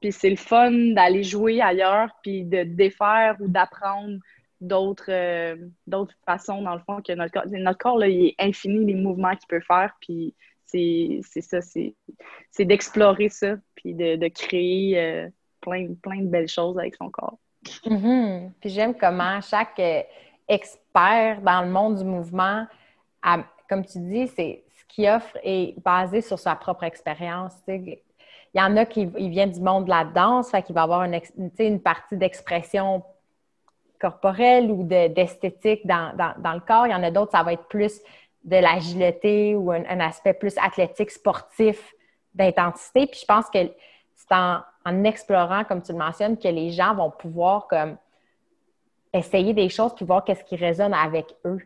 Puis, 0.00 0.12
c'est 0.12 0.30
le 0.30 0.36
fun 0.36 0.70
d'aller 0.70 1.24
jouer 1.24 1.60
ailleurs, 1.60 2.10
puis 2.22 2.44
de 2.44 2.62
défaire 2.62 3.36
ou 3.40 3.48
d'apprendre 3.48 4.18
d'autres 4.60 5.10
euh, 5.10 5.56
d'autres 5.86 6.14
façons, 6.24 6.62
dans 6.62 6.74
le 6.74 6.80
fond, 6.80 7.02
que 7.02 7.12
notre 7.12 7.32
corps. 7.32 7.50
Notre 7.50 7.78
corps, 7.78 7.98
là, 7.98 8.08
il 8.08 8.26
est 8.26 8.34
infini, 8.38 8.84
les 8.84 8.94
mouvements 8.94 9.34
qu'il 9.34 9.48
peut 9.48 9.62
faire. 9.66 9.96
Puis 10.00 10.34
c'est 10.66 11.20
ça, 11.40 11.60
c'est 11.62 12.64
d'explorer 12.64 13.28
ça, 13.30 13.56
puis 13.74 13.94
de, 13.94 14.16
de 14.16 14.28
créer 14.28 15.28
plein, 15.60 15.94
plein 15.94 16.20
de 16.20 16.28
belles 16.28 16.48
choses 16.48 16.78
avec 16.78 16.94
son 16.94 17.10
corps. 17.10 17.38
Mm-hmm. 17.84 18.50
Puis 18.60 18.70
j'aime 18.70 18.94
comment 18.94 19.40
chaque 19.40 19.78
euh, 19.80 20.02
expert 20.48 21.40
dans 21.42 21.62
le 21.62 21.68
monde 21.68 21.96
du 21.96 22.04
mouvement, 22.04 22.66
comme 23.68 23.84
tu 23.84 23.98
dis, 23.98 24.28
c'est 24.28 24.64
ce 24.78 24.84
qu'il 24.88 25.08
offre 25.08 25.36
est 25.42 25.78
basé 25.82 26.20
sur 26.20 26.38
sa 26.38 26.54
propre 26.54 26.84
expérience. 26.84 27.52
Il 27.66 27.98
y 28.54 28.60
en 28.60 28.76
a 28.76 28.86
qui 28.86 29.06
viennent 29.06 29.50
du 29.50 29.60
monde 29.60 29.84
de 29.84 29.90
la 29.90 30.04
danse, 30.04 30.50
fait 30.50 30.62
qu'il 30.62 30.74
va 30.74 30.82
avoir 30.82 31.04
une, 31.04 31.20
une 31.58 31.80
partie 31.80 32.16
d'expression 32.16 33.04
corporelle 34.00 34.70
ou 34.70 34.84
d'esthétique 34.84 35.86
dans, 35.86 36.12
le 36.16 36.60
corps. 36.60 36.86
Il 36.86 36.92
y 36.92 36.94
en 36.94 37.02
a 37.02 37.10
d'autres, 37.10 37.32
ça 37.32 37.42
va 37.42 37.52
être 37.52 37.66
plus 37.68 38.00
de 38.44 38.56
l'agilité 38.56 39.54
ou 39.54 39.72
un, 39.72 39.84
un, 39.84 40.00
aspect 40.00 40.32
plus 40.32 40.56
athlétique, 40.56 41.10
sportif, 41.10 41.92
d'intensité. 42.34 43.06
Puis 43.06 43.20
je 43.20 43.26
pense 43.26 43.50
que 43.50 43.58
c'est 44.14 44.34
en, 44.34 44.60
en 44.88 45.04
explorant, 45.04 45.64
comme 45.64 45.82
tu 45.82 45.92
le 45.92 45.98
mentionnes, 45.98 46.36
que 46.36 46.48
les 46.48 46.70
gens 46.70 46.94
vont 46.94 47.10
pouvoir 47.10 47.68
essayer 49.12 49.54
des 49.54 49.68
choses 49.68 49.94
puis 49.94 50.04
voir 50.04 50.24
qu'est-ce 50.24 50.44
qui 50.44 50.56
résonne 50.56 50.94
avec 50.94 51.34
eux. 51.44 51.60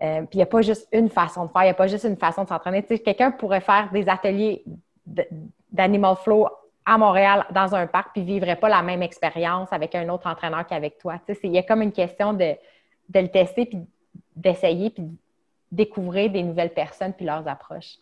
Euh, 0.00 0.20
puis 0.20 0.34
il 0.34 0.36
n'y 0.36 0.42
a 0.42 0.46
pas 0.46 0.62
juste 0.62 0.88
une 0.92 1.08
façon 1.08 1.46
de 1.46 1.50
faire, 1.50 1.62
il 1.62 1.66
n'y 1.66 1.70
a 1.70 1.74
pas 1.74 1.88
juste 1.88 2.04
une 2.04 2.16
façon 2.16 2.44
de 2.44 2.48
s'entraîner. 2.48 2.82
Tu 2.82 2.88
sais, 2.88 2.98
quelqu'un 3.00 3.32
pourrait 3.32 3.60
faire 3.60 3.90
des 3.92 4.08
ateliers 4.08 4.64
d'animal 5.72 6.16
flow 6.16 6.46
à 6.84 6.96
Montréal 6.96 7.46
dans 7.50 7.74
un 7.74 7.86
parc 7.86 8.12
puis 8.12 8.22
ne 8.22 8.26
vivrait 8.26 8.56
pas 8.56 8.68
la 8.68 8.82
même 8.82 9.02
expérience 9.02 9.72
avec 9.72 9.94
un 9.94 10.08
autre 10.08 10.26
entraîneur 10.26 10.66
qu'avec 10.66 10.98
toi. 10.98 11.18
Tu 11.26 11.34
sais, 11.34 11.40
il 11.44 11.52
y 11.52 11.58
a 11.58 11.62
comme 11.62 11.82
une 11.82 11.92
question 11.92 12.32
de, 12.32 12.54
de 13.08 13.20
le 13.20 13.28
tester 13.28 13.66
puis 13.66 13.80
d'essayer 14.36 14.90
puis 14.90 15.04
découvrir 15.72 16.30
des 16.30 16.42
nouvelles 16.42 16.72
personnes 16.72 17.12
puis 17.12 17.26
leurs 17.26 17.46
approches. 17.48 17.96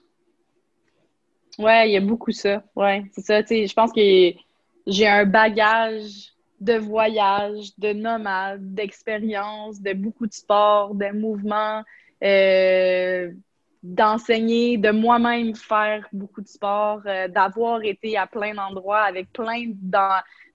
Ouais, 1.59 1.88
il 1.88 1.92
y 1.92 1.96
a 1.96 2.00
beaucoup 2.00 2.32
ça. 2.32 2.62
Ouais, 2.74 3.04
c'est 3.12 3.22
ça. 3.22 3.40
Je 3.40 3.72
pense 3.72 3.92
que 3.92 4.38
j'ai 4.86 5.09
un 5.09 5.24
bagage 5.24 6.32
de 6.61 6.74
voyage, 6.74 7.76
de 7.78 7.92
nomade, 7.92 8.74
d'expérience, 8.74 9.80
de 9.80 9.92
beaucoup 9.92 10.26
de 10.26 10.32
sport, 10.32 10.94
de 10.94 11.11
mouvements, 11.12 11.82
euh, 12.24 13.30
d'enseigner, 13.82 14.78
de 14.78 14.90
moi-même 14.90 15.54
faire 15.54 16.09
beaucoup 16.12 16.40
de 16.40 16.48
sport, 16.48 17.02
euh, 17.07 17.28
d'avoir 17.28 17.82
été 17.84 18.16
à 18.16 18.26
plein 18.26 18.54
d'endroits 18.54 19.02
avec 19.02 19.32
plein 19.32 19.66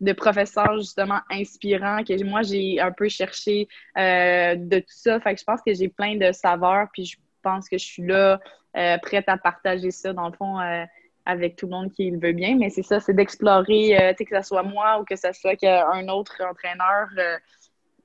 de 0.02 0.14
professeurs 0.14 0.78
justement 0.80 1.20
inspirants 1.30 2.04
que 2.04 2.24
moi 2.24 2.42
j'ai 2.42 2.80
un 2.80 2.92
peu 2.92 3.08
cherché 3.08 3.68
euh, 3.98 4.56
de 4.56 4.80
tout 4.80 4.86
ça. 4.88 5.20
Fait 5.20 5.34
que 5.36 5.40
je 5.40 5.46
pense 5.46 5.62
que 5.66 5.74
j'ai 5.74 5.88
plein 5.88 6.18
de 6.18 6.32
saveurs, 6.32 6.88
puis 6.92 7.06
je 7.06 7.18
pense 7.42 7.70
que 7.70 7.78
je 7.78 7.86
suis 7.86 8.04
là 8.04 8.40
prête 8.74 9.28
à 9.28 9.38
partager 9.38 9.92
ça, 9.92 10.14
dans 10.14 10.28
le 10.28 10.34
fond, 10.34 10.60
euh, 10.60 10.84
avec 11.26 11.56
tout 11.56 11.68
le 11.68 11.72
monde 11.72 11.92
qui 11.92 12.10
le 12.10 12.20
veut 12.20 12.34
bien. 12.34 12.58
Mais 12.58 12.70
c'est 12.70 12.84
ça, 12.84 13.00
c'est 13.00 13.14
d'explorer, 13.14 14.00
euh, 14.00 14.14
que 14.14 14.42
ce 14.42 14.48
soit 14.48 14.64
moi 14.64 15.00
ou 15.00 15.04
que 15.04 15.16
ce 15.16 15.32
soit 15.34 15.64
un 15.64 16.08
autre 16.08 16.42
entraîneur, 16.42 17.08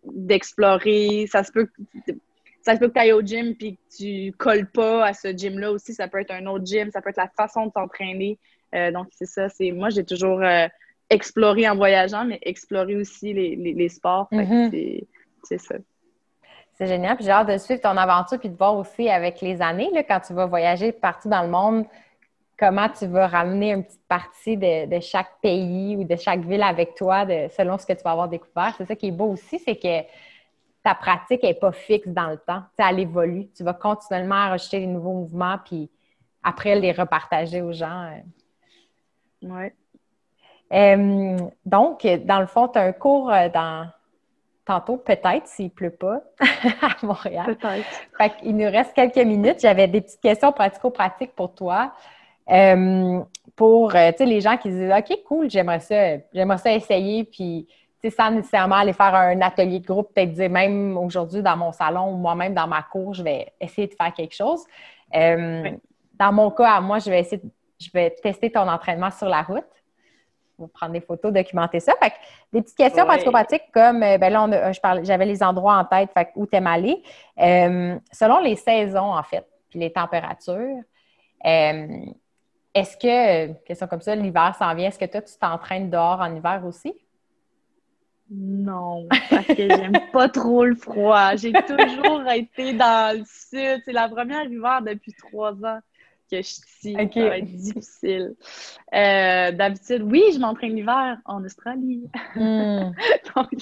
d'explorer. 0.05 1.27
Ça 1.31 1.43
se 1.43 1.53
peut 1.53 1.69
ça 2.63 2.75
se 2.75 2.81
peut 2.81 2.89
que 2.89 2.95
tu 2.95 2.99
ailles 2.99 3.13
au 3.13 3.23
gym 3.23 3.55
puis 3.55 3.77
que 3.77 3.97
tu 3.97 4.33
colles 4.37 4.67
pas 4.67 5.07
à 5.07 5.13
ce 5.13 5.29
gym-là 5.29 5.71
aussi. 5.71 5.95
Ça 5.95 6.09
peut 6.09 6.21
être 6.21 6.33
un 6.33 6.47
autre 6.47 6.67
gym, 6.67 6.91
ça 6.91 7.01
peut 7.01 7.11
être 7.11 7.17
la 7.17 7.29
façon 7.29 7.67
de 7.67 7.73
s'entraîner. 7.73 8.39
donc, 8.93 9.07
c'est 9.13 9.27
ça. 9.27 9.49
C'est 9.49 9.71
Moi, 9.71 9.91
j'ai 9.91 10.05
toujours 10.05 10.43
exploré 11.09 11.69
en 11.69 11.77
voyageant, 11.77 12.25
mais 12.25 12.41
exploré 12.43 12.97
aussi 12.97 13.33
les, 13.33 13.55
les, 13.55 13.89
sports. 13.89 14.29
Mm-hmm. 14.33 15.07
C'est 15.45 15.59
ça. 15.59 15.77
C'est 16.77 16.87
génial. 16.87 17.17
Puis 17.17 17.25
j'ai 17.25 17.31
hâte 17.31 17.49
de 17.49 17.57
suivre 17.57 17.81
ton 17.81 17.97
aventure 17.97 18.39
puis 18.39 18.51
de 18.51 18.57
voir 18.57 18.77
aussi 18.77 19.09
avec 19.09 19.41
les 19.41 19.63
années, 19.63 19.91
là, 19.93 20.03
quand 20.03 20.21
tu 20.21 20.35
vas 20.35 20.47
voyager 20.47 20.93
partout 20.93 21.29
dans 21.29 21.43
le 21.43 21.49
monde, 21.49 21.87
comment 22.59 22.89
tu 22.89 23.07
vas 23.07 23.27
ramener 23.27 23.73
une 23.73 23.85
petite 23.85 24.07
partie 24.07 24.57
de, 24.57 25.01
chaque 25.01 25.41
pays 25.41 25.97
ou 25.97 26.05
de 26.05 26.17
chaque 26.17 26.41
ville 26.41 26.63
avec 26.63 26.95
toi 26.95 27.25
de, 27.25 27.49
selon 27.57 27.79
ce 27.79 27.87
que 27.87 27.95
tu 27.95 28.03
vas 28.03 28.13
avoir 28.13 28.29
découvert. 28.29 28.75
C'est 28.77 28.87
ça 28.87 28.95
qui 28.95 29.09
est 29.09 29.13
beau 29.13 29.33
aussi, 29.33 29.59
c'est 29.59 29.77
que 29.77 30.07
ta 30.83 30.95
pratique 30.95 31.43
n'est 31.43 31.55
pas 31.55 31.73
fixe 31.73 32.09
dans 32.09 32.29
le 32.29 32.39
temps. 32.39 32.63
Tu 32.79 32.85
elle 32.85 33.01
évolue. 33.01 33.49
Tu 33.57 33.65
vas 33.65 33.75
continuellement 33.75 34.49
rajouter 34.51 34.81
des 34.81 34.87
nouveaux 34.87 35.15
mouvements 35.15 35.57
puis 35.65 35.91
après 36.43 36.79
les 36.79 36.93
repartager 36.93 37.63
aux 37.63 37.73
gens. 37.73 38.11
Oui. 39.43 39.73
Euh, 40.73 41.37
donc, 41.65 42.07
dans 42.25 42.41
le 42.41 42.47
fond, 42.47 42.69
tu 42.69 42.79
as 42.79 42.83
un 42.83 42.93
cours 42.93 43.33
euh, 43.33 43.49
dans 43.49 43.89
tantôt, 44.67 44.99
peut-être, 44.99 45.47
s'il 45.47 45.67
ne 45.67 45.71
pleut 45.71 45.91
pas 45.91 46.21
à 46.83 47.07
Montréal. 47.07 47.47
Peut-être. 47.47 48.37
Il 48.43 48.57
nous 48.57 48.71
reste 48.71 48.93
quelques 48.93 49.17
minutes. 49.17 49.61
J'avais 49.61 49.89
des 49.89 50.03
petites 50.03 50.21
questions 50.21 50.53
pratico-pratiques 50.53 51.35
pour 51.35 51.55
toi. 51.55 51.93
Euh, 52.51 53.21
pour 53.57 53.95
euh, 53.95 54.11
les 54.21 54.41
gens 54.41 54.57
qui 54.57 54.69
disent 54.69 54.93
OK, 54.93 55.19
cool, 55.25 55.51
j'aimerais 55.51 55.81
ça, 55.81 56.19
j'aimerais 56.33 56.59
ça 56.59 56.73
essayer, 56.73 57.25
puis 57.25 57.67
sans 58.11 58.31
nécessairement 58.31 58.77
aller 58.77 58.93
faire 58.93 59.15
un 59.15 59.41
atelier 59.41 59.81
de 59.81 59.87
groupe, 59.87 60.15
peut-être 60.15 60.33
dire 60.33 60.51
même 60.51 60.97
aujourd'hui 60.97 61.43
dans 61.43 61.57
mon 61.57 61.73
salon 61.73 62.13
ou 62.13 62.17
moi-même 62.17 62.55
dans 62.55 62.67
ma 62.67 62.83
cour, 62.83 63.15
je 63.15 63.23
vais 63.23 63.53
essayer 63.61 63.89
de 63.89 63.95
faire 63.95 64.13
quelque 64.13 64.35
chose. 64.35 64.65
Euh, 65.15 65.71
dans 66.15 66.33
mon 66.33 66.51
cas, 66.51 66.81
moi, 66.81 66.99
je 66.99 67.11
vais 67.11 67.21
essayer, 67.21 67.43
je 67.81 67.89
vais 67.93 68.11
tester 68.11 68.51
ton 68.51 68.69
entraînement 68.69 69.11
sur 69.11 69.29
la 69.29 69.43
route 69.43 69.65
vous 70.59 70.69
prendre 70.69 70.93
des 70.93 71.01
photos, 71.01 71.33
documenter 71.33 71.81
ça. 71.81 71.93
Fait 72.03 72.13
des 72.53 72.63
petites 72.63 72.77
questions 72.77 73.05
pratico-pratiques 73.05 73.71
comme, 73.73 74.03
euh, 74.03 74.19
ben 74.19 74.33
là, 74.33 74.47
euh, 74.47 75.03
j'avais 75.03 75.27
les 75.27 75.43
endroits 75.43 75.77
en 75.77 75.85
tête, 75.85 76.11
fait 76.13 76.31
où 76.35 76.47
t'aimes 76.47 76.67
aller. 76.67 77.03
Euh, 77.39 77.99
selon 78.13 78.41
les 78.41 78.57
saisons, 78.57 79.15
en 79.15 79.23
fait, 79.23 79.47
puis 79.69 79.79
les 79.79 79.93
températures, 79.93 80.81
est-ce 81.45 82.97
que, 82.97 83.53
question 83.65 83.87
comme 83.87 84.01
ça, 84.01 84.15
l'hiver 84.15 84.55
s'en 84.59 84.75
vient, 84.75 84.89
est-ce 84.89 84.99
que 84.99 85.05
toi, 85.05 85.23
tu 85.23 85.35
t'entraînes 85.39 85.91
dehors 85.91 86.21
en 86.21 86.35
hiver 86.35 86.63
aussi? 86.67 86.95
Non, 88.29 89.07
parce 89.31 89.47
que 89.47 89.69
j'aime 89.69 89.93
pas 90.13 90.29
trop 90.29 90.65
le 90.65 90.75
froid. 90.75 91.37
J'ai 91.37 91.53
toujours 91.53 92.29
été 92.29 92.73
dans 92.73 93.17
le 93.17 93.25
sud. 93.25 93.83
C'est 93.85 93.93
la 93.93 94.09
première 94.09 94.45
hiver 94.45 94.83
depuis 94.83 95.13
trois 95.13 95.53
ans 95.65 95.79
que 96.31 96.39
je 96.39 96.43
suis. 96.43 96.93
Ça 96.93 97.29
va 97.29 97.39
être 97.39 97.45
difficile. 97.45 98.35
Euh, 98.95 99.53
d'habitude, 99.53 100.03
oui, 100.03 100.23
je 100.33 100.39
m'entraîne 100.39 100.75
l'hiver 100.75 101.19
en 101.25 101.45
Australie. 101.45 102.09
Hmm. 102.35 102.91
Donc, 103.37 103.53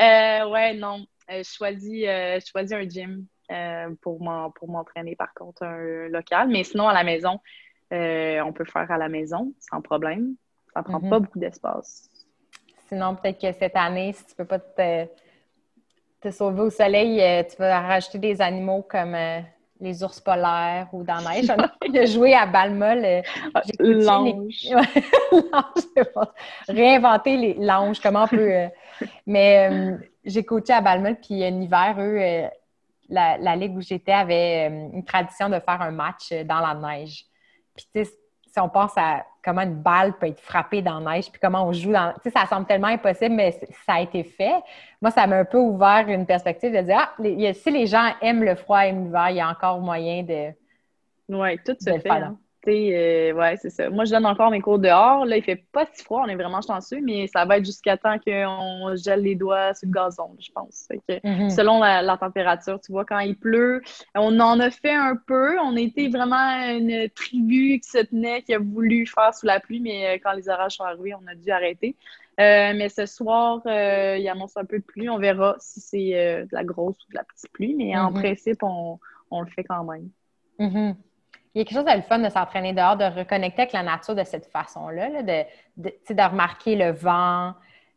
euh, 0.00 0.50
ouais, 0.50 0.74
non. 0.74 1.04
Euh, 1.30 1.42
je 1.42 1.50
choisis, 1.50 2.04
je 2.04 2.46
choisis 2.50 2.72
un 2.72 2.88
gym 2.88 3.26
pour 4.00 4.22
m'entraîner, 4.22 5.16
par 5.16 5.32
contre, 5.34 5.64
un 5.64 6.08
local. 6.08 6.48
Mais 6.48 6.64
sinon, 6.64 6.88
à 6.88 6.94
la 6.94 7.04
maison, 7.04 7.40
on 7.90 8.52
peut 8.52 8.64
faire 8.64 8.90
à 8.90 8.98
la 8.98 9.08
maison 9.08 9.52
sans 9.58 9.80
problème. 9.80 10.34
Ça 10.74 10.82
prend 10.82 11.00
pas 11.00 11.18
mhm. 11.18 11.24
beaucoup 11.24 11.38
d'espace. 11.38 12.08
Sinon, 12.88 13.16
peut-être 13.16 13.40
que 13.40 13.52
cette 13.52 13.76
année, 13.76 14.12
si 14.12 14.24
tu 14.24 14.34
peux 14.34 14.44
pas 14.44 14.58
te, 14.58 15.06
te 16.20 16.30
sauver 16.30 16.62
au 16.62 16.70
soleil, 16.70 17.44
tu 17.48 17.56
vas 17.56 17.80
rajouter 17.80 18.18
des 18.18 18.40
animaux 18.40 18.82
comme 18.88 19.16
les 19.80 20.04
ours 20.04 20.20
polaires 20.20 20.88
ou 20.92 21.02
dans 21.02 21.20
la 21.20 21.34
neige. 21.34 21.50
Envie 21.50 21.92
de 21.92 22.06
jouer 22.06 22.34
à 22.34 22.46
Balmol. 22.46 23.04
Euh, 23.04 23.22
l'ange. 23.80 24.68
Réinventer 26.68 27.36
les 27.36 27.54
l'ange, 27.54 28.00
comment 28.00 28.24
on 28.24 28.28
peut. 28.28 28.52
Euh, 28.52 28.68
mais 29.26 29.68
euh, 29.70 29.96
j'ai 30.24 30.44
coaché 30.44 30.72
à 30.72 30.80
Balmol, 30.80 31.16
puis 31.16 31.42
un 31.44 31.60
hiver, 31.60 31.96
eux, 31.98 32.48
la, 33.08 33.38
la, 33.38 33.56
ligue 33.56 33.76
où 33.76 33.80
j'étais 33.80 34.12
avait 34.12 34.66
une 34.66 35.04
tradition 35.04 35.48
de 35.48 35.58
faire 35.58 35.80
un 35.80 35.90
match 35.90 36.32
dans 36.44 36.60
la 36.60 36.74
neige. 36.74 37.24
Puis, 37.74 37.86
tu 37.94 38.04
sais, 38.04 38.10
si 38.52 38.60
on 38.60 38.68
pense 38.68 38.92
à 38.96 39.24
comment 39.42 39.62
une 39.62 39.74
balle 39.74 40.12
peut 40.18 40.26
être 40.26 40.40
frappée 40.40 40.82
dans 40.82 41.00
la 41.00 41.14
neige, 41.14 41.30
puis 41.30 41.40
comment 41.40 41.66
on 41.66 41.72
joue 41.72 41.92
dans... 41.92 42.12
Tu 42.22 42.30
sais, 42.30 42.30
ça 42.30 42.46
semble 42.46 42.66
tellement 42.66 42.88
impossible, 42.88 43.34
mais 43.34 43.58
ça 43.86 43.94
a 43.94 44.00
été 44.00 44.22
fait. 44.22 44.60
Moi, 45.00 45.10
ça 45.10 45.26
m'a 45.26 45.38
un 45.38 45.44
peu 45.44 45.58
ouvert 45.58 46.04
une 46.08 46.26
perspective 46.26 46.72
de 46.72 46.82
dire, 46.82 46.98
ah, 46.98 47.14
si 47.18 47.70
les 47.70 47.86
gens 47.86 48.10
aiment 48.20 48.44
le 48.44 48.54
froid 48.54 48.86
et 48.86 48.92
l'hiver, 48.92 49.30
il 49.30 49.36
y 49.36 49.40
a 49.40 49.48
encore 49.48 49.80
moyen 49.80 50.22
de... 50.22 50.50
Oui, 51.28 51.58
tout 51.64 51.76
se 51.80 51.98
fait. 51.98 52.10
Hein. 52.10 52.36
Euh, 52.68 53.32
ouais, 53.32 53.56
c'est 53.56 53.70
ça. 53.70 53.88
Moi, 53.90 54.04
je 54.04 54.10
donne 54.10 54.26
encore 54.26 54.50
mes 54.50 54.60
cours 54.60 54.78
dehors. 54.78 55.24
Là, 55.24 55.36
il 55.36 55.42
fait 55.42 55.64
pas 55.72 55.86
si 55.92 56.04
froid, 56.04 56.22
on 56.24 56.28
est 56.28 56.34
vraiment 56.34 56.60
chanceux, 56.60 57.00
mais 57.02 57.26
ça 57.26 57.44
va 57.44 57.58
être 57.58 57.64
jusqu'à 57.64 57.96
temps 57.96 58.18
qu'on 58.18 58.94
gèle 58.96 59.22
les 59.22 59.34
doigts 59.34 59.74
sur 59.74 59.88
le 59.88 59.92
gazon, 59.92 60.36
je 60.38 60.50
pense. 60.52 60.88
Mm-hmm. 61.08 61.50
Selon 61.50 61.80
la, 61.80 62.16
température, 62.18 62.80
tu 62.80 62.92
vois, 62.92 63.04
quand 63.04 63.20
il 63.20 63.36
pleut, 63.36 63.82
on 64.14 64.38
en 64.40 64.60
a 64.60 64.70
fait 64.70 64.94
un 64.94 65.16
peu. 65.16 65.58
On 65.60 65.76
était 65.76 66.08
vraiment 66.08 66.68
une 66.68 67.08
tribu 67.10 67.80
qui 67.80 67.88
se 67.88 67.98
tenait, 67.98 68.42
qui 68.42 68.52
a 68.54 68.58
voulu 68.58 69.06
faire 69.06 69.34
sous 69.34 69.46
la 69.46 69.60
pluie, 69.60 69.80
mais 69.80 70.06
euh, 70.06 70.18
quand 70.22 70.32
les 70.32 70.48
orages 70.48 70.76
sont 70.76 70.84
arrivés, 70.84 71.14
on 71.14 71.26
a 71.26 71.34
dû 71.34 71.50
arrêter. 71.50 71.96
Euh, 72.40 72.72
mais 72.74 72.88
ce 72.88 73.06
soir, 73.06 73.60
il 73.66 74.28
annonce 74.28 74.56
un 74.56 74.64
peu 74.64 74.78
de 74.78 74.84
pluie. 74.84 75.08
On 75.08 75.18
verra 75.18 75.56
si 75.58 75.80
c'est 75.80 76.44
de 76.44 76.48
la 76.52 76.64
grosse 76.64 76.96
ou 77.06 77.10
de 77.10 77.16
la 77.16 77.24
petite 77.24 77.52
pluie, 77.52 77.74
mais 77.74 77.96
en 77.96 78.10
mm-hmm. 78.10 78.20
principe, 78.20 78.62
on, 78.62 78.98
le 79.30 79.46
fait 79.46 79.64
quand 79.64 79.84
même. 79.84 80.08
Il 81.54 81.58
y 81.58 81.62
a 81.62 81.64
quelque 81.64 81.78
chose 81.78 81.84
de 81.84 81.96
le 81.96 82.02
fun 82.02 82.18
de 82.20 82.28
s'entraîner 82.28 82.72
dehors, 82.72 82.96
de 82.96 83.04
reconnecter 83.04 83.62
avec 83.62 83.72
la 83.72 83.82
nature 83.82 84.14
de 84.14 84.22
cette 84.22 84.46
façon-là, 84.46 85.22
de, 85.22 85.44
de, 85.76 86.22
remarquer 86.22 86.76
le 86.76 86.92
vent, 86.92 87.54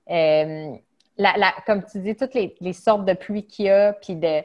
euh, 0.10 0.76
comme 1.66 1.84
tu 1.86 2.00
dis, 2.00 2.16
toutes 2.16 2.34
les, 2.34 2.74
sortes 2.74 3.06
de 3.06 3.14
pluie 3.14 3.46
qu'il 3.46 3.66
y 3.66 3.70
a, 3.70 3.94
puis 3.94 4.16
de 4.16 4.42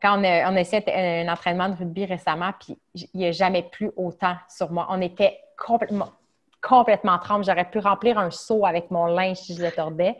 quand 0.00 0.18
on 0.18 0.24
a, 0.24 0.50
on 0.50 0.56
un, 0.56 1.28
entraînement 1.30 1.68
de 1.68 1.74
rugby 1.74 2.06
récemment, 2.06 2.52
puis 2.58 2.78
il 2.94 3.08
n'y 3.12 3.26
a 3.26 3.32
jamais 3.32 3.62
plus 3.62 3.90
autant 3.96 4.36
sur 4.48 4.70
moi. 4.72 4.86
On 4.88 5.02
était 5.02 5.38
complètement, 5.58 6.12
complètement. 6.62 7.18
J'aurais 7.42 7.68
pu 7.68 7.78
remplir 7.80 8.18
un 8.18 8.30
seau 8.30 8.64
avec 8.64 8.90
mon 8.90 9.04
linge 9.06 9.36
si 9.36 9.54
je 9.54 9.62
le 9.62 9.70
tordais. 9.70 10.16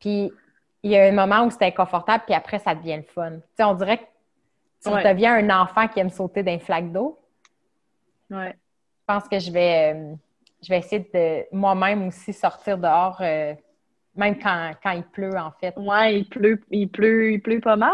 Puis 0.00 0.30
il 0.82 0.90
y 0.90 0.98
a 0.98 1.04
un 1.04 1.12
moment 1.12 1.44
où 1.44 1.50
c'était 1.50 1.64
inconfortable, 1.64 2.24
puis 2.26 2.34
après, 2.34 2.58
ça 2.58 2.74
devient 2.74 2.96
le 2.96 3.02
fun. 3.02 3.38
on 3.58 3.74
dirait 3.74 3.98
que 3.98 4.04
tu 4.84 5.08
deviens 5.08 5.34
un 5.34 5.62
enfant 5.62 5.88
qui 5.88 6.00
aime 6.00 6.10
sauter 6.10 6.42
d'un 6.42 6.58
flaque 6.58 6.92
d'eau. 6.92 7.18
Ouais. 8.30 8.52
Je 8.52 9.14
pense 9.14 9.28
que 9.28 9.38
je 9.38 9.50
vais, 9.50 9.94
euh, 9.94 10.14
je 10.62 10.68
vais 10.68 10.78
essayer 10.78 11.08
de 11.12 11.56
moi-même 11.56 12.08
aussi 12.08 12.32
sortir 12.32 12.78
dehors, 12.78 13.18
euh, 13.20 13.54
même 14.16 14.38
quand, 14.38 14.90
il 14.92 15.02
pleut, 15.02 15.36
en 15.36 15.50
fait. 15.60 15.74
Ouais, 15.76 16.20
il 16.20 16.28
pleut, 16.28 16.60
il 16.70 16.88
pleut, 16.88 17.32
il 17.32 17.42
pleut 17.42 17.60
pas 17.60 17.76
mal. 17.76 17.90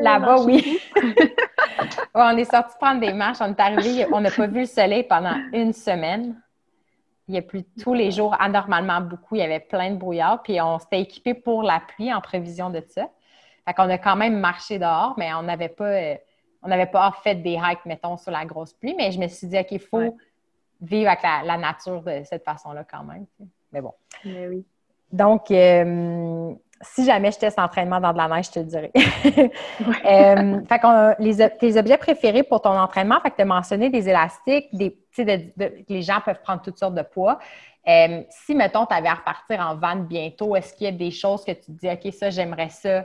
Là-bas, 0.00 0.42
oui. 0.42 0.80
on 2.14 2.36
est 2.36 2.50
sorti 2.50 2.74
prendre 2.80 3.00
des 3.00 3.12
marches. 3.12 3.38
On 3.40 3.50
est 3.50 3.60
arrivé, 3.60 4.06
on 4.12 4.20
n'a 4.20 4.30
pas 4.30 4.46
vu 4.46 4.60
le 4.60 4.66
soleil 4.66 5.04
pendant 5.04 5.36
une 5.52 5.72
semaine. 5.72 6.40
Il 7.28 7.34
y 7.34 7.38
a 7.38 7.42
plu 7.42 7.64
tous 7.82 7.94
les 7.94 8.10
jours, 8.10 8.34
anormalement 8.40 9.00
beaucoup. 9.00 9.36
Il 9.36 9.40
y 9.40 9.44
avait 9.44 9.60
plein 9.60 9.90
de 9.90 9.96
brouillard. 9.96 10.42
Puis 10.42 10.60
on 10.60 10.78
s'était 10.78 11.00
équipé 11.02 11.34
pour 11.34 11.62
la 11.62 11.80
pluie 11.80 12.12
en 12.12 12.20
prévision 12.20 12.70
de 12.70 12.82
ça. 12.88 13.08
Fait 13.64 13.74
qu'on 13.74 13.88
a 13.88 13.98
quand 13.98 14.16
même 14.16 14.38
marché 14.38 14.78
dehors, 14.78 15.14
mais 15.16 15.32
on 15.34 15.42
n'avait 15.42 15.68
pas, 15.68 15.84
euh, 15.84 16.16
on 16.62 16.68
n'avait 16.68 16.86
pas 16.86 17.12
fait 17.22 17.36
des 17.36 17.52
hikes, 17.52 17.84
mettons, 17.86 18.16
sur 18.16 18.30
la 18.30 18.44
grosse 18.44 18.72
pluie. 18.72 18.94
Mais 18.96 19.12
je 19.12 19.18
me 19.18 19.28
suis 19.28 19.46
dit, 19.46 19.58
OK, 19.58 19.70
il 19.70 19.80
faut 19.80 20.16
vivre 20.80 21.08
avec 21.08 21.22
la, 21.22 21.56
nature 21.56 22.02
de 22.02 22.22
cette 22.24 22.44
façon-là 22.44 22.84
quand 22.90 23.04
même. 23.04 23.26
Mais 23.72 23.80
bon. 23.80 23.94
Mais 24.24 24.48
oui. 24.48 24.66
Donc, 25.12 25.50
euh, 25.50 26.54
si 26.80 27.04
jamais 27.04 27.30
je 27.30 27.38
teste 27.38 27.58
entraînement 27.58 28.00
dans 28.00 28.12
de 28.12 28.18
la 28.18 28.28
neige, 28.28 28.46
je 28.46 28.50
te 28.52 28.58
le 28.58 28.64
dirai. 28.64 28.92
euh, 28.96 30.60
fait 30.66 30.78
qu'on 30.80 31.14
les, 31.18 31.48
tes 31.58 31.76
objets 31.76 31.98
préférés 31.98 32.42
pour 32.42 32.60
ton 32.60 32.76
entraînement, 32.76 33.20
fait 33.20 33.30
que 33.30 33.36
tu 33.36 33.42
as 33.42 33.46
mentionné 33.46 33.90
des 33.90 34.08
élastiques, 34.08 34.68
des, 34.72 34.98
les 35.88 36.02
gens 36.02 36.20
peuvent 36.24 36.40
prendre 36.42 36.62
toutes 36.62 36.78
sortes 36.78 36.94
de 36.94 37.02
poids. 37.02 37.38
Euh, 37.86 38.22
si, 38.30 38.54
mettons, 38.54 38.86
tu 38.86 38.94
avais 38.94 39.08
à 39.08 39.14
repartir 39.14 39.60
en 39.60 39.76
vanne 39.76 40.06
bientôt, 40.06 40.56
est-ce 40.56 40.74
qu'il 40.74 40.84
y 40.86 40.88
a 40.88 40.92
des 40.92 41.10
choses 41.10 41.44
que 41.44 41.52
tu 41.52 41.66
te 41.66 41.72
dis, 41.72 41.88
OK, 41.88 42.12
ça, 42.12 42.30
j'aimerais 42.30 42.70
ça 42.70 43.04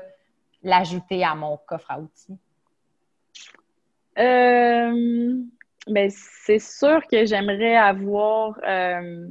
l'ajouter 0.67 1.23
à 1.23 1.33
mon 1.33 1.57
coffre 1.65 1.89
à 1.89 1.99
outils? 1.99 2.37
Euh, 4.19 5.33
ben, 5.87 6.09
c'est 6.09 6.59
sûr 6.59 7.01
que 7.09 7.25
j'aimerais 7.25 7.75
avoir, 7.75 8.59
euh, 8.67 9.27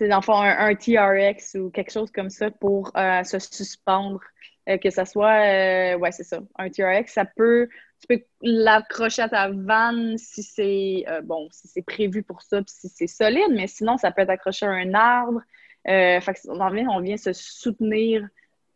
un, 0.00 0.74
TRX 0.74 1.54
ou 1.54 1.70
quelque 1.70 1.92
chose 1.92 2.10
comme 2.10 2.30
ça 2.30 2.50
pour 2.50 2.92
euh, 2.96 3.22
se 3.22 3.38
suspendre, 3.38 4.20
euh, 4.68 4.78
que 4.78 4.90
ça 4.90 5.04
soit, 5.04 5.96
ouais, 5.96 6.10
c'est 6.12 6.24
ça, 6.24 6.40
un 6.56 6.70
TRX, 6.70 7.12
ça 7.12 7.24
peut, 7.24 7.68
tu 8.00 8.06
peux 8.08 8.24
l'accrocher 8.42 9.22
à 9.22 9.28
ta 9.28 9.50
vanne 9.50 10.16
si 10.18 10.42
c'est, 10.42 11.04
bon, 11.24 11.48
si 11.50 11.68
c'est 11.68 11.82
prévu 11.82 12.22
pour 12.22 12.42
ça, 12.42 12.60
si 12.66 12.88
c'est 12.88 13.06
solide, 13.06 13.52
mais 13.52 13.66
sinon, 13.66 13.96
ça 13.96 14.10
peut 14.10 14.22
être 14.22 14.30
accroché 14.30 14.66
à 14.66 14.70
un 14.70 14.94
arbre. 14.94 15.42
fait 15.84 16.40
on 16.48 16.70
vient, 16.70 16.88
on 16.88 17.00
vient 17.00 17.16
se 17.16 17.32
soutenir 17.32 18.28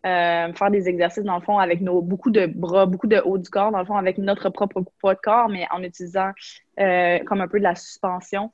euh, 0.04 0.52
faire 0.52 0.70
des 0.70 0.88
exercices, 0.88 1.24
dans 1.24 1.36
le 1.36 1.42
fond, 1.42 1.58
avec 1.58 1.80
nos 1.80 2.02
beaucoup 2.02 2.30
de 2.30 2.46
bras, 2.46 2.86
beaucoup 2.86 3.06
de 3.06 3.20
haut 3.24 3.38
du 3.38 3.48
corps, 3.48 3.70
dans 3.70 3.78
le 3.78 3.84
fond, 3.84 3.96
avec 3.96 4.18
notre 4.18 4.50
propre 4.50 4.82
poids 5.00 5.14
de 5.14 5.20
corps, 5.20 5.48
mais 5.48 5.66
en 5.70 5.82
utilisant 5.82 6.30
euh, 6.80 7.18
comme 7.20 7.40
un 7.40 7.48
peu 7.48 7.58
de 7.58 7.64
la 7.64 7.74
suspension. 7.74 8.50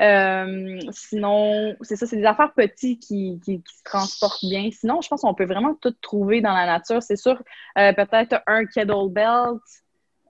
Euh, 0.00 0.80
sinon, 0.90 1.76
c'est 1.82 1.96
ça, 1.96 2.06
c'est 2.06 2.16
des 2.16 2.24
affaires 2.24 2.52
petites 2.54 3.00
qui, 3.00 3.40
qui, 3.44 3.62
se 3.66 3.82
transportent 3.84 4.44
bien. 4.44 4.68
Sinon, 4.70 5.00
je 5.00 5.08
pense 5.08 5.22
qu'on 5.22 5.34
peut 5.34 5.44
vraiment 5.46 5.74
tout 5.74 5.94
trouver 6.02 6.40
dans 6.40 6.52
la 6.52 6.66
nature. 6.66 7.02
C'est 7.02 7.16
sûr, 7.16 7.42
peut-être 7.74 8.42
un 8.46 8.66
kettlebell, 8.66 9.58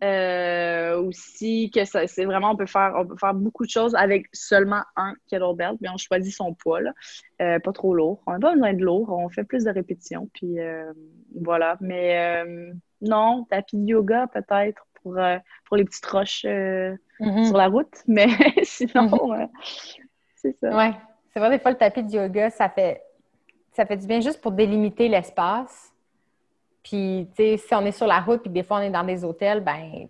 euh, 0.02 1.00
aussi 1.00 1.70
que 1.70 1.84
c'est 1.84 2.24
vraiment 2.24 2.50
on 2.50 2.56
peut 2.56 2.66
faire 2.66 2.94
on 2.96 3.06
peut 3.06 3.16
faire 3.16 3.34
beaucoup 3.34 3.64
de 3.64 3.70
choses 3.70 3.94
avec 3.94 4.26
seulement 4.32 4.82
un 4.96 5.14
kettlebell 5.28 5.76
mais 5.80 5.88
on 5.90 5.96
choisit 5.96 6.34
son 6.34 6.54
poids 6.54 6.80
là. 6.80 6.92
Euh, 7.40 7.60
pas 7.60 7.72
trop 7.72 7.94
lourd 7.94 8.20
on 8.26 8.32
n'a 8.32 8.40
pas 8.40 8.52
besoin 8.52 8.72
de 8.72 8.84
lourd 8.84 9.10
on 9.10 9.28
fait 9.28 9.44
plus 9.44 9.64
de 9.64 9.70
répétitions 9.70 10.28
puis 10.34 10.58
euh, 10.58 10.92
voilà 11.40 11.76
mais 11.80 12.44
non 13.00 13.46
tapis 13.48 13.76
de 13.76 13.86
yoga 13.86 14.26
peut-être 14.26 14.84
pour 15.02 15.16
pour 15.66 15.76
les 15.76 15.84
petites 15.84 16.06
roches 16.06 16.44
mm-hmm. 16.44 17.46
sur 17.46 17.56
la 17.56 17.68
route 17.68 17.94
mais 18.08 18.26
sinon 18.64 19.06
mm-hmm. 19.06 19.48
c'est 20.34 20.56
ça 20.58 20.76
ouais 20.76 20.94
c'est 21.32 21.38
vrai 21.38 21.50
des 21.50 21.58
fois 21.60 21.70
le 21.70 21.78
tapis 21.78 22.02
de 22.02 22.10
yoga 22.10 22.50
ça 22.50 22.68
fait 22.68 23.02
ça 23.72 23.86
fait 23.86 23.96
du 23.96 24.06
bien 24.08 24.20
juste 24.20 24.40
pour 24.40 24.50
délimiter 24.50 25.08
l'espace 25.08 25.91
puis, 26.82 27.28
tu 27.36 27.42
sais, 27.42 27.56
si 27.56 27.74
on 27.74 27.84
est 27.84 27.92
sur 27.92 28.06
la 28.06 28.20
route, 28.20 28.42
puis 28.42 28.50
des 28.50 28.62
fois 28.62 28.78
on 28.78 28.80
est 28.80 28.90
dans 28.90 29.04
des 29.04 29.24
hôtels, 29.24 29.60
ben, 29.60 30.08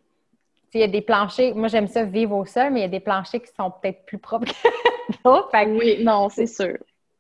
il 0.75 0.81
y 0.81 0.85
a 0.85 0.89
des 0.89 1.03
planchers. 1.03 1.55
Moi, 1.55 1.69
j'aime 1.69 1.87
ça 1.87 2.05
vivre 2.05 2.37
au 2.37 2.45
sol, 2.45 2.73
mais 2.73 2.81
il 2.81 2.83
y 2.83 2.87
a 2.87 2.89
des 2.89 3.01
planchers 3.01 3.43
qui 3.43 3.53
sont 3.55 3.71
peut-être 3.71 4.07
plus 4.07 4.19
propres 4.19 4.47
que 4.47 5.23
d'autres. 5.25 5.51
Oui, 5.79 6.03
non, 6.03 6.29
c'est 6.29 6.47
sûr. 6.47 6.79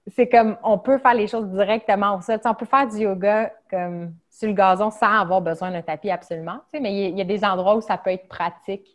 C'est 0.09 0.29
comme, 0.29 0.57
on 0.65 0.79
peut 0.79 0.99
faire 0.99 1.15
les 1.15 1.29
choses 1.29 1.49
directement 1.49 2.17
au 2.17 2.23
sol. 2.23 2.41
on 2.45 2.55
peut 2.55 2.67
faire 2.67 2.89
du 2.89 2.99
yoga 2.99 3.53
comme 3.71 4.15
sur 4.31 4.49
le 4.49 4.55
gazon 4.55 4.91
sans 4.91 5.21
avoir 5.21 5.41
besoin 5.41 5.71
d'un 5.71 5.83
tapis 5.83 6.11
absolument. 6.11 6.59
Mais 6.73 7.11
il 7.11 7.17
y, 7.17 7.21
a 7.21 7.25
des 7.25 7.45
endroits 7.45 7.77
où 7.77 7.81
ça 7.81 7.99
peut 7.99 8.11
être 8.11 8.27
pratique 8.27 8.89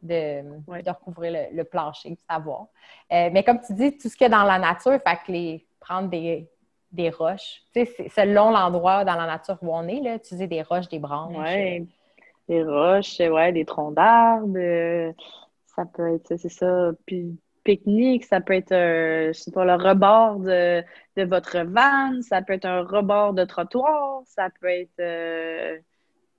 de, 0.00 0.42
recouvrir 0.66 1.48
le, 1.52 1.64
plancher, 1.64 2.16
savoir. 2.30 2.68
Euh, 3.12 3.28
mais 3.32 3.42
comme 3.42 3.60
tu 3.60 3.74
dis, 3.74 3.98
tout 3.98 4.08
ce 4.08 4.16
qu'il 4.16 4.24
y 4.30 4.32
a 4.32 4.38
dans 4.38 4.44
la 4.44 4.58
nature, 4.58 4.98
fait 5.06 5.18
que 5.26 5.32
les, 5.32 5.66
prendre 5.80 6.08
des, 6.08 6.48
des 6.92 7.10
roches. 7.10 7.62
Tu 7.74 7.84
sais, 7.86 8.08
selon 8.08 8.50
l'endroit 8.50 9.04
dans 9.04 9.14
la 9.14 9.26
nature 9.26 9.58
où 9.62 9.74
on 9.74 9.86
est, 9.88 10.00
là, 10.00 10.16
utiliser 10.16 10.46
des 10.46 10.62
roches, 10.62 10.88
des 10.88 10.98
branches. 10.98 11.34
Oui, 11.36 11.86
des 12.48 12.62
roches, 12.62 13.18
ouais, 13.18 13.52
des 13.52 13.64
troncs 13.64 13.94
d'arbres. 13.94 15.14
ça 15.66 15.84
peut 15.84 16.14
être, 16.14 16.36
c'est 16.36 16.48
ça, 16.48 16.90
puis 17.06 17.38
pique-nique, 17.68 18.24
ça 18.24 18.40
peut 18.40 18.54
être, 18.54 18.72
euh, 18.72 19.32
je 19.34 19.38
sais 19.38 19.50
pas, 19.50 19.64
le 19.64 19.74
rebord 19.74 20.38
de, 20.38 20.82
de, 21.16 21.24
votre 21.24 21.58
van, 21.58 22.22
ça 22.22 22.40
peut 22.40 22.54
être 22.54 22.64
un 22.64 22.82
rebord 22.82 23.34
de 23.34 23.44
trottoir, 23.44 24.22
ça 24.24 24.48
peut 24.60 24.68
être... 24.68 24.98
Euh, 25.00 25.76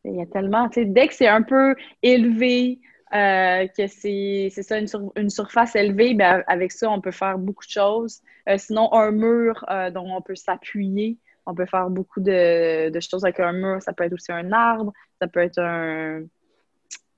il 0.05 0.15
y 0.15 0.21
a 0.21 0.25
tellement, 0.25 0.69
tu 0.69 0.81
sais, 0.81 0.85
dès 0.85 1.07
que 1.07 1.13
c'est 1.13 1.27
un 1.27 1.43
peu 1.43 1.75
élevé, 2.01 2.79
euh, 3.13 3.67
que 3.67 3.87
c'est 3.87 4.49
ça, 4.51 4.77
une, 4.77 5.29
surface 5.29 5.75
élevée, 5.75 6.13
ben, 6.13 6.43
avec 6.45 6.71
ça, 6.71 6.89
on 6.91 7.01
peut 7.01 7.11
faire 7.11 7.39
beaucoup 7.39 7.65
de 7.65 7.71
choses. 7.71 8.21
Euh, 8.47 8.57
sinon, 8.57 8.93
un 8.93 9.09
mur 9.09 9.65
euh, 9.69 9.89
dont 9.89 10.07
on 10.15 10.21
peut 10.21 10.35
s'appuyer, 10.35 11.17
on 11.47 11.55
peut 11.55 11.65
faire 11.65 11.89
beaucoup 11.89 12.19
de, 12.19 12.91
choses 12.99 13.25
avec 13.25 13.39
un 13.39 13.53
mur. 13.53 13.81
Ça 13.81 13.93
peut 13.93 14.03
être 14.03 14.13
aussi 14.13 14.31
un 14.31 14.51
arbre, 14.51 14.93
ça 15.19 15.27
peut 15.27 15.39
être 15.39 15.57
un, 15.57 16.21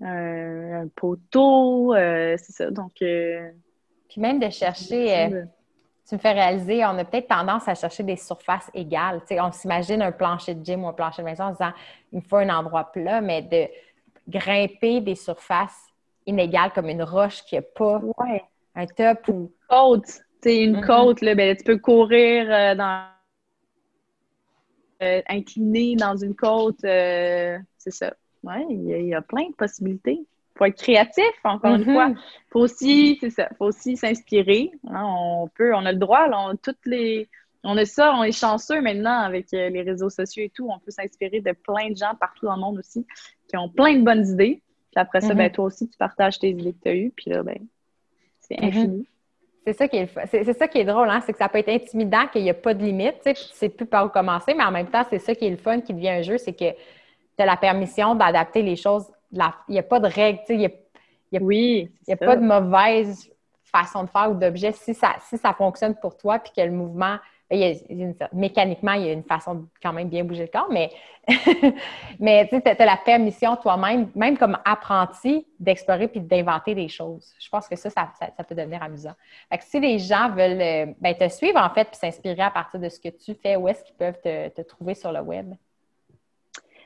un, 0.01 0.87
poteau, 0.95 1.93
c'est 1.93 2.51
ça. 2.51 2.71
Donc, 2.71 2.93
puis 2.95 4.21
même 4.21 4.39
de 4.39 4.49
chercher, 4.49 5.29
tu 6.07 6.15
me 6.15 6.19
fais 6.19 6.31
réaliser, 6.31 6.85
on 6.85 6.97
a 6.97 7.03
peut-être 7.03 7.27
tendance 7.27 7.67
à 7.67 7.75
chercher 7.75 8.03
des 8.03 8.15
surfaces 8.15 8.69
égales. 8.73 9.21
on 9.29 9.51
s'imagine 9.51 10.01
un 10.01 10.11
plancher 10.13 10.55
de 10.55 10.63
gym 10.63 10.85
ou 10.85 10.87
un 10.87 10.93
plancher 10.93 11.21
de 11.21 11.27
maison 11.27 11.45
en 11.45 11.51
disant, 11.51 11.71
il 12.13 12.19
me 12.19 12.21
faut 12.21 12.37
un 12.37 12.49
endroit 12.49 12.91
plat, 12.91 13.19
mais 13.19 13.41
de 13.41 13.67
grimper 14.27 15.01
des 15.01 15.15
surfaces 15.15 15.87
inégales 16.25 16.71
comme 16.73 16.89
une 16.89 17.03
roche 17.03 17.43
qui 17.45 17.55
n'a 17.55 17.61
pas 17.61 18.01
un 18.75 18.85
top 18.85 19.27
ou. 19.27 19.51
Côte. 19.69 20.21
C'est 20.43 20.63
une 20.63 20.77
mm-hmm. 20.77 20.85
côte, 20.85 21.21
là, 21.21 21.35
ben, 21.35 21.55
tu 21.55 21.63
peux 21.63 21.77
courir 21.77 22.47
euh, 22.49 22.75
dans. 22.75 23.05
Euh, 25.03 25.21
incliné 25.29 25.95
dans 25.95 26.15
une 26.15 26.35
côte. 26.35 26.83
Euh, 26.83 27.57
c'est 27.77 27.91
ça. 27.91 28.13
Oui, 28.43 28.53
il 28.69 29.07
y, 29.07 29.13
a 29.13 29.21
plein 29.21 29.49
de 29.49 29.55
possibilités. 29.55 30.19
Il 30.19 30.57
faut 30.57 30.65
être 30.65 30.81
créatif, 30.81 31.31
encore 31.43 31.75
une 31.75 31.85
fois. 31.85 32.07
Il 32.07 32.13
mm-hmm. 32.13 32.49
faut 32.49 32.59
aussi, 32.59 33.17
c'est 33.19 33.29
ça, 33.29 33.49
faut 33.57 33.65
aussi 33.65 33.97
s'inspirer. 33.97 34.71
Hein. 34.89 35.03
on 35.05 35.47
peut, 35.47 35.73
on 35.75 35.85
a 35.85 35.91
le 35.91 35.97
droit, 35.97 36.27
là, 36.27 36.51
toutes 36.61 36.85
les. 36.85 37.29
On 37.63 37.77
a 37.77 37.85
ça, 37.85 38.13
on 38.15 38.23
est 38.23 38.31
chanceux 38.31 38.81
maintenant 38.81 39.19
avec 39.19 39.51
les 39.51 39.81
réseaux 39.81 40.09
sociaux 40.09 40.43
et 40.43 40.49
tout. 40.49 40.67
On 40.69 40.79
peut 40.79 40.91
s'inspirer 40.91 41.41
de 41.41 41.51
plein 41.51 41.89
de 41.89 41.95
gens 41.95 42.15
partout 42.19 42.45
dans 42.47 42.55
le 42.55 42.61
monde 42.61 42.79
aussi 42.79 43.05
qui 43.47 43.57
ont 43.57 43.69
plein 43.69 43.95
de 43.95 44.03
bonnes 44.03 44.25
idées. 44.25 44.61
Puis 44.91 44.99
après 44.99 45.21
ça, 45.21 45.33
ben, 45.33 45.45
mhm. 45.45 45.51
toi 45.51 45.65
aussi, 45.65 45.87
tu 45.87 45.97
partages 45.97 46.39
tes 46.39 46.49
idées 46.49 46.73
que 46.73 46.83
tu 46.83 46.89
as 46.89 46.95
eues. 46.95 47.13
Puis 47.15 47.29
là, 47.29 47.43
ben, 47.43 47.59
c'est 48.39 48.55
mm-hmm. 48.55 48.67
infini. 48.67 49.07
C'est 49.65 49.73
ça 49.73 49.87
qui 49.87 49.97
est, 49.97 50.09
c'est, 50.27 50.53
ça 50.53 50.67
qui 50.67 50.79
est 50.79 50.85
drôle, 50.85 51.07
hein? 51.07 51.21
c'est 51.23 51.33
que 51.33 51.37
ça 51.37 51.47
peut 51.47 51.59
être 51.59 51.69
intimidant, 51.69 52.27
qu'il 52.27 52.41
n'y 52.41 52.49
a 52.49 52.55
pas 52.55 52.73
de 52.73 52.83
limite, 52.83 53.17
tu 53.17 53.29
sais, 53.29 53.33
tu 53.35 53.53
sais 53.53 53.69
plus 53.69 53.85
par 53.85 54.07
où 54.07 54.09
commencer, 54.09 54.55
mais 54.55 54.63
en 54.63 54.71
même 54.71 54.87
temps, 54.87 55.05
c'est 55.07 55.19
ça 55.19 55.35
qui 55.35 55.45
est 55.45 55.51
le 55.51 55.57
fun, 55.57 55.81
qui 55.81 55.93
devient 55.93 56.09
un 56.09 56.21
jeu, 56.23 56.39
c'est 56.39 56.53
que 56.53 56.71
tu 56.71 57.37
as 57.37 57.45
la 57.45 57.57
permission 57.57 58.15
d'adapter 58.15 58.63
les 58.63 58.75
choses. 58.75 59.05
Il 59.31 59.43
n'y 59.69 59.77
a 59.77 59.83
pas 59.83 59.99
de 59.99 60.07
règles, 60.07 60.39
tu 60.39 60.45
sais, 60.47 60.53
il 60.55 60.59
n'y 60.59 60.65
a, 60.65 60.71
y 61.33 61.37
a, 61.37 61.41
oui, 61.43 61.91
y 62.07 62.13
a 62.13 62.17
pas 62.17 62.35
de 62.35 62.43
mauvaise 62.43 63.31
façon 63.63 64.03
de 64.03 64.09
faire 64.09 64.31
ou 64.31 64.33
d'objet. 64.33 64.71
Si 64.71 64.95
ça, 64.95 65.15
si 65.29 65.37
ça 65.37 65.53
fonctionne 65.53 65.95
pour 65.95 66.17
toi, 66.17 66.39
puis 66.39 66.51
que 66.55 66.61
le 66.61 66.71
mouvement 66.71 67.17
mécaniquement, 68.33 68.93
il 68.93 69.05
y 69.05 69.09
a 69.09 69.13
une 69.13 69.23
façon 69.23 69.55
de 69.55 69.65
quand 69.81 69.91
même 69.91 70.07
bien 70.07 70.23
bouger 70.23 70.43
le 70.43 70.47
corps, 70.47 70.69
mais, 70.71 70.89
mais 72.19 72.47
tu 72.47 72.55
as, 72.55 72.85
la 72.85 72.97
permission 72.97 73.57
toi-même, 73.57 74.09
même 74.15 74.37
comme 74.37 74.57
apprenti, 74.63 75.45
d'explorer 75.59 76.07
puis 76.07 76.21
d'inventer 76.21 76.73
des 76.73 76.87
choses. 76.87 77.33
Je 77.39 77.49
pense 77.49 77.67
que 77.67 77.75
ça, 77.75 77.89
ça, 77.89 78.43
peut 78.43 78.55
devenir 78.55 78.81
amusant. 78.81 79.13
Si 79.59 79.79
les 79.79 79.99
gens 79.99 80.29
veulent 80.29 80.61
euh, 80.61 80.93
ben, 80.99 81.15
te 81.15 81.27
suivre, 81.29 81.59
en 81.59 81.69
fait, 81.69 81.85
puis 81.85 81.97
s'inspirer 81.97 82.41
à 82.41 82.51
partir 82.51 82.79
de 82.79 82.87
ce 82.87 82.99
que 82.99 83.09
tu 83.09 83.33
fais, 83.35 83.57
où 83.57 83.67
est-ce 83.67 83.83
qu'ils 83.83 83.95
peuvent 83.95 84.21
te, 84.23 84.61
trouver 84.61 84.95
sur 84.95 85.11
le 85.11 85.19
web? 85.19 85.53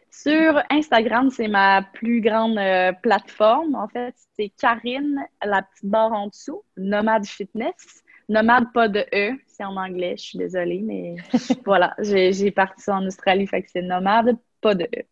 Sur 0.09 0.63
Instagram, 0.71 1.29
c'est 1.29 1.49
ma 1.49 1.81
plus 1.81 2.21
grande 2.21 2.57
euh, 2.57 2.93
plateforme. 2.93 3.75
En 3.75 3.87
fait, 3.87 4.15
c'est 4.35 4.49
Karine, 4.49 5.25
la 5.43 5.61
petite 5.61 5.85
barre 5.85 6.13
en 6.13 6.27
dessous, 6.27 6.63
Nomade 6.77 7.25
Fitness. 7.25 8.04
Nomade, 8.27 8.71
pas 8.73 8.87
de 8.87 9.05
E, 9.13 9.33
c'est 9.47 9.63
en 9.63 9.75
anglais, 9.75 10.15
je 10.17 10.23
suis 10.23 10.37
désolée, 10.37 10.81
mais 10.81 11.15
voilà, 11.65 11.95
j'ai 11.99 12.51
parti 12.51 12.81
ça 12.81 12.95
en 12.95 13.05
Australie, 13.05 13.47
fait 13.47 13.61
que 13.61 13.69
c'est 13.71 13.81
nomade, 13.81 14.37
pas 14.61 14.75
de 14.75 14.85
E. 14.85 15.03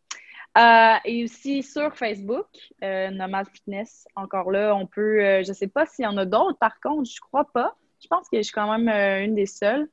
Euh, 0.55 0.95
et 1.05 1.24
aussi 1.24 1.64
sur 1.64 1.95
Facebook, 1.95 2.45
euh, 2.84 3.09
Nomade 3.09 3.47
Fitness, 3.51 4.07
encore 4.16 4.51
là, 4.51 4.76
on 4.76 4.86
peut, 4.86 5.20
euh, 5.20 5.43
je 5.43 5.49
ne 5.49 5.53
sais 5.53 5.68
pas 5.68 5.86
s'il 5.86 6.05
y 6.05 6.07
en 6.07 6.18
a 6.18 6.26
d'autres, 6.26 6.57
par 6.59 6.80
contre, 6.80 7.09
je 7.09 7.20
crois 7.20 7.45
pas. 7.51 7.76
Je 8.01 8.07
pense 8.07 8.30
que 8.30 8.38
je 8.38 8.43
suis 8.43 8.53
quand 8.53 8.78
même 8.78 8.89
une 9.24 9.34
des 9.34 9.45
seules. 9.45 9.88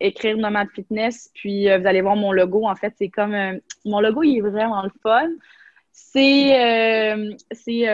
écrire 0.00 0.36
Nomade 0.36 0.68
Fitness, 0.74 1.30
puis 1.34 1.64
vous 1.64 1.86
allez 1.86 2.02
voir 2.02 2.14
mon 2.14 2.30
logo. 2.30 2.66
En 2.66 2.76
fait, 2.76 2.94
c'est 2.98 3.08
comme. 3.08 3.34
mon 3.86 4.00
logo, 4.00 4.22
il 4.22 4.36
est 4.36 4.40
vraiment 4.42 4.82
le 4.82 4.90
fun. 5.02 5.30
C'est. 5.92 7.16
c'est 7.52 7.86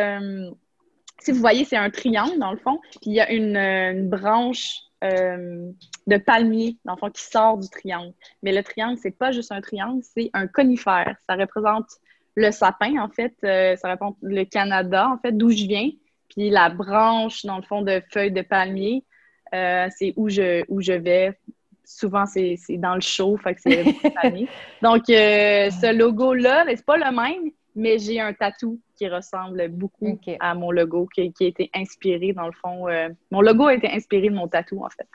si 1.21 1.33
vous 1.33 1.41
voyez, 1.41 1.65
c'est 1.65 1.77
un 1.77 1.91
triangle 1.91 2.39
dans 2.39 2.53
le 2.53 2.59
fond, 2.59 2.81
puis 3.01 3.11
il 3.11 3.15
y 3.15 3.21
a 3.21 3.31
une, 3.33 3.57
euh, 3.57 4.03
branche 4.03 4.79
euh, 5.05 5.71
de 6.07 6.17
palmier, 6.17 6.77
dans 6.85 6.95
le 6.95 6.99
fond, 6.99 7.11
qui 7.11 7.23
sort 7.23 7.59
du 7.59 7.69
triangle. 7.69 8.13
Mais 8.43 8.53
le 8.53 8.63
triangle, 8.63 8.99
c'est 9.03 9.17
pas 9.17 9.33
juste 9.33 9.53
un 9.53 9.61
triangle, 9.61 10.03
c'est 10.03 10.31
un 10.33 10.47
conifère. 10.47 11.17
Ça 11.29 11.37
représente 11.37 11.87
le 12.35 12.51
sapin, 12.51 12.99
en 12.99 13.09
fait. 13.09 13.35
Euh, 13.45 13.77
ça 13.77 13.91
représente 13.91 14.17
le 14.23 14.45
Canada, 14.45 15.09
en 15.09 15.19
fait, 15.19 15.33
d'où 15.33 15.51
je 15.51 15.67
viens. 15.67 15.91
Puis 16.29 16.51
la 16.51 16.69
branche, 16.69 17.45
dans 17.45 17.57
le 17.57 17.63
fond, 17.63 17.83
de 17.83 18.03
feuilles 18.13 18.33
de 18.33 18.43
palmier, 18.43 19.05
c'est 19.53 20.13
où 20.17 20.29
je, 20.29 20.65
où 20.69 20.81
je 20.83 20.93
vais. 20.93 21.39
Souvent, 21.85 22.27
c'est 22.27 22.59
dans 22.71 22.97
le 22.97 23.01
chaud, 23.01 23.37
fait 23.39 23.55
que 23.55 23.61
c'est 23.63 23.85
palmier. 24.23 24.49
Donc, 24.83 25.05
ce 25.07 25.95
logo-là, 25.95 26.65
c'est 26.69 26.85
pas 26.85 26.97
le 26.97 27.15
même, 27.15 27.53
mais 27.77 27.99
j'ai 27.99 28.19
un 28.19 28.33
tatou 28.33 28.81
qui 28.97 29.07
ressemble 29.07 29.69
beaucoup 29.69 30.19
à 30.41 30.55
mon 30.55 30.71
logo, 30.71 31.07
qui, 31.15 31.21
a 31.21 31.45
été 31.45 31.71
inspiré, 31.75 32.33
dans 32.33 32.47
le 32.47 32.53
fond. 32.53 32.89
Euh, 32.89 33.11
mon 33.31 33.43
logo 33.43 33.67
a 33.67 33.75
été 33.75 33.89
inspiré 33.89 34.31
de 34.31 34.35
mon 34.35 34.49
tatou, 34.49 34.83
en 34.83 34.89
fait. 34.89 35.07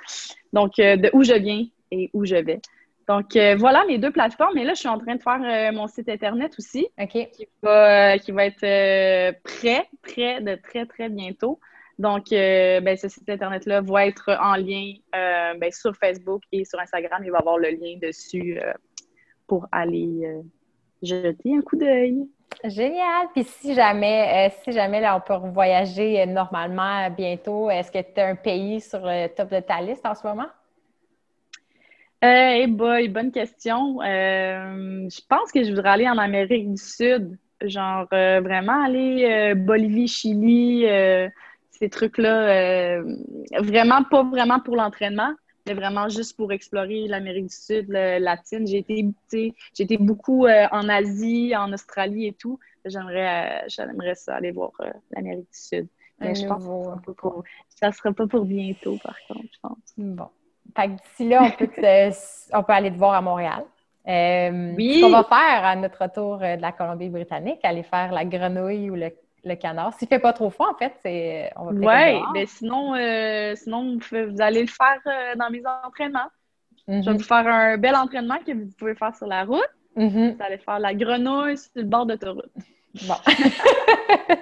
Donc, 0.53 0.77
euh, 0.77 0.95
de 0.95 1.09
où 1.13 1.23
je 1.23 1.33
viens 1.33 1.65
et 1.89 2.11
où 2.13 2.23
je 2.23 2.35
vais. 2.35 2.61
Donc, 3.07 3.35
euh, 3.35 3.55
voilà 3.57 3.83
mes 3.85 3.97
deux 3.97 4.11
plateformes. 4.11 4.57
Et 4.59 4.63
là, 4.63 4.75
je 4.75 4.79
suis 4.79 4.87
en 4.87 4.99
train 4.99 5.15
de 5.15 5.21
faire 5.21 5.73
mon 5.73 5.87
site 5.87 6.07
Internet 6.07 6.53
aussi, 6.59 6.87
qui, 7.09 7.27
va, 7.63 8.19
qui 8.19 8.31
va 8.31 8.45
être 8.45 9.41
prêt, 9.41 9.87
prêt 10.03 10.39
de 10.39 10.55
très, 10.55 10.85
très 10.85 11.09
bientôt. 11.09 11.59
Donc, 11.97 12.27
ben, 12.29 12.95
ce 12.95 13.09
site 13.09 13.27
Internet-là 13.27 13.81
va 13.81 14.05
être 14.05 14.37
en 14.39 14.55
lien 14.55 14.93
ben, 15.11 15.71
sur 15.71 15.95
Facebook 15.95 16.43
et 16.51 16.63
sur 16.63 16.79
Instagram. 16.79 17.23
Il 17.25 17.31
va 17.31 17.39
y 17.39 17.41
avoir 17.41 17.57
le 17.57 17.69
lien 17.69 17.97
dessus 17.99 18.59
pour 19.47 19.67
aller 19.71 20.41
jeter 21.01 21.55
un 21.55 21.61
coup 21.61 21.75
d'œil. 21.75 22.27
Génial. 22.63 23.27
Puis 23.33 23.43
si 23.43 23.73
jamais, 23.73 24.49
euh, 24.49 24.53
si 24.63 24.71
jamais 24.71 25.01
là, 25.01 25.15
on 25.17 25.21
peut 25.21 25.47
voyager 25.49 26.21
euh, 26.21 26.25
normalement 26.25 27.09
bientôt, 27.09 27.69
est-ce 27.69 27.91
que 27.91 27.99
tu 27.99 28.19
as 28.19 28.27
un 28.27 28.35
pays 28.35 28.79
sur 28.81 28.99
le 29.03 29.27
top 29.27 29.49
de 29.49 29.59
ta 29.59 29.81
liste 29.81 30.05
en 30.05 30.13
ce 30.13 30.25
moment? 30.25 30.47
Eh 32.21 32.67
boy, 32.67 33.07
bonne 33.07 33.31
question. 33.31 33.99
Euh, 34.01 35.07
je 35.09 35.21
pense 35.27 35.51
que 35.51 35.63
je 35.63 35.71
voudrais 35.71 35.89
aller 35.89 36.07
en 36.07 36.19
Amérique 36.19 36.69
du 36.69 36.81
Sud. 36.81 37.37
Genre 37.61 38.07
vraiment 38.09 38.85
aller 38.85 39.53
Bolivie, 39.55 40.07
Chili, 40.07 40.83
ces 41.69 41.89
trucs-là. 41.89 43.01
vraiment 43.59 44.03
pas 44.03 44.23
vraiment 44.23 44.59
pour 44.59 44.75
l'entraînement, 44.75 45.31
mais 45.71 45.79
vraiment 45.79 46.09
juste 46.09 46.35
pour 46.35 46.51
explorer 46.51 47.07
l'Amérique 47.07 47.47
du 47.47 47.55
Sud, 47.55 47.89
latine. 47.89 48.67
J'ai 48.67 48.79
été, 48.79 49.53
été 49.79 49.97
beaucoup 49.97 50.45
euh, 50.45 50.67
en 50.71 50.89
Asie, 50.89 51.55
en 51.55 51.71
Australie 51.71 52.27
et 52.27 52.33
tout. 52.33 52.59
J'aimerais, 52.85 53.63
euh, 53.63 53.67
j'aimerais 53.67 54.15
ça, 54.15 54.35
aller 54.35 54.51
voir 54.51 54.71
euh, 54.81 54.91
l'Amérique 55.11 55.49
du 55.51 55.59
Sud. 55.59 55.87
Mais 56.19 56.35
je 56.35 56.45
pense 56.45 56.63
que 56.63 57.23
ça 57.69 57.87
ne 57.87 57.93
sera 57.93 58.11
pas 58.13 58.27
pour 58.27 58.45
bientôt, 58.45 58.97
par 59.03 59.15
contre, 59.27 59.47
je 59.51 59.59
pense. 59.61 59.93
Bon. 59.97 60.27
Fait 60.75 60.87
que 60.87 60.91
d'ici 60.91 61.27
là, 61.27 61.43
on 61.43 61.51
peut, 61.51 61.71
on 62.53 62.63
peut 62.63 62.73
aller 62.73 62.91
te 62.91 62.97
voir 62.97 63.13
à 63.13 63.21
Montréal. 63.21 63.63
oui. 64.05 64.95
Ce 64.95 65.01
qu'on 65.01 65.09
va 65.09 65.23
faire 65.23 65.65
à 65.65 65.75
notre 65.75 66.01
retour 66.01 66.37
de 66.37 66.61
la 66.61 66.71
Colombie-Britannique, 66.71 67.59
aller 67.63 67.83
faire 67.83 68.11
la 68.11 68.25
grenouille 68.25 68.91
ou 68.91 68.95
le 68.95 69.09
le 69.43 69.55
canard. 69.55 69.93
S'il 69.93 70.07
ne 70.07 70.09
fait 70.09 70.19
pas 70.19 70.33
trop 70.33 70.49
froid, 70.49 70.69
en 70.69 70.77
fait, 70.77 70.93
c'est 71.03 71.51
on 71.55 71.65
va 71.65 71.71
Oui, 71.71 72.21
mais 72.33 72.45
sinon, 72.45 72.95
euh, 72.95 73.55
sinon 73.55 73.97
vous, 73.97 74.41
allez 74.41 74.61
le 74.61 74.67
faire 74.67 74.99
euh, 75.07 75.35
dans 75.35 75.49
mes 75.49 75.63
entraînements. 75.85 76.29
Je 76.87 76.93
vais 76.93 77.11
mhm. 77.11 77.17
vous 77.17 77.23
faire 77.23 77.47
un 77.47 77.77
bel 77.77 77.95
entraînement 77.95 78.37
que 78.45 78.51
vous 78.51 78.69
pouvez 78.77 78.95
faire 78.95 79.15
sur 79.15 79.27
la 79.27 79.43
route. 79.43 79.69
Mhm. 79.95 80.35
Vous 80.35 80.43
allez 80.43 80.57
faire 80.57 80.79
la 80.79 80.93
grenouille 80.93 81.57
sur 81.57 81.71
le 81.75 81.83
bord 81.83 82.05
d'autoroute. 82.05 82.51
Bon. 83.07 83.15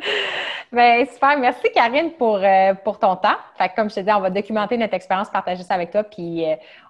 ben, 0.71 1.05
super. 1.05 1.37
Merci, 1.37 1.67
Karine, 1.73 2.11
pour, 2.13 2.37
euh, 2.37 2.73
pour 2.73 2.97
ton 2.97 3.15
temps. 3.15 3.37
Fait 3.57 3.71
comme 3.75 3.89
je 3.89 3.95
te 3.95 3.99
dis, 3.99 4.11
on 4.11 4.21
va 4.21 4.29
documenter 4.29 4.77
notre 4.77 4.95
expérience, 4.95 5.29
partager 5.29 5.63
ça 5.63 5.75
avec 5.75 5.91
toi, 5.91 6.03
puis 6.03 6.43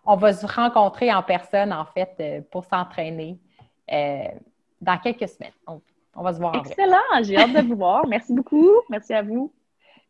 on 0.06 0.16
va 0.16 0.34
se 0.34 0.46
rencontrer 0.46 1.14
en 1.14 1.22
personne, 1.22 1.74
en 1.74 1.86
fait, 1.86 2.48
pour 2.50 2.64
s'entraîner 2.66 3.38
dans 4.82 4.98
quelques 5.00 5.28
semaines. 5.28 5.52
On 6.20 6.24
va 6.24 6.34
se 6.34 6.40
voir 6.40 6.54
Excellent, 6.54 7.24
j'ai 7.24 7.38
hâte 7.38 7.54
de 7.54 7.62
vous 7.62 7.78
voir. 7.78 8.06
Merci 8.06 8.34
beaucoup. 8.34 8.70
Merci 8.90 9.14
à 9.14 9.22
vous. 9.22 9.54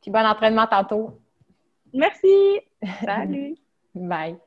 Puis 0.02 0.10
bon 0.10 0.26
entraînement 0.26 0.66
tantôt. 0.66 1.20
Merci. 1.94 2.62
Salut. 3.06 3.56
Bye. 3.94 4.38